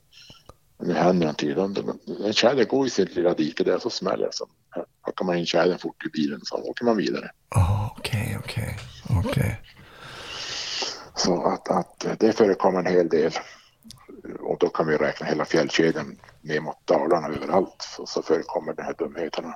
nu 0.83 0.93
händer 0.93 1.55
någonting. 1.55 1.83
En 2.25 2.33
tjäder 2.33 2.65
går 2.65 2.87
i 2.87 2.89
sitt 2.89 3.15
lilla 3.15 3.33
dike 3.33 3.63
där 3.63 3.79
så 3.79 3.89
smäller 3.89 4.25
det. 4.25 4.33
Så 4.33 4.45
hackar 5.01 5.25
man 5.25 5.37
in 5.37 5.45
tjädern 5.45 5.77
fort 5.77 6.05
i 6.05 6.09
bilen 6.09 6.39
så 6.43 6.55
åker 6.55 6.85
man 6.85 6.97
vidare. 6.97 7.29
Ja, 7.49 7.95
Okej, 7.97 8.37
okej, 8.39 8.77
okej. 9.25 9.61
Så 11.17 11.43
att, 11.43 11.69
att 11.69 12.05
det 12.19 12.33
förekommer 12.33 12.79
en 12.79 12.85
hel 12.85 13.09
del. 13.09 13.31
Och 14.39 14.57
då 14.59 14.69
kan 14.69 14.87
vi 14.87 14.97
räkna 14.97 15.27
hela 15.27 15.45
fjällkedjan 15.45 16.17
ner 16.41 16.59
mot 16.61 16.87
Dalarna 16.87 17.27
överallt. 17.27 17.75
Så, 17.79 18.05
så 18.05 18.21
förekommer 18.21 18.73
de 18.73 18.81
här 18.81 18.93
dumheterna. 18.97 19.55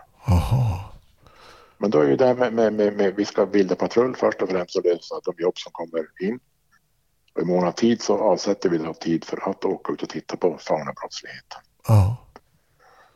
Men 1.78 1.90
då 1.92 2.00
är 2.00 2.08
ju 2.08 2.16
det 2.16 2.26
här 2.26 2.36
med, 2.36 2.54
med, 2.54 2.74
med, 2.74 2.94
med 2.94 3.16
vi 3.16 3.26
ska 3.26 3.46
bilda 3.46 3.76
patrull 3.76 4.16
först 4.16 4.42
och 4.42 4.50
främst 4.50 4.76
och 4.76 4.86
lösa 4.86 5.16
de 5.24 5.34
jobb 5.44 5.58
som 5.58 5.72
kommer 5.72 6.06
in. 6.22 6.40
Och 7.36 7.42
i 7.42 7.46
mån 7.46 7.68
av 7.68 7.72
tid 7.72 8.02
så 8.02 8.18
avsätter 8.18 8.70
vi 8.70 8.78
då 8.78 8.94
tid 8.94 9.26
för 9.26 9.50
att 9.50 9.66
åka 9.66 9.94
ut 9.94 10.04
och 10.04 10.10
titta 10.10 10.38
på 10.38 10.58
faunabrottslighet. 10.58 11.46
Ja, 11.88 12.18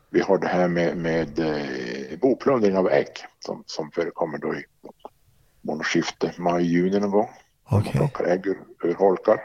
Vi 0.10 0.22
har 0.22 0.38
det 0.38 0.48
här 0.48 0.68
med, 0.68 0.98
med 0.98 1.39
eh, 1.39 2.20
boplundring 2.20 2.78
av 2.78 2.89
ägg 2.89 3.12
som, 3.39 3.64
som 3.66 3.91
förekommer 3.91 4.38
då 4.38 4.56
i 4.56 4.66
månadsskifte 5.62 6.34
maj-juni 6.38 7.00
någon 7.00 7.12
gång. 7.12 7.30
Man 7.72 7.82
okej. 7.82 7.91
plockar 7.91 8.26
ägg 8.26 8.47
ur, 8.47 8.57
ur 8.84 8.93
holkar. 8.93 9.39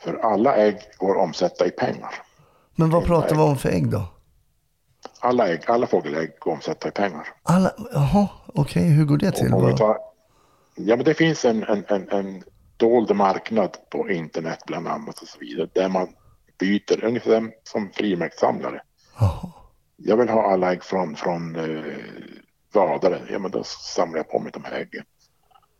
För 0.00 0.14
alla 0.14 0.56
ägg 0.56 0.78
går 0.98 1.16
att 1.16 1.22
omsätta 1.22 1.66
i 1.66 1.70
pengar. 1.70 2.14
Men 2.74 2.90
vad 2.90 3.04
pratar 3.04 3.36
vi 3.36 3.42
om 3.42 3.56
för 3.56 3.68
ägg 3.68 3.90
då? 3.90 4.06
Alla 5.20 5.48
ägg, 5.48 5.60
alla 5.66 5.86
fågelägg 5.86 6.30
går 6.38 6.52
att 6.52 6.56
omsätta 6.56 6.88
i 6.88 6.90
pengar. 6.90 7.28
Alla, 7.42 7.72
jaha, 7.92 8.28
okej, 8.46 8.82
hur 8.82 9.04
går 9.04 9.16
det 9.16 9.30
till? 9.30 9.50
Tar, 9.50 9.98
ja, 10.74 10.96
men 10.96 11.04
det 11.04 11.14
finns 11.14 11.44
en, 11.44 11.62
en, 11.62 11.84
en, 11.88 12.08
en 12.08 12.42
dold 12.76 13.16
marknad 13.16 13.76
på 13.90 14.10
internet 14.10 14.58
bland 14.66 14.88
annat 14.88 15.22
och 15.22 15.28
så 15.28 15.38
vidare 15.38 15.68
där 15.72 15.88
man 15.88 16.08
byter 16.58 17.04
ungefär 17.04 17.50
som 17.64 17.90
frimärkssamlare. 17.90 18.82
Jaha. 19.18 19.52
Jag 19.96 20.16
vill 20.16 20.28
ha 20.28 20.52
alla 20.52 20.72
ägg 20.72 20.84
från, 20.84 21.16
från 21.16 21.56
eh, 21.56 21.96
vadare. 22.72 23.20
Ja, 23.30 23.38
men 23.38 23.50
då 23.50 23.64
samlar 23.64 24.16
jag 24.16 24.30
på 24.30 24.38
mig 24.38 24.52
de 24.52 24.64
här 24.64 24.72
äggen. 24.72 25.04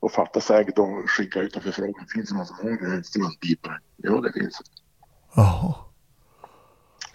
Och 0.01 0.51
ägg 0.51 0.73
då 0.77 1.03
skickar 1.07 1.41
jag 1.41 1.47
ut 1.47 1.57
en 1.57 1.63
förfrågan. 1.63 2.07
Finns 2.15 2.29
det 2.31 2.37
någon 2.37 2.47
som 2.47 2.57
har 2.57 2.95
en 2.95 3.05
strandpipare? 3.05 3.79
Jo, 3.97 4.21
det 4.21 4.33
finns. 4.33 4.61
Jaha. 5.35 5.75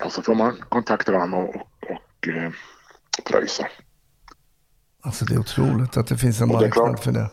Och 0.05 0.11
så 0.11 0.21
får 0.21 0.35
man 0.35 0.57
kontakta 0.69 1.11
varandra 1.11 1.37
och, 1.37 1.55
och, 1.55 1.61
och 1.89 2.27
eh, 2.27 2.51
pröjsa. 3.25 3.67
Alltså 5.01 5.25
det 5.25 5.33
är 5.33 5.39
otroligt 5.39 5.97
att 5.97 6.07
det 6.07 6.17
finns 6.17 6.41
en 6.41 6.49
Och 6.49 6.53
marknad 6.55 6.73
klart. 6.73 6.99
för 7.03 7.11
det. 7.11 7.29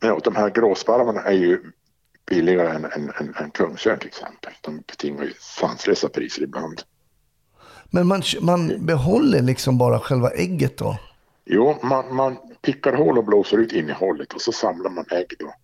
Ja, 0.00 0.12
och 0.12 0.20
de 0.24 0.36
här 0.36 0.50
gråsparvarna 0.50 1.20
är 1.20 1.32
ju 1.32 1.72
billigare 2.26 2.68
än, 2.68 2.84
än, 2.84 3.10
än, 3.20 3.34
än 3.34 3.50
kungsörn 3.50 3.98
till 3.98 4.08
exempel. 4.08 4.52
De 4.60 4.76
betingar 4.76 5.24
ju 5.24 5.32
sanslösa 5.40 6.08
priser 6.08 6.42
ibland. 6.42 6.82
Men 7.90 8.06
man, 8.06 8.22
man 8.40 8.86
behåller 8.86 9.42
liksom 9.42 9.78
bara 9.78 9.98
själva 10.00 10.30
ägget 10.30 10.78
då? 10.78 10.98
Jo, 11.44 11.78
man, 11.82 12.14
man 12.14 12.36
pickar 12.62 12.92
hål 12.92 13.18
och 13.18 13.24
blåser 13.24 13.58
ut 13.58 13.72
innehållet 13.72 14.32
och 14.32 14.40
så 14.40 14.52
samlar 14.52 14.90
man 14.90 15.04
ägg 15.10 15.32
då. 15.38 15.54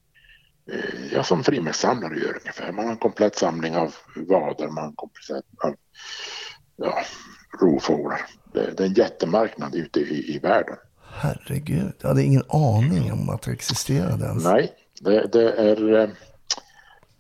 Eh, 0.75 1.13
Ja, 1.13 1.23
som 1.25 1.45
frimärkssamlare 1.45 2.19
gör 2.19 2.37
ungefär. 2.41 2.73
Man 2.73 2.85
har 2.85 2.93
en 2.93 2.99
komplett 2.99 3.37
samling 3.37 3.77
av 3.77 3.95
vadar, 4.17 4.67
man 4.69 4.77
har 4.79 4.87
en 4.91 4.97
komplett 4.97 5.45
av 5.65 5.75
ja, 6.77 6.99
rovfåglar. 7.61 8.21
Det, 8.53 8.71
det 8.77 8.83
är 8.83 8.87
en 8.87 8.95
jättemarknad 8.95 9.75
ute 9.75 10.01
i, 10.01 10.35
i 10.35 10.39
världen. 10.39 10.77
Herregud, 11.13 11.93
jag 12.01 12.09
hade 12.09 12.23
ingen 12.23 12.43
aning 12.49 13.13
om 13.13 13.29
att 13.29 13.43
det 13.43 13.53
existerade 13.53 14.25
ens. 14.25 14.45
Nej, 14.45 14.73
det, 15.01 15.27
det 15.33 15.53
är... 15.53 15.95
eh, 16.03 16.09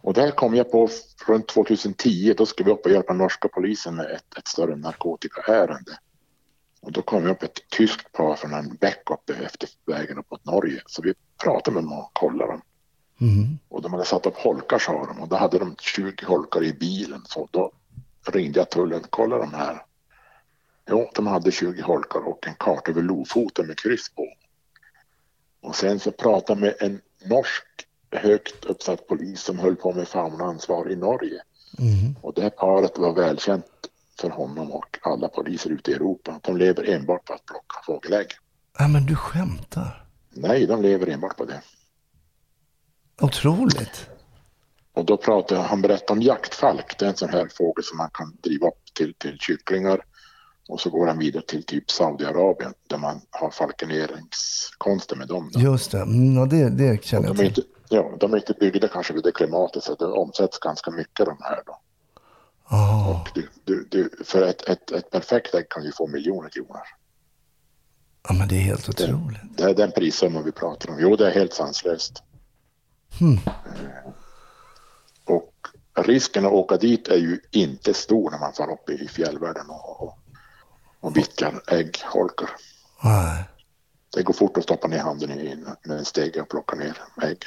Och 0.00 0.14
det 0.14 0.20
här 0.20 0.30
kom 0.30 0.54
jag 0.54 0.70
på 0.70 0.88
runt 1.26 1.48
2010. 1.48 2.34
Då 2.36 2.46
skulle 2.46 2.66
vi 2.66 2.72
upp 2.72 2.84
och 2.86 2.92
hjälpa 2.92 3.12
norska 3.12 3.48
polisen 3.48 3.94
med 3.96 4.06
ett, 4.06 4.38
ett 4.38 4.48
större 4.48 4.76
narkotikaärende. 4.76 5.98
Och 6.80 6.92
då 6.92 7.02
kom 7.02 7.24
vi 7.24 7.30
upp 7.30 7.42
ett 7.42 7.68
tyskt 7.68 8.12
par 8.12 8.34
från 8.36 8.54
en 8.54 8.76
bäck 8.76 9.10
uppe 9.10 9.34
efter 9.44 9.68
vägen 9.86 10.18
upp 10.18 10.30
mot 10.30 10.44
Norge. 10.44 10.82
Så 10.86 11.02
vi 11.02 11.14
pratade 11.42 11.74
med 11.74 11.84
dem 11.84 11.92
och 11.92 12.10
kollade 12.12 12.52
dem. 12.52 12.62
Mhm. 13.18 13.58
Och 13.68 13.82
de 13.82 13.92
hade 13.92 14.04
satt 14.04 14.26
upp 14.26 14.36
holkar 14.36 14.78
sa 14.78 15.06
de. 15.06 15.20
Och 15.20 15.28
då 15.28 15.36
hade 15.36 15.58
de 15.58 15.76
20 15.78 16.26
holkar 16.26 16.64
i 16.64 16.72
bilen. 16.72 17.22
Så 17.24 17.48
då 17.50 17.72
ringde 18.26 18.58
jag 18.58 18.70
tullen. 18.70 19.04
Kolla 19.10 19.38
de 19.38 19.54
här. 19.54 19.82
Jo, 20.90 21.10
de 21.14 21.26
hade 21.26 21.50
20 21.50 21.82
holkar 21.82 22.28
och 22.28 22.46
en 22.46 22.54
karta 22.54 22.90
över 22.90 23.02
Lofoten 23.02 23.66
med 23.66 23.78
kryss 23.78 24.08
på. 24.08 24.28
Och 25.60 25.76
sen 25.76 26.00
så 26.00 26.10
pratade 26.10 26.52
jag 26.52 26.60
med 26.60 26.74
en 26.80 27.00
norsk 27.28 27.64
högt 28.10 28.64
uppsatt 28.64 29.06
polis 29.06 29.40
som 29.40 29.58
höll 29.58 29.76
på 29.76 29.92
med 29.92 30.08
faunaansvar 30.08 30.90
i 30.90 30.96
Norge. 30.96 31.42
Mhm. 31.78 32.16
Och 32.22 32.34
det 32.34 32.42
här 32.42 32.50
paret 32.50 32.98
var 32.98 33.12
välkänt 33.12 33.87
för 34.20 34.30
honom 34.30 34.72
och 34.72 34.98
alla 35.02 35.28
poliser 35.28 35.70
ute 35.70 35.90
i 35.90 35.94
Europa. 35.94 36.40
De 36.42 36.56
lever 36.56 36.90
enbart 36.90 37.24
på 37.24 37.32
att 37.32 37.46
plocka 37.46 37.80
fågelägg. 37.86 38.26
Ja, 38.78 38.88
men 38.88 39.06
du 39.06 39.16
skämtar. 39.16 40.04
Nej, 40.30 40.66
de 40.66 40.82
lever 40.82 41.06
enbart 41.06 41.36
på 41.36 41.44
det. 41.44 41.62
Otroligt. 43.20 44.10
Och 44.92 45.04
då 45.04 45.16
pratade 45.16 45.60
han 45.60 45.82
berättade 45.82 46.12
om 46.12 46.22
jaktfalk. 46.22 46.98
Det 46.98 47.04
är 47.04 47.08
en 47.08 47.16
sån 47.16 47.28
här 47.28 47.48
fågel 47.56 47.84
som 47.84 47.96
man 47.98 48.10
kan 48.12 48.36
driva 48.42 48.66
upp 48.66 48.94
till, 48.94 49.14
till 49.14 49.38
kycklingar. 49.38 50.00
Och 50.68 50.80
så 50.80 50.90
går 50.90 51.06
han 51.06 51.18
vidare 51.18 51.42
till 51.42 51.64
typ 51.64 51.90
Saudiarabien 51.90 52.74
där 52.88 52.98
man 52.98 53.20
har 53.30 53.50
falkeneringskonster 53.50 55.16
med 55.16 55.28
dem. 55.28 55.50
Då. 55.52 55.60
Just 55.60 55.90
det, 55.90 56.00
mm, 56.00 56.36
ja, 56.36 56.46
det, 56.46 56.70
det 56.70 57.04
känner 57.04 57.26
jag 57.28 57.36
De 57.36 57.42
är, 57.46 57.50
till. 57.50 57.64
inte, 57.64 57.70
ja, 57.88 58.16
de 58.20 58.32
är 58.32 58.36
inte 58.36 58.54
byggda 58.60 58.88
kanske 58.88 59.12
vid 59.12 59.22
det 59.24 59.32
klimatet 59.32 59.82
så 59.84 59.94
det 59.94 60.06
omsätts 60.06 60.58
ganska 60.58 60.90
mycket 60.90 61.26
de 61.26 61.36
här. 61.40 61.62
Då. 61.66 61.80
Och 62.70 63.28
du, 63.34 63.48
du, 63.64 63.88
du, 63.90 64.10
för 64.24 64.42
ett, 64.42 64.68
ett, 64.68 64.90
ett 64.90 65.10
perfekt 65.10 65.54
ägg 65.54 65.68
kan 65.68 65.84
ju 65.84 65.92
få 65.92 66.06
miljoner 66.06 66.48
kronor. 66.48 66.80
ja, 68.28 68.34
men 68.34 68.48
det 68.48 68.54
är 68.56 68.60
helt 68.60 68.88
otroligt. 68.88 69.40
Det 69.56 69.62
är 69.62 69.74
den 69.74 69.92
prissumman 69.92 70.44
vi 70.44 70.52
pratar 70.52 70.90
om. 70.90 70.96
Jo, 71.00 71.16
det 71.16 71.26
är 71.26 71.34
helt 71.34 71.54
sanslöst. 71.54 72.22
Hmm. 73.18 73.40
Eh, 73.46 74.12
Och 75.24 75.52
risken 76.06 76.46
att 76.46 76.52
åka 76.52 76.76
dit 76.76 77.08
är 77.08 77.16
ju 77.16 77.40
inte 77.50 77.94
stor 77.94 78.30
när 78.30 78.38
man 78.38 78.52
far 78.52 78.72
upp 78.72 78.90
i 78.90 79.08
fjällvärlden 79.08 79.70
och, 79.70 80.02
och, 80.02 80.18
och 81.00 81.16
vittjar 81.16 81.62
äggholkar. 81.66 82.50
Nej. 83.04 83.44
Det 84.16 84.22
går 84.22 84.34
fort 84.34 84.56
att 84.56 84.62
stoppa 84.64 84.88
ner 84.88 84.98
handen 84.98 85.30
i 85.30 85.64
med 85.82 85.98
en 85.98 86.04
stege 86.04 86.40
och 86.40 86.48
plocka 86.48 86.76
ner 86.76 86.98
ägg. 87.22 87.42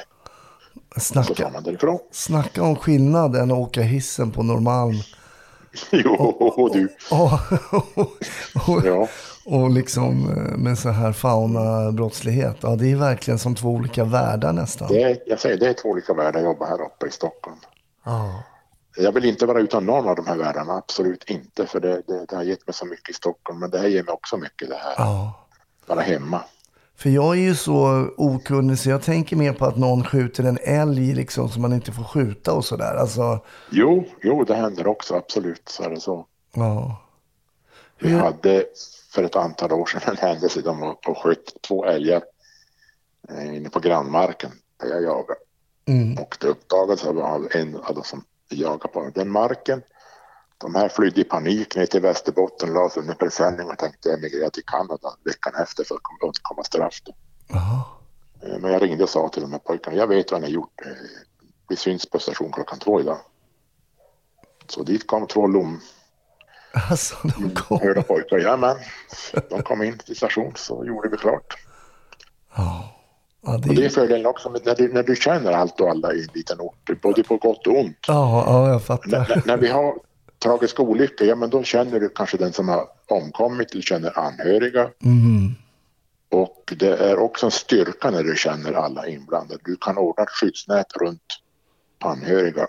Snacka, 0.98 1.52
snacka 2.12 2.64
om 2.64 2.76
skillnaden 2.76 3.52
att 3.52 3.58
åka 3.58 3.82
hissen 3.82 4.32
på 4.32 4.44
Norrmalm 4.44 4.96
Jo, 5.92 6.70
du. 6.74 6.90
Och, 7.12 7.34
och, 8.70 8.86
Ja. 8.86 9.08
och 9.46 9.70
liksom 9.70 10.30
eh, 10.30 10.58
med 10.58 10.78
så 10.80 10.90
här 10.90 11.12
fauna-brottslighet. 11.12 12.58
Ja, 12.62 12.76
det 12.76 12.92
är 12.92 12.96
verkligen 12.96 13.40
som 13.40 13.56
två 13.56 13.70
olika 13.70 14.04
världar 14.04 14.54
nästan. 14.54 14.88
Det 14.88 15.04
är, 15.04 15.18
jag 15.26 15.40
säger, 15.40 15.58
det 15.58 15.68
är 15.68 15.74
två 15.74 15.90
olika 15.90 16.14
världar 16.14 16.40
att 16.40 16.46
jobba 16.46 16.66
här 16.66 16.82
uppe 16.82 17.08
i 17.08 17.12
Stockholm. 17.12 17.58
Ja. 18.06 18.44
Jag 18.98 19.12
vill 19.12 19.26
inte 19.26 19.46
vara 19.46 19.60
utan 19.60 19.86
någon 19.86 20.10
av 20.10 20.16
de 20.16 20.28
här 20.28 20.38
världarna, 20.38 20.74
absolut 20.74 21.24
inte. 21.30 21.66
För 21.68 21.80
det, 21.80 22.02
det, 22.08 22.26
det 22.30 22.36
har 22.36 22.44
gett 22.44 22.68
mig 22.68 22.74
så 22.74 22.86
mycket 22.86 23.10
i 23.10 23.14
Stockholm, 23.14 23.60
men 23.60 23.70
det 23.70 23.80
här 23.80 23.88
ger 23.88 24.04
mig 24.04 24.14
också 24.14 24.38
mycket 24.38 24.70
det 24.70 24.76
här. 24.76 24.94
ja. 24.98 25.48
Vara 25.86 26.02
hemma. 26.02 26.42
För 27.02 27.10
jag 27.10 27.38
är 27.38 27.42
ju 27.42 27.56
så 27.56 28.08
okunnig 28.18 28.80
så 28.80 28.90
jag 28.90 29.02
tänker 29.02 29.36
mer 29.36 29.54
på 29.54 29.66
att 29.66 29.78
någon 29.78 30.04
skjuter 30.04 30.44
en 30.44 30.58
älg 30.64 31.14
liksom 31.14 31.50
som 31.50 31.62
man 31.62 31.74
inte 31.74 31.92
får 31.92 32.04
skjuta 32.04 32.54
och 32.54 32.66
sådär. 32.66 32.96
Alltså, 32.96 33.40
Jo, 33.70 34.06
jo, 34.24 34.44
det 34.44 34.56
händer 34.56 34.88
också, 34.88 35.16
absolut. 35.16 35.70
Så 35.70 35.84
är 35.84 35.90
det 35.90 36.00
så. 36.00 36.26
ja. 36.54 37.02
Vi 38.00 38.10
Hur- 38.10 38.20
hade 38.20 38.66
för 39.12 39.24
ett 39.24 39.36
antal 39.36 39.72
år 39.72 39.86
sedan 39.86 40.02
en 40.06 40.18
händelse. 40.18 40.62
De 40.62 40.80
var 40.80 40.98
och 41.08 41.18
sköt 41.18 41.62
två 41.68 41.86
älgar 41.86 42.22
eh, 43.30 43.56
inne 43.56 43.70
på 43.70 43.80
grannmarken 43.80 44.52
där 44.80 44.88
jag 44.90 45.04
jagade. 45.04 45.40
Mm. 45.86 46.18
Och 46.18 46.38
det 46.40 46.48
uppdagades 46.48 47.06
av 47.06 47.48
en 47.52 47.76
av 47.76 47.96
de 47.96 48.04
som 48.04 48.24
jagade 48.50 48.88
på 48.94 49.10
den 49.16 49.30
marken. 49.30 49.82
De 50.62 50.76
här 50.76 50.90
flydde 50.90 51.22
i 51.22 51.24
panik 51.24 51.76
ner 51.76 51.86
till 51.86 52.02
Västerbotten, 52.02 52.74
la 52.74 52.90
sig 52.90 53.02
under 53.02 53.14
presenning 53.14 53.70
och 53.70 53.78
tänkte 53.78 54.14
emigrera 54.14 54.50
till 54.50 54.64
Kanada 54.66 55.10
veckan 55.26 55.54
efter 55.64 55.84
för 55.84 55.96
att 55.96 56.02
komma- 56.04 56.28
undkomma 56.28 56.64
straff. 56.64 57.00
Eh, 58.44 58.60
Men 58.60 58.72
jag 58.72 58.82
ringde 58.82 59.04
och 59.04 59.10
sa 59.10 59.30
till 59.30 59.42
de 59.42 59.52
här 59.52 59.60
pojkarna, 59.60 59.98
jag 59.98 60.08
vet 60.08 60.32
vad 60.32 60.42
ni 60.42 60.48
har 60.48 60.54
gjort. 60.54 60.82
Eh, 60.86 60.92
Vi 61.70 61.76
syns 61.78 62.06
på 62.10 62.20
station 62.20 62.52
klockan 62.52 62.80
två 62.80 63.00
idag. 63.02 63.18
Så 64.68 64.84
dit 64.84 65.08
kom 65.08 65.28
två 65.28 65.48
lom, 65.48 65.80
Alltså, 66.90 67.16
de 67.24 67.56
kom. 67.56 67.80
hörda 67.82 68.02
pojkar. 68.04 68.38
Jajamän, 68.38 68.78
de 69.50 69.64
kom 69.64 69.84
in 69.84 69.98
till 69.98 70.16
station 70.16 70.54
så 70.56 70.86
gjorde 70.86 71.10
vi 71.10 71.18
klart. 71.18 71.58
Ja. 72.56 72.98
Ja, 73.46 73.58
det 73.58 73.70
Och 73.70 73.76
det 73.76 73.86
är 73.86 73.90
fördelen 73.90 74.26
också 74.26 74.50
när 74.50 74.76
du, 74.76 74.94
när 74.94 75.04
du 75.04 75.16
känner 75.16 75.52
allt 75.52 75.82
och 75.82 75.90
alla 75.90 76.14
i 76.14 76.22
en 76.22 76.30
liten 76.34 76.60
ort, 76.62 77.02
både 77.02 77.24
på 77.24 77.38
gott 77.38 77.68
och 77.68 77.80
ont. 77.80 77.98
ja, 78.08 78.44
ja, 78.48 78.70
jag 78.70 78.84
fattar. 78.84 79.10
när- 79.10 79.42
när 79.46 79.58
vi 79.58 79.68
har 79.68 80.00
tragiska 80.44 80.82
olyckor, 80.82 81.28
ja 81.28 81.36
men 81.36 81.50
då 81.50 81.64
känner 81.64 82.00
du 82.00 82.10
kanske 82.10 82.38
den 82.38 82.54
som 82.54 82.70
har 82.70 82.88
omkommit, 83.08 83.72
du 83.72 83.82
känner 83.82 84.20
anhöriga. 84.20 84.90
Mm. 85.04 85.56
Och 86.30 86.74
det 86.78 86.98
är 86.98 87.20
också 87.20 87.46
en 87.46 87.52
styrka 87.52 88.12
när 88.12 88.24
du 88.24 88.36
känner 88.36 88.74
alla 88.74 89.08
inblandade. 89.08 89.60
Du 89.66 89.76
kan 89.76 89.98
ordna 89.98 90.24
ett 90.24 90.30
skyddsnät 90.30 90.94
runt 91.02 91.40
anhöriga. 92.00 92.68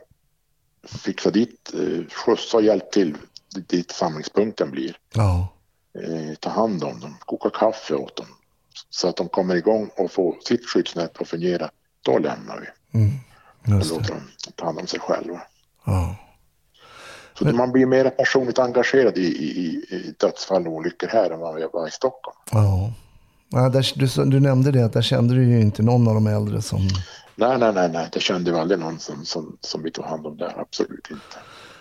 Fixa 0.89 1.31
dit, 1.31 1.73
eh, 1.75 2.07
skjutsa 2.15 2.57
och 2.57 2.63
hjälp 2.63 2.91
till 2.93 3.17
dit 3.69 3.91
samlingspunkten 3.91 4.71
blir. 4.71 4.97
Ja. 5.15 5.49
Eh, 5.99 6.35
ta 6.41 6.51
hand 6.51 6.85
om 6.85 7.01
dem, 7.01 7.17
koka 7.21 7.51
kaffe 7.51 7.95
åt 7.95 8.17
dem. 8.17 8.27
Så 8.91 9.09
att 9.09 9.17
de 9.17 9.29
kommer 9.29 9.57
igång 9.57 9.91
och 9.97 10.11
får 10.13 10.37
sitt 10.45 10.67
skyddsnät 10.67 11.21
att 11.21 11.29
fungera. 11.29 11.71
Då 12.03 12.19
lämnar 12.19 12.61
vi 12.61 12.67
Mm. 13.01 13.11
och 13.81 13.87
låter 13.87 14.09
dem 14.15 14.23
ta 14.55 14.65
hand 14.65 14.79
om 14.79 14.87
sig 14.87 15.01
själva. 15.01 15.43
Ja. 15.85 16.17
Så 17.39 17.45
man 17.45 17.73
blir 17.73 17.87
mer 17.87 18.11
personligt 18.11 18.59
engagerad 18.59 19.19
i, 19.19 19.27
i, 19.27 19.85
i 19.91 20.15
dödsfall 20.19 20.67
och 20.67 20.73
olyckor 20.73 21.09
här 21.09 21.31
än 21.31 21.61
jag 21.61 21.73
var 21.73 21.89
i 21.89 21.91
Stockholm. 21.91 22.37
Ja. 22.51 22.93
Ja, 23.55 23.69
där, 23.69 23.93
du, 23.95 24.31
du 24.31 24.41
nämnde 24.41 24.71
det, 24.71 24.85
att 24.85 24.93
där 24.93 25.03
kände 25.03 25.35
du 25.35 25.45
ju 25.45 25.61
inte 25.61 25.83
någon 25.83 26.09
av 26.09 26.15
de 26.15 26.27
äldre 26.27 26.63
som... 26.63 26.79
Nej, 27.35 27.59
nej, 27.59 27.73
nej, 27.73 27.89
nej, 27.93 28.09
det 28.13 28.21
kände 28.21 28.53
vi 28.53 28.59
aldrig 28.59 28.81
någon 28.81 28.99
som, 28.99 29.25
som, 29.25 29.57
som 29.61 29.83
vi 29.83 29.91
tog 29.91 30.05
hand 30.05 30.27
om 30.27 30.37
där, 30.37 30.55
absolut 30.61 31.09
inte. 31.11 31.37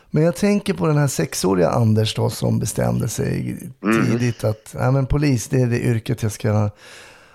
Men 0.10 0.24
jag 0.24 0.36
tänker 0.36 0.74
på 0.74 0.88
den 0.88 0.97
här 0.97 1.08
sexåriga 1.08 1.70
Anders 1.70 2.16
då 2.16 2.30
som 2.30 2.60
bestämde 2.60 3.08
sig 3.08 3.58
tidigt 3.82 4.43
att 4.43 4.76
nej, 4.80 4.91
men 4.91 5.06
polis, 5.06 5.47
det 5.47 5.62
är 5.62 5.68
det 5.68 5.80
yrket 5.80 6.24
jag 6.24 6.32
ska... 6.32 6.70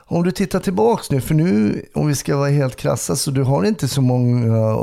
Om 0.08 0.22
du 0.22 0.30
tittar 0.30 0.60
tillbaks 0.60 1.10
nu, 1.10 1.20
för 1.20 1.34
nu 1.34 1.82
om 1.94 2.06
vi 2.06 2.14
ska 2.14 2.36
vara 2.36 2.48
helt 2.48 2.76
krassa 2.76 3.16
så 3.16 3.30
du 3.30 3.42
har 3.42 3.64
inte 3.64 3.88
så, 3.88 4.00
många, 4.00 4.76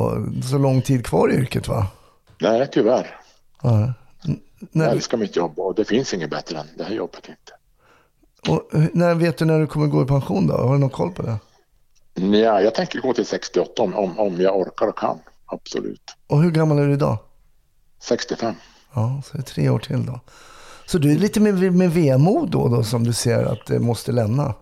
så 0.49 0.57
lång 0.57 0.81
tid 0.81 1.05
kvar 1.05 1.31
i 1.31 1.35
yrket 1.35 1.67
va? 1.67 1.87
Nej, 2.41 2.69
tyvärr. 2.71 3.19
Ja. 3.63 3.93
Jag 4.71 4.91
älskar 4.91 5.17
mitt 5.17 5.35
jobb 5.35 5.59
och 5.59 5.75
det 5.75 5.85
finns 5.85 6.13
inget 6.13 6.29
bättre 6.29 6.57
än 6.57 6.67
det 6.77 6.83
här 6.83 6.95
jobbet 6.95 7.29
inte. 7.29 7.53
och, 8.51 8.75
eh, 8.75 8.87
när 8.93 9.15
vet 9.15 9.37
du 9.37 9.45
när 9.45 9.59
du 9.59 9.67
kommer 9.67 9.87
gå 9.87 10.03
i 10.03 10.05
pension 10.05 10.47
då? 10.47 10.53
Har 10.57 10.73
du 10.73 10.79
någon 10.79 10.89
koll 10.89 11.11
på 11.11 11.21
det? 11.21 11.39
Ja, 12.13 12.61
jag 12.61 12.75
tänker 12.75 12.99
gå 13.01 13.13
till 13.13 13.25
68 13.25 13.83
om, 13.83 13.95
om, 13.95 14.19
om 14.19 14.41
jag 14.41 14.57
orkar 14.57 14.87
och 14.87 14.97
kan. 14.97 15.19
Absolut. 15.45 16.15
Och 16.27 16.41
hur 16.41 16.51
gammal 16.51 16.79
är 16.79 16.87
du 16.87 16.93
idag? 16.93 17.17
65. 18.01 18.55
Ja, 18.93 19.21
så 19.25 19.37
det 19.37 19.39
är 19.39 19.43
tre 19.43 19.69
år 19.69 19.79
till 19.79 20.05
då. 20.05 20.19
Så 20.85 20.97
du 20.97 21.11
är 21.11 21.15
lite 21.15 21.39
med, 21.39 21.73
med 21.73 21.91
vemod 21.91 22.51
då, 22.51 22.67
då 22.67 22.83
som 22.83 23.03
du 23.03 23.13
ser 23.13 23.43
att 23.43 23.65
det 23.67 23.79
måste 23.79 24.11
lämna? 24.11 24.53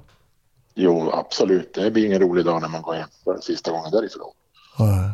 Jo, 0.75 1.11
absolut. 1.13 1.73
Det 1.73 1.91
blir 1.91 2.05
ingen 2.05 2.21
rolig 2.21 2.45
dag 2.45 2.61
när 2.61 2.69
man 2.69 2.81
går 2.81 2.93
hem 2.93 3.09
för 3.23 3.37
sista 3.41 3.71
gången 3.71 3.91
därifrån. 3.91 4.31
Ja. 4.77 5.11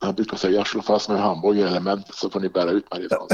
Jag 0.00 0.14
brukar 0.14 0.36
säga, 0.36 0.56
jag 0.56 0.66
slår 0.66 0.82
fast 0.82 1.08
mig 1.08 1.18
i 1.18 1.20
hamburgerelementet 1.20 2.14
så 2.14 2.30
får 2.30 2.40
ni 2.40 2.48
bära 2.48 2.70
ut 2.70 2.90
mig 2.90 3.06
ifrån. 3.06 3.28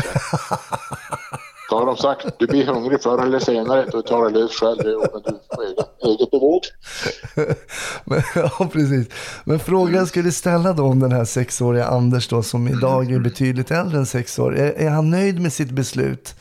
Så 1.69 1.79
har 1.79 1.87
de 1.87 1.97
sagt, 1.97 2.39
du 2.39 2.47
blir 2.47 2.67
hungrig 2.67 3.03
förr 3.03 3.23
eller 3.23 3.39
senare, 3.39 3.87
då 3.93 4.03
tar 4.03 4.25
du 4.25 4.31
lös 4.31 4.53
själv, 4.53 4.79
det 4.83 4.97
ordnar 4.97 5.33
du 5.33 5.57
på 5.57 5.63
eget, 5.63 5.87
eget 6.05 6.31
bevåg. 6.31 6.63
Men, 8.05 8.23
ja, 8.35 8.69
precis. 8.73 9.09
Men 9.45 9.59
frågan 9.59 9.95
jag 9.95 10.09
skulle 10.09 10.33
ställa 10.33 10.73
då 10.73 10.85
om 10.85 11.01
den 11.01 11.13
här 11.13 11.25
sexåriga 11.25 11.87
Anders 11.87 12.29
då, 12.29 12.43
som 12.43 12.69
idag 12.69 13.13
är 13.13 13.19
betydligt 13.19 13.71
äldre 13.71 13.99
än 13.99 14.07
sex 14.07 14.39
år. 14.39 14.57
Är, 14.57 14.73
är 14.73 14.91
han 14.91 15.11
nöjd 15.11 15.41
med 15.41 15.53
sitt 15.53 15.71
beslut? 15.71 16.35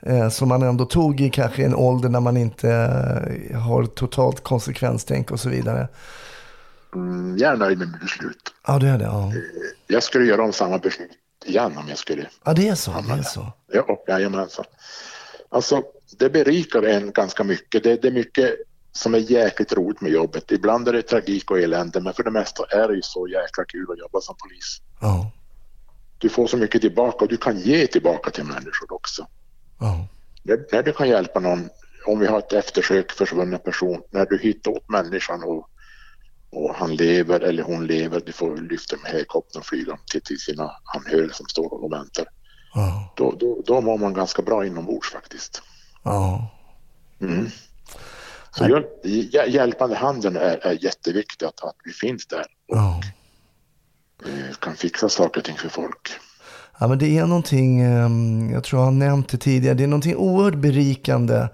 Eh, 0.00 0.28
som 0.28 0.50
han 0.50 0.62
ändå 0.62 0.84
tog 0.84 1.20
i 1.20 1.30
kanske 1.30 1.64
en 1.64 1.74
ålder 1.74 2.08
när 2.08 2.20
man 2.20 2.36
inte 2.36 2.70
eh, 3.50 3.58
har 3.58 3.86
totalt 3.86 4.42
konsekvenstänk 4.42 5.30
och 5.30 5.40
så 5.40 5.48
vidare. 5.48 5.88
Mm, 6.96 7.36
jag 7.38 7.52
är 7.52 7.56
nöjd 7.56 7.78
med 7.78 7.98
beslut. 8.00 8.54
Ja, 8.66 8.78
det 8.78 8.88
är 8.88 8.98
det. 8.98 9.04
Ja, 9.04 9.32
Jag 9.86 10.02
skulle 10.02 10.24
göra 10.26 10.42
om 10.44 10.52
samma 10.52 10.78
beslut 10.78 11.10
igen 11.44 11.76
om 11.78 11.88
jag 11.88 11.98
skulle 11.98 12.28
ja 12.44 12.54
det 12.54 12.68
är 12.68 12.74
så. 12.74 12.90
Det 12.90 13.12
är 13.12 13.22
så. 13.22 13.52
Ja, 13.72 14.04
jajamensan. 14.08 14.64
Alltså, 15.48 15.82
det 16.18 16.30
berikar 16.30 16.82
en 16.82 17.12
ganska 17.12 17.44
mycket. 17.44 17.82
Det, 17.82 18.02
det 18.02 18.08
är 18.08 18.12
mycket 18.12 18.54
som 18.92 19.14
är 19.14 19.18
jäkligt 19.18 19.72
roligt 19.72 20.00
med 20.00 20.12
jobbet. 20.12 20.52
Ibland 20.52 20.88
är 20.88 20.92
det 20.92 21.02
tragik 21.02 21.50
och 21.50 21.58
elände, 21.60 22.00
men 22.00 22.12
för 22.14 22.22
det 22.24 22.30
mesta 22.30 22.64
är 22.64 22.88
det 22.88 22.94
ju 22.94 23.02
så 23.02 23.28
jäkla 23.28 23.64
kul 23.64 23.86
att 23.92 23.98
jobba 23.98 24.20
som 24.20 24.34
polis. 24.42 24.80
Ja, 25.00 25.30
Du 26.18 26.28
får 26.28 26.46
så 26.46 26.56
mycket 26.56 26.80
tillbaka 26.80 27.24
och 27.24 27.28
du 27.30 27.36
kan 27.36 27.58
ge 27.58 27.86
tillbaka 27.86 28.30
till 28.30 28.44
människor 28.44 28.92
också. 28.92 29.26
ja, 29.80 30.06
När, 30.42 30.58
när 30.72 30.82
du 30.82 30.92
kan 30.92 31.08
hjälpa 31.08 31.40
någon, 31.40 31.68
om 32.06 32.18
vi 32.18 32.26
har 32.26 32.38
ett 32.38 32.52
eftersök, 32.52 33.12
försvunnen 33.12 33.58
person, 33.58 34.02
när 34.10 34.26
du 34.26 34.38
hittar 34.38 34.70
åt 34.70 34.88
människan 34.88 35.42
och, 35.42 35.68
och 36.56 36.74
han 36.74 36.96
lever 36.96 37.40
eller 37.40 37.62
hon 37.62 37.86
lever, 37.86 38.22
du 38.26 38.32
får 38.32 38.56
lyfta 38.56 38.96
med 39.02 39.12
helikoptern 39.12 39.60
och 39.60 39.66
flyga 39.66 39.98
till, 40.10 40.22
till 40.22 40.38
sina 40.38 40.70
anhöriga 40.96 41.32
som 41.32 41.46
står 41.46 41.84
och 41.84 41.92
väntar. 41.92 42.26
ja, 42.74 43.12
Då, 43.16 43.34
då, 43.40 43.62
då 43.66 43.80
mår 43.80 43.98
man 43.98 44.14
ganska 44.14 44.42
bra 44.42 44.66
inombords 44.66 45.12
faktiskt. 45.12 45.62
ja. 46.02 46.50
Mm. 47.20 47.46
Så 48.50 48.64
hjäl- 48.64 48.86
hjä- 49.04 49.46
hjälpande 49.48 49.96
handen 49.96 50.36
är, 50.36 50.66
är 50.66 50.84
jätteviktigt 50.84 51.42
att, 51.42 51.64
att 51.64 51.76
vi 51.84 51.92
finns 51.92 52.26
där 52.26 52.44
och 52.68 53.04
eh, 54.28 54.54
kan 54.60 54.76
fixa 54.76 55.08
saker 55.08 55.40
och 55.40 55.44
ting 55.44 55.56
för 55.56 55.68
folk. 55.68 56.10
Ja, 56.80 56.88
men 56.88 56.98
det 56.98 57.18
är 57.18 57.26
någonting, 57.26 57.80
eh, 57.80 58.08
jag 58.52 58.64
tror 58.64 58.80
jag 58.80 58.84
har 58.86 58.92
nämnt 58.92 59.28
det 59.28 59.38
tidigare, 59.38 59.74
det 59.74 59.82
är 59.82 59.88
någonting 59.88 60.16
oerhört 60.16 60.54
berikande 60.54 61.48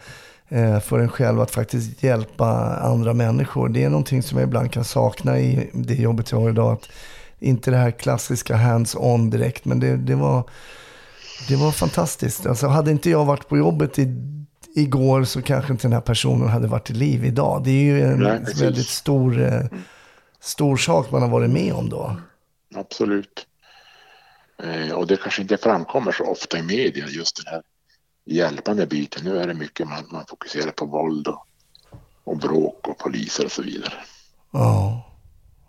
för 0.85 0.99
en 0.99 1.09
själv 1.09 1.41
att 1.41 1.51
faktiskt 1.51 2.03
hjälpa 2.03 2.47
andra 2.77 3.15
människor. 3.15 3.69
Det 3.69 3.85
är 3.85 3.91
någonting 3.91 4.23
som 4.23 4.39
jag 4.39 4.47
ibland 4.47 4.73
kan 4.73 4.85
sakna 4.85 5.39
i 5.39 5.71
det 5.75 5.95
jobbet 5.95 6.33
jag 6.33 6.41
har 6.41 6.51
idag. 6.51 6.73
Att 6.73 6.89
inte 7.39 7.71
det 7.71 7.77
här 7.77 7.91
klassiska 7.91 8.57
hands-on 8.57 9.31
direkt, 9.31 9.65
men 9.65 9.81
det, 9.81 9.97
det, 9.97 10.15
var, 10.15 10.51
det 11.49 11.57
var 11.57 11.71
fantastiskt. 11.71 12.47
Alltså, 12.47 12.67
hade 12.67 12.91
inte 12.91 13.11
jag 13.11 13.25
varit 13.25 13.49
på 13.49 13.59
jobbet 13.59 13.99
i, 13.99 14.07
igår 14.75 15.25
så 15.25 15.43
kanske 15.43 15.73
inte 15.73 15.85
den 15.85 15.93
här 15.93 16.01
personen 16.01 16.49
hade 16.49 16.69
varit 16.69 16.91
i 16.91 16.95
liv 16.95 17.25
idag. 17.25 17.65
Det 17.65 17.71
är 17.71 17.83
ju 17.83 18.03
en 18.03 18.19
Nej, 18.19 18.41
väldigt 18.61 18.89
stor, 18.89 19.43
eh, 19.43 19.63
stor 20.41 20.77
sak 20.77 21.11
man 21.11 21.23
har 21.23 21.29
varit 21.29 21.51
med 21.51 21.73
om 21.73 21.89
då. 21.89 22.17
Absolut. 22.75 23.47
Eh, 24.63 24.93
och 24.93 25.07
det 25.07 25.17
kanske 25.17 25.43
inte 25.43 25.57
framkommer 25.57 26.13
så 26.13 26.25
ofta 26.25 26.59
i 26.59 26.63
media, 26.63 27.07
just 27.09 27.37
den 27.37 27.55
här 27.55 27.63
hjälpande 28.25 28.87
biten. 28.87 29.25
Nu 29.25 29.39
är 29.39 29.47
det 29.47 29.55
mycket 29.55 29.89
man, 29.89 30.05
man 30.11 30.25
fokuserar 30.29 30.71
på 30.71 30.87
våld 30.87 31.29
och, 31.29 31.47
och 32.25 32.39
bråk 32.39 32.89
och 32.89 32.99
poliser 32.99 33.45
och 33.45 33.53
så 33.53 33.63
vidare. 33.63 33.95
Ja. 34.51 35.03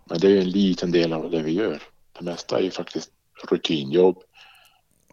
Men 0.04 0.20
det 0.20 0.28
är 0.28 0.40
en 0.40 0.50
liten 0.50 0.92
del 0.92 1.12
av 1.12 1.30
det 1.30 1.42
vi 1.42 1.52
gör. 1.52 1.82
Det 2.18 2.24
mesta 2.24 2.58
är 2.58 2.62
ju 2.62 2.70
faktiskt 2.70 3.10
rutinjobb, 3.50 4.16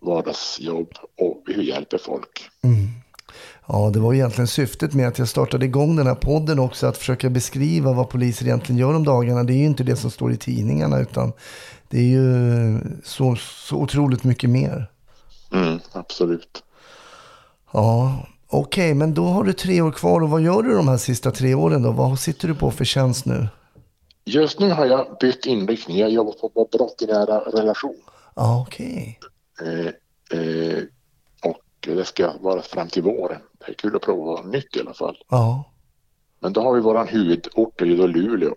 vardagsjobb 0.02 0.94
och 1.18 1.44
vi 1.48 1.68
hjälper 1.68 1.98
folk. 1.98 2.50
Ja, 3.68 3.90
det 3.94 4.00
var 4.00 4.14
egentligen 4.14 4.48
syftet 4.48 4.94
med 4.94 5.08
att 5.08 5.20
jag 5.20 5.28
startade 5.28 5.66
igång 5.66 5.96
den 5.96 6.08
här 6.08 6.16
podden 6.16 6.60
också, 6.60 6.88
att 6.88 6.98
försöka 6.98 7.30
beskriva 7.30 7.94
vad 7.94 8.10
poliser 8.10 8.46
egentligen 8.46 8.80
gör 8.80 8.94
om 8.94 9.04
dagarna. 9.04 9.44
Det 9.44 9.54
är 9.54 9.58
ju 9.58 9.66
inte 9.66 9.84
det 9.84 9.96
som 9.96 10.12
står 10.12 10.32
i 10.32 10.38
tidningarna, 10.38 11.00
utan 11.00 11.34
det 11.90 11.98
är 11.98 12.08
ju 12.08 12.80
så, 13.04 13.36
så 13.36 13.76
otroligt 13.76 14.24
mycket 14.24 14.50
mer. 14.50 14.92
Mm, 15.54 15.80
absolut. 15.92 16.64
Ja, 17.74 18.26
okej, 18.48 18.94
men 18.94 19.14
då 19.14 19.24
har 19.24 19.44
du 19.44 19.54
tre 19.54 19.82
år 19.82 19.92
kvar 19.92 20.22
och 20.22 20.30
vad 20.30 20.42
gör 20.42 20.64
du 20.64 20.76
de 20.76 20.88
här 20.88 20.98
sista 20.98 21.32
tre 21.32 21.54
åren 21.56 21.82
då? 21.84 21.92
Vad 21.92 22.20
sitter 22.20 22.48
du 22.48 22.56
på 22.56 22.72
för 22.72 22.86
tjänst 22.86 23.26
nu? 23.26 23.48
Just 24.26 24.60
nu 24.60 24.70
har 24.72 24.86
jag 24.86 25.18
bytt 25.20 25.46
inriktning. 25.46 25.98
Jag 25.98 26.10
jobbar 26.10 26.32
på 26.34 26.68
brott 26.72 27.02
i 27.02 27.06
nära 27.06 27.40
relation. 27.40 28.02
Okej. 28.34 29.20
Eh, 29.62 30.40
eh, 30.40 30.84
och 31.44 31.62
det 31.80 32.06
ska 32.06 32.32
vara 32.40 32.62
fram 32.62 32.88
till 32.88 33.04
våren. 33.04 33.42
Det 33.60 33.72
är 33.72 33.76
kul 33.76 33.96
att 33.96 34.02
prova 34.02 34.42
nytt 34.42 34.76
i 34.76 34.80
alla 34.80 34.94
fall. 34.94 35.18
Ja, 35.30 35.64
Men 36.40 36.54
då 36.54 36.62
har 36.62 36.74
vi 36.74 36.82
våran 36.82 37.08
huvudort, 37.08 37.82
är 37.82 37.86
ju 37.86 37.98
då 37.98 38.08
Luleå. 38.08 38.56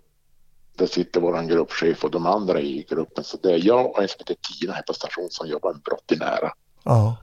Där 0.77 0.85
sitter 0.85 1.21
våran 1.21 1.47
gruppchef 1.47 2.03
och 2.03 2.11
de 2.11 2.25
andra 2.25 2.61
i 2.61 2.85
gruppen. 2.89 3.23
Så 3.23 3.37
det 3.43 3.53
är 3.53 3.65
jag 3.65 3.85
och 3.85 4.01
en 4.01 4.07
som 4.07 4.15
heter 4.19 4.35
Tina 4.59 4.73
här 4.73 4.81
på 4.81 4.93
station 4.93 5.27
som 5.29 5.47
jobbar 5.47 5.73
med 5.73 5.81
brott 5.81 6.11
i 6.11 6.15
nära. 6.15 6.51
ja, 6.83 7.17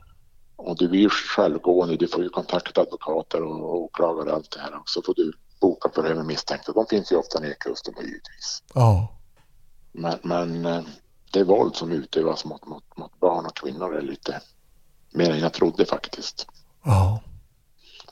Och 0.64 0.76
du 0.78 0.96
ju 0.96 1.08
självgående, 1.10 1.96
du 1.96 2.08
får 2.08 2.22
ju 2.22 2.28
kontakta 2.28 2.80
advokater 2.80 3.42
och 3.42 3.82
åklagare 3.82 4.30
och 4.30 4.36
allt 4.36 4.50
det 4.50 4.60
här. 4.60 4.80
Så 4.86 5.02
får 5.02 5.14
du 5.14 5.32
boka 5.60 5.88
förhör 5.94 6.14
med 6.14 6.26
misstänkta. 6.26 6.72
De 6.72 6.86
finns 6.86 7.12
ju 7.12 7.16
ofta 7.16 7.40
nere 7.40 7.50
i 7.50 7.56
kusten 7.60 7.94
då, 7.96 8.02
givetvis. 8.02 8.62
ja, 8.74 9.08
Men, 9.92 10.18
men 10.22 10.66
eh, 10.66 10.82
det 11.32 11.44
våld 11.44 11.76
som 11.76 11.92
utövas 11.92 12.44
mot, 12.44 12.66
mot, 12.66 12.96
mot 12.96 13.20
barn 13.20 13.46
och 13.46 13.56
kvinnor 13.56 13.96
är 13.96 14.02
lite 14.02 14.40
mer 15.10 15.30
än 15.30 15.38
jag 15.38 15.52
trodde 15.52 15.84
faktiskt. 15.84 16.46
ja, 16.84 17.20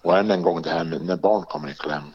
Och 0.02 0.18
än 0.18 0.30
en 0.30 0.42
gång 0.42 0.62
det 0.62 0.70
här 0.70 0.84
med 0.84 1.04
när 1.04 1.16
barn 1.16 1.44
kommer 1.44 1.68
i 1.70 1.74
kläm. 1.74 2.14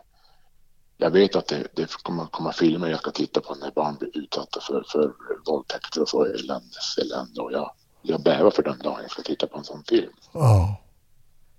Jag 0.98 1.12
vet 1.12 1.36
att 1.36 1.48
det, 1.48 1.68
det 1.76 1.92
kommer 2.04 2.26
komma 2.26 2.52
filmer 2.54 2.88
jag 2.88 3.00
ska 3.00 3.12
titta 3.12 3.42
på 3.42 3.56
när 3.56 3.72
barn 3.72 3.96
blir 4.00 4.18
utsatta 4.18 4.60
för, 4.62 4.84
för 4.92 5.14
våldtäkter 5.46 6.02
och 6.02 6.10
så 6.10 6.26
eländes 6.26 6.98
elände. 6.98 7.42
Och 7.42 7.52
jag, 7.52 7.72
jag 8.08 8.24
bävar 8.24 8.52
för 8.52 8.64
den 8.64 8.78
dagen 8.80 9.00
jag 9.02 9.12
ska 9.12 9.22
titta 9.22 9.48
på 9.48 9.58
en 9.58 9.64
sån 9.64 9.84
film. 9.84 10.12
ja, 10.34 10.76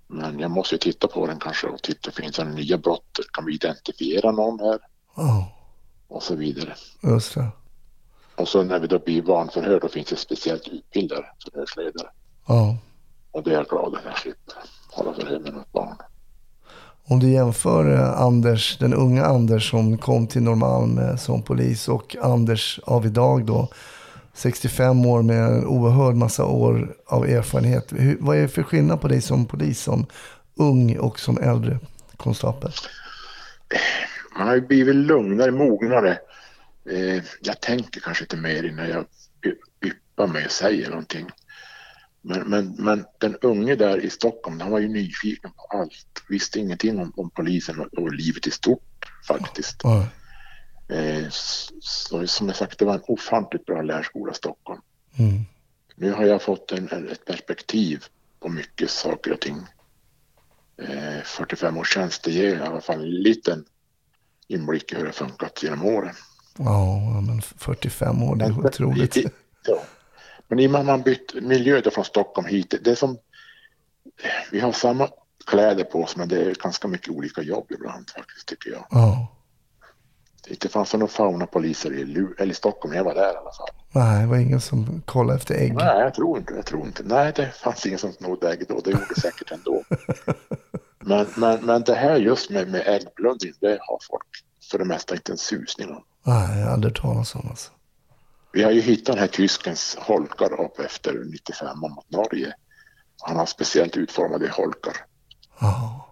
Men 0.07 0.39
jag 0.39 0.51
måste 0.51 0.75
ju 0.75 0.79
titta 0.79 1.07
på 1.07 1.27
den 1.27 1.39
kanske 1.39 1.67
och 1.67 1.81
titta, 1.81 2.11
finns 2.11 2.35
det 2.35 2.43
några 2.43 2.55
nya 2.55 2.77
brott? 2.77 3.19
Kan 3.33 3.45
vi 3.45 3.53
identifiera 3.55 4.31
någon 4.31 4.59
här? 4.59 4.79
ja, 5.15 5.51
Och 6.07 6.23
så 6.23 6.35
vidare. 6.35 6.75
just 7.03 7.35
det. 7.35 7.47
Och 8.35 8.47
så 8.47 8.63
när 8.63 8.79
vi 8.79 8.87
då 8.87 8.99
blir 8.99 9.21
barnförhör 9.21 9.79
då 9.79 9.87
finns 9.87 10.07
det 10.07 10.15
speciellt 10.15 10.67
utbildade 10.67 11.25
förhörsledare. 11.43 12.07
Ja. 12.47 12.77
Och 13.31 13.43
det 13.43 13.49
är 13.51 13.53
jag 13.53 13.65
glad 13.67 13.95
att 13.95 14.01
jag 14.05 14.17
slipper 14.17 14.53
hålla 14.91 15.13
förhör 15.13 15.39
med 15.39 15.53
något 15.53 15.71
barn. 15.71 15.95
Om 17.09 17.19
du 17.19 17.29
jämför 17.31 17.93
eh, 17.93 18.21
Anders, 18.21 18.77
den 18.77 18.93
unga 18.93 19.25
Anders 19.25 19.69
som 19.69 19.97
kom 19.97 20.27
till 20.27 20.41
Norrmalm 20.43 20.97
eh, 20.99 21.15
som 21.15 21.43
polis 21.43 21.87
och 21.87 22.15
Anders 22.21 22.79
av 22.83 23.05
idag 23.05 23.45
då, 23.45 23.67
65 24.37 25.05
år 25.05 25.21
med 25.21 25.43
en 25.43 25.65
oerhörd 25.65 26.15
massa 26.15 26.45
år 26.45 26.95
av 27.05 27.25
erfarenhet. 27.25 27.93
Hur, 27.97 28.17
vad 28.19 28.37
är 28.37 28.41
det 28.41 28.47
för 28.47 28.63
skillnad 28.63 29.01
på 29.01 29.07
dig 29.07 29.21
som 29.21 29.45
polis, 29.45 29.81
som 29.81 30.05
ung 30.55 30.97
och 30.97 31.19
som 31.19 31.37
äldre 31.37 31.79
konstapel? 32.17 32.71
Man 34.37 34.47
har 34.47 34.55
ju 34.55 34.61
blivit 34.61 34.95
lugnare, 34.95 35.51
mognare. 35.51 36.17
Eh, 36.89 37.23
jag 37.41 37.61
tänker 37.61 38.01
kanske 38.01 38.23
inte 38.23 38.37
mer 38.37 38.63
innan 38.63 38.89
jag 38.89 39.05
yppar 39.85 40.27
mig 40.27 40.45
och 40.45 40.51
säger 40.51 40.89
någonting. 40.89 41.29
Men, 42.21 42.49
men, 42.49 42.75
men 42.77 43.05
den 43.17 43.35
unge 43.41 43.75
där 43.75 43.97
i 44.05 44.09
Stockholm, 44.09 44.59
han 44.59 44.71
var 44.71 44.79
ju 44.79 44.87
nyfiken 44.87 45.51
på 45.51 45.77
allt. 45.77 46.23
Visste 46.29 46.59
ingenting 46.59 46.99
om, 46.99 47.13
om 47.15 47.29
polisen 47.29 47.79
och, 47.79 47.93
och 47.93 48.13
livet 48.13 48.47
i 48.47 48.51
stort 48.51 49.05
faktiskt. 49.27 49.81
Ja, 49.83 50.07
Eh, 50.89 51.25
så, 51.79 52.27
som 52.27 52.47
jag 52.47 52.55
sagt, 52.55 52.79
det 52.79 52.85
var 52.85 52.93
en 52.93 53.01
ofantligt 53.07 53.65
bra 53.65 53.81
lärskola 53.81 54.33
Stockholm. 54.33 54.81
mm, 55.19 55.45
Nu 55.95 56.11
har 56.11 56.25
jag 56.25 56.41
fått 56.41 56.71
en, 56.71 56.89
en, 56.91 57.09
ett 57.09 57.25
perspektiv 57.25 58.05
på 58.39 58.49
mycket 58.49 58.89
saker 58.89 59.33
och 59.33 59.41
ting. 59.41 59.57
Eh, 60.81 61.21
45 61.23 61.77
års 61.77 61.93
tjänst, 61.93 62.23
det 62.23 62.31
ger 62.31 62.55
i 62.57 62.61
alla 62.61 62.81
fall 62.81 62.99
en 63.01 63.09
liten 63.11 63.65
inblick 64.47 64.91
i 64.91 64.95
hur 64.95 65.05
det 65.05 65.11
funkat 65.11 65.63
genom 65.63 65.85
åren. 65.85 66.15
ja, 66.57 67.21
men 67.27 67.41
45 67.41 68.23
år, 68.23 68.35
det 68.35 68.45
är 68.45 68.65
otroligt. 68.65 69.17
I- 69.17 69.27
Ja. 69.67 69.81
Men 70.47 70.59
i 70.59 70.67
och 70.67 70.71
med 70.71 70.79
att 70.79 70.85
man 70.87 71.01
bytt 71.01 71.33
miljö 71.43 71.81
från 71.91 72.05
Stockholm 72.05 72.47
hit, 72.47 72.73
det 72.83 72.91
är 72.91 72.95
som... 72.95 73.17
Vi 74.51 74.59
har 74.59 74.71
samma 74.71 75.09
kläder 75.45 75.83
på 75.83 76.03
oss 76.03 76.15
men 76.15 76.27
det 76.29 76.41
är 76.41 76.55
ganska 76.55 76.87
mycket 76.87 77.09
olika 77.09 77.41
jobb 77.41 77.65
ibland 77.71 78.09
faktiskt 78.09 78.47
tycker 78.47 78.71
jag. 78.71 78.85
Ja, 78.89 79.27
inte 80.49 80.69
fanns 80.69 80.93
några 80.93 81.07
faunapoliser 81.07 81.93
i, 81.93 82.05
Lu- 82.05 82.33
eller 82.39 82.51
i 82.51 82.55
Stockholm 82.55 82.91
när 82.91 82.97
jag 82.97 83.03
var 83.03 83.13
där 83.13 83.33
i 83.33 83.37
alla 83.37 83.51
fall. 83.51 83.69
nej, 83.91 84.21
det 84.21 84.27
var 84.27 84.37
ingen 84.37 84.61
som 84.61 85.01
kollade 85.05 85.37
efter 85.39 85.55
ägg. 85.55 85.73
Nej, 85.73 85.99
jag 85.99 86.13
tror 86.13 86.37
inte. 86.37 86.53
Jag 86.53 86.65
tror 86.65 86.85
inte. 86.85 87.03
Nej, 87.05 87.33
det 87.35 87.51
fanns 87.51 87.85
ingen 87.85 87.99
som 87.99 88.11
snodde 88.13 88.51
ägg 88.51 88.65
då. 88.69 88.79
Det 88.83 88.91
gjorde 88.91 89.05
det 89.15 89.21
säkert 89.21 89.51
ändå. 89.51 89.83
Men, 90.99 91.27
men, 91.37 91.65
men 91.65 91.81
det 91.83 91.95
här 91.95 92.15
just 92.17 92.49
med, 92.49 92.67
med 92.67 92.83
äggplundring, 92.87 93.53
det 93.59 93.67
har 93.81 93.99
folk 94.11 94.23
för 94.71 94.77
det 94.77 94.85
mesta 94.85 95.15
inte 95.15 95.31
en 95.31 95.37
susning 95.37 95.89
om. 95.89 96.03
Nej, 96.23 96.59
jag 96.59 96.65
har 96.65 96.73
aldrig 96.73 96.95
talat 96.95 97.35
om 97.35 97.49
alltså. 97.49 97.71
Vi 98.53 98.63
har 98.63 98.71
ju 98.71 98.81
hittat 98.81 99.05
den 99.05 99.17
här 99.17 99.27
tyskens 99.27 99.97
holkar 99.99 100.61
upp 100.61 100.79
efter 100.79 101.13
95 101.31 101.79
mot 101.79 102.11
Norge. 102.11 102.53
Han 103.21 103.35
har 103.35 103.45
speciellt 103.45 103.97
utformade 103.97 104.49
holkar. 104.49 104.93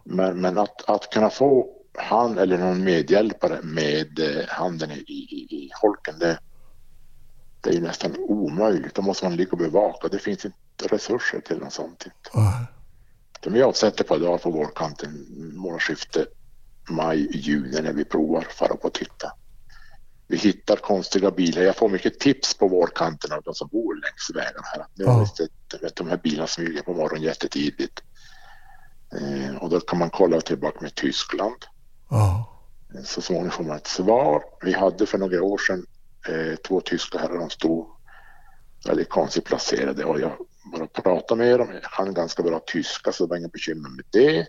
Men, 0.04 0.42
men 0.42 0.58
att, 0.58 0.90
att 0.90 1.10
kunna 1.10 1.30
få 1.30 1.68
han 1.98 2.38
eller 2.38 2.58
någon 2.58 2.84
medhjälpare 2.84 3.60
med 3.64 4.20
eh, 4.20 4.48
handen 4.48 4.92
i, 4.92 4.96
i, 5.08 5.48
i 5.56 5.70
holken, 5.82 6.20
det, 6.20 6.40
det 7.62 7.70
är 7.70 7.74
ju 7.74 7.82
nästan 7.82 8.16
omöjligt. 8.18 8.96
Då 8.96 9.02
måste 9.02 9.26
man 9.26 9.36
ligga 9.36 9.52
och 9.52 9.58
bevaka. 9.58 10.08
Det 10.08 10.20
finns 10.20 10.46
inte 10.46 10.58
resurser 10.90 11.40
till 11.40 11.58
något 11.58 11.74
sånt. 11.74 12.06
De 13.42 13.54
vi 13.54 13.62
avsätter 13.64 14.04
på 14.04 14.16
idag 14.16 14.42
på 14.42 14.52
vårkanten, 14.52 15.26
månadsskifte 15.56 16.26
maj-juni 16.90 17.82
när 17.82 17.94
vi 17.94 18.06
provar 18.06 18.42
för 18.50 18.74
att 18.74 18.82
på 18.82 18.90
titta. 18.90 19.32
Vi 20.28 20.38
hittar 20.38 20.76
konstiga 20.76 21.32
bilar. 21.32 21.62
Jag 21.62 21.76
får 21.76 21.90
mycket 21.90 22.20
tips 22.20 22.58
på 22.58 22.68
vårkanten 22.68 23.32
av 23.32 23.42
de 23.44 23.54
som 23.54 23.68
bor 23.72 23.94
längs 23.96 24.32
vägarna 24.46 24.68
här. 24.74 24.86
Nu 24.94 25.06
har 25.06 25.14
vi 25.20 25.20
Ja. 25.20 25.36
sett 25.38 25.84
vet, 25.84 25.96
de 25.96 26.10
här 26.10 26.18
bilarna 26.18 26.48
smyger 26.48 26.82
på 26.82 26.94
morgonen 26.94 27.24
jättetidigt. 27.24 28.00
Eh, 29.22 29.56
och 29.56 29.70
då 29.70 29.80
kan 29.80 30.00
man 30.00 30.10
kolla 30.10 30.42
tillbaka 30.42 30.78
med 30.82 30.96
Tyskland. 30.96 31.56
Ja, 32.10 32.52
Så 33.04 33.22
småningom 33.22 33.52
får 33.52 33.64
man 33.64 33.78
ett 33.78 33.88
svar. 33.88 34.44
Vi 34.62 34.74
hade 34.74 35.06
för 35.06 35.18
några 35.18 35.44
år 35.44 35.58
sedan 35.58 35.86
eh, 36.28 36.56
två 36.56 36.82
tyska 36.82 37.18
herrar, 37.18 37.40
de 37.40 37.50
stod 37.50 37.88
väldigt 38.86 39.10
konstigt 39.10 39.46
placerade 39.46 40.06
och 40.06 40.20
jag 40.20 40.32
bara 40.72 40.88
pratade 40.88 41.44
med 41.44 41.60
dem. 41.60 41.70
Jag 41.74 41.92
kan 41.92 42.14
ganska 42.14 42.44
bra 42.44 42.60
tyska 42.66 43.12
så 43.12 43.26
det 43.26 43.30
var 43.30 43.38
inga 43.38 43.48
bekymmer 43.48 43.90
med 43.90 44.06
det. 44.10 44.48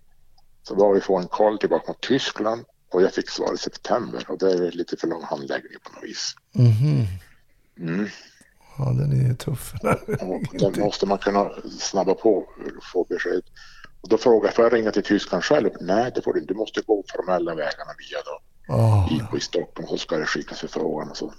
Så 0.62 0.74
var 0.74 0.94
vi 0.94 1.00
få 1.00 1.18
en 1.18 1.28
koll 1.28 1.59
tillbaka 1.59 1.84
mot 1.88 2.00
Tyskland 2.00 2.64
och 2.92 3.02
jag 3.02 3.12
fick 3.12 3.30
svar 3.30 3.54
i 3.54 3.59
september 3.59 4.24
och 4.28 4.38
det 4.38 4.52
är 4.52 4.72
lite 4.72 4.96
för 4.96 5.07
lång 5.07 5.22
handläggning 5.22 5.72
på 5.84 5.92
något 5.92 6.04
vis. 6.04 6.34
mhm. 6.52 7.07
Mm. 7.78 8.09
Ja, 8.78 8.84
den 8.84 9.30
är 9.30 9.34
tuff. 9.34 9.72
Den 10.61 10.80
måste 10.80 11.07
man 11.07 11.18
kunna 11.18 11.50
snabba 11.80 12.14
på 12.14 12.36
och 12.36 12.46
få 12.92 13.04
besked. 13.09 13.42
Och 14.07 14.11
då 14.11 14.18
frågade 14.18 14.46
jag, 14.46 14.54
får 14.54 14.64
jag 14.64 14.72
ringa 14.72 14.90
till 14.92 15.02
Tyskland 15.02 15.44
själv? 15.44 15.70
Nej, 15.80 16.12
det 16.14 16.22
får 16.22 16.32
du 16.32 16.40
inte. 16.40 16.54
Du 16.54 16.59
måste 16.59 16.80
gå 16.80 17.04
formella 17.16 17.54
vägarna 17.54 17.92
via 17.98 18.18
då. 18.24 18.40
Ja, 18.68 19.09
IPO 19.11 19.36
i 19.36 19.40
Stockholm 19.40 19.88
så 19.88 19.98
ska 19.98 20.16
det 20.16 20.26
skickas 20.26 20.61
förfrågan 20.61 21.11
och 21.11 21.16
så. 21.16 21.32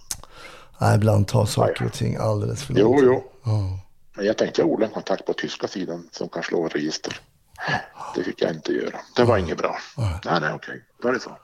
nej, 0.82 0.96
ibland 0.96 1.28
tar 1.28 1.46
saker 1.46 1.86
och 1.86 1.94
ting 1.94 2.16
alldeles 2.16 2.64
för 2.64 2.74
lång 2.74 3.00
Jo, 3.00 3.00
jo. 3.04 3.24
Ja. 3.44 3.80
Men 4.16 4.26
jag 4.26 4.38
tänkte 4.38 4.62
jag 4.62 4.70
odla 4.70 4.86
en 4.86 4.92
kontakt 4.92 5.26
på 5.26 5.34
tyska 5.34 5.68
sidan 5.68 6.10
som 6.12 6.30
kan 6.30 6.44
slå 6.44 6.68
register. 6.68 7.20
Det 8.16 8.24
fick 8.24 8.42
jag 8.42 8.52
inte 8.52 8.72
göra. 8.72 9.00
Det 9.16 9.24
var 9.24 9.38
inget 9.38 9.58
bra. 9.58 9.78
Nej, 9.98 10.40
nej, 10.42 10.54
okej. 10.54 10.86
Då 11.02 11.08
är 11.08 11.14
det 11.14 11.20
så. 11.20 11.38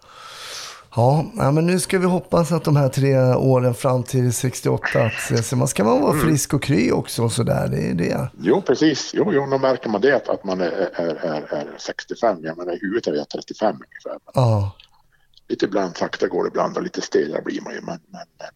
Ja, 0.96 1.26
men 1.36 1.66
nu 1.66 1.80
ska 1.80 2.00
vi 2.00 2.06
hoppas 2.06 2.52
att 2.52 2.64
de 2.64 2.76
här 2.76 2.90
tre 2.90 3.18
åren 3.36 3.74
fram 3.74 4.04
till 4.04 4.34
68, 4.34 4.88
att 5.04 5.46
så 5.46 5.56
man 5.56 5.68
ska 5.68 5.84
man 5.84 6.02
vara 6.02 6.20
frisk 6.20 6.54
och 6.54 6.64
kry 6.64 6.92
också 6.92 7.24
och 7.24 7.32
sådär. 7.32 7.68
Det 7.68 7.90
är 7.90 7.94
det. 7.94 8.30
Jo, 8.40 8.62
precis. 8.62 9.12
Jo, 9.14 9.32
jo, 9.34 9.46
då 9.52 9.58
märker 9.58 9.90
man 9.90 10.02
det 10.02 10.30
att, 10.30 10.44
man 10.44 10.62
är, 10.62 10.72
är, 10.96 11.16
är, 11.16 11.54
är 11.54 11.68
65. 11.78 12.38
Jag 12.42 12.58
menar, 12.58 12.74
i 12.74 12.80
huvudet 12.82 13.08
är 13.08 13.14
jag 13.14 13.30
35 13.30 13.68
ungefär. 13.76 14.20
Men 14.26 14.44
Ja, 14.44 14.72
lite 15.48 15.66
ibland 15.66 15.98
sakta 15.98 16.28
går 16.28 16.44
det 16.44 16.48
ibland 16.48 16.78
och 16.78 16.84
lite 16.84 17.02
stelare 17.02 17.42
blir 17.42 17.62
man 17.62 17.74
ju. 17.74 17.82
Men, 17.82 18.00
men, 18.08 18.28
men. 18.40 18.48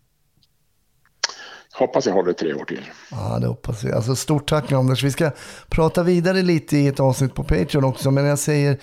Hoppas 1.74 2.06
jag 2.06 2.14
håller 2.14 2.34
tre 2.34 2.54
år 2.54 2.66
till. 2.66 2.90
ja, 3.12 3.38
det 3.42 3.48
hoppas 3.48 3.84
vi. 3.84 3.92
Alltså, 3.92 4.16
stort 4.16 4.50
tack 4.50 4.72
Anders. 4.72 5.04
Vi 5.04 5.12
ska 5.12 5.32
prata 5.70 6.04
vidare 6.04 6.42
lite 6.42 6.78
i 6.78 6.88
ett 6.88 7.00
avsnitt 7.00 7.34
på 7.34 7.44
Patreon 7.44 7.84
också, 7.84 8.12
men 8.12 8.26
jag 8.26 8.40
säger 8.40 8.78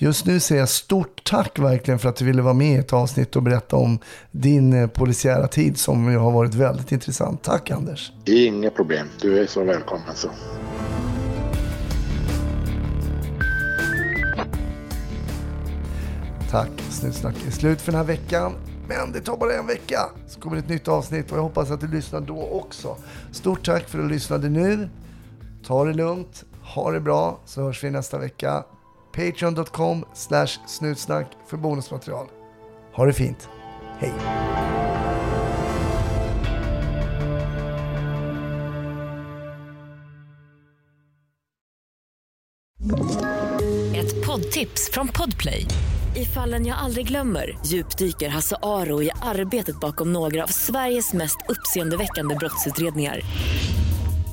Just 0.00 0.26
nu 0.26 0.40
säger 0.40 0.62
jag 0.62 0.68
stort 0.68 1.24
tack 1.24 1.58
verkligen 1.58 1.98
för 1.98 2.08
att 2.08 2.16
du 2.16 2.24
ville 2.24 2.42
vara 2.42 2.54
med 2.54 2.72
i 2.72 2.76
ett 2.76 2.92
avsnitt 2.92 3.36
och 3.36 3.42
berätta 3.42 3.76
om 3.76 3.98
din 4.30 4.72
eh, 4.72 4.88
polisiära 4.88 5.48
tid 5.48 5.78
som 5.78 6.16
har 6.16 6.30
varit 6.30 6.54
väldigt 6.54 6.92
intressant. 6.92 7.42
Tack 7.42 7.70
Anders. 7.70 8.12
Inga 8.26 8.70
problem. 8.70 9.06
Du 9.20 9.38
är 9.38 9.46
så 9.46 9.64
välkommen. 9.64 10.14
Så. 10.14 10.30
Tack. 16.50 16.70
Snutsnack 16.90 17.34
är 17.46 17.50
slut 17.50 17.80
för 17.80 17.92
den 17.92 17.98
här 17.98 18.06
veckan. 18.06 18.52
Men 18.88 19.12
det 19.12 19.20
tar 19.20 19.36
bara 19.36 19.54
en 19.54 19.66
vecka. 19.66 20.00
Så 20.26 20.40
kommer 20.40 20.56
ett 20.56 20.68
nytt 20.68 20.88
avsnitt 20.88 21.32
och 21.32 21.38
jag 21.38 21.42
hoppas 21.42 21.70
att 21.70 21.80
du 21.80 21.88
lyssnar 21.88 22.20
då 22.20 22.42
också. 22.42 22.96
Stort 23.32 23.66
tack 23.66 23.88
för 23.88 23.98
att 23.98 24.04
du 24.04 24.14
lyssnade 24.14 24.48
nu. 24.48 24.88
Ta 25.66 25.84
det 25.84 25.92
lugnt. 25.92 26.44
Ha 26.62 26.90
det 26.90 27.00
bra 27.00 27.40
så 27.44 27.62
hörs 27.62 27.84
vi 27.84 27.90
nästa 27.90 28.18
vecka. 28.18 28.64
Patreon.com 29.18 30.04
slash 30.14 30.48
snutsnack 30.66 31.26
för 31.46 31.56
bonusmaterial. 31.56 32.26
Ha 32.94 33.06
det 33.06 33.12
fint. 33.12 33.48
Hej! 33.98 34.12
Ett 43.96 44.26
poddtips 44.26 44.90
från 44.92 45.08
Podplay. 45.08 45.66
I 46.16 46.24
fallen 46.24 46.66
jag 46.66 46.78
aldrig 46.78 47.08
glömmer 47.08 47.58
djupdyker 47.66 48.28
Hasse 48.28 48.56
Aro 48.62 49.02
i 49.02 49.10
arbetet 49.22 49.80
bakom 49.80 50.12
några 50.12 50.42
av 50.42 50.48
Sveriges 50.48 51.12
mest 51.12 51.38
uppseendeväckande 51.48 52.34
brottsutredningar. 52.34 53.20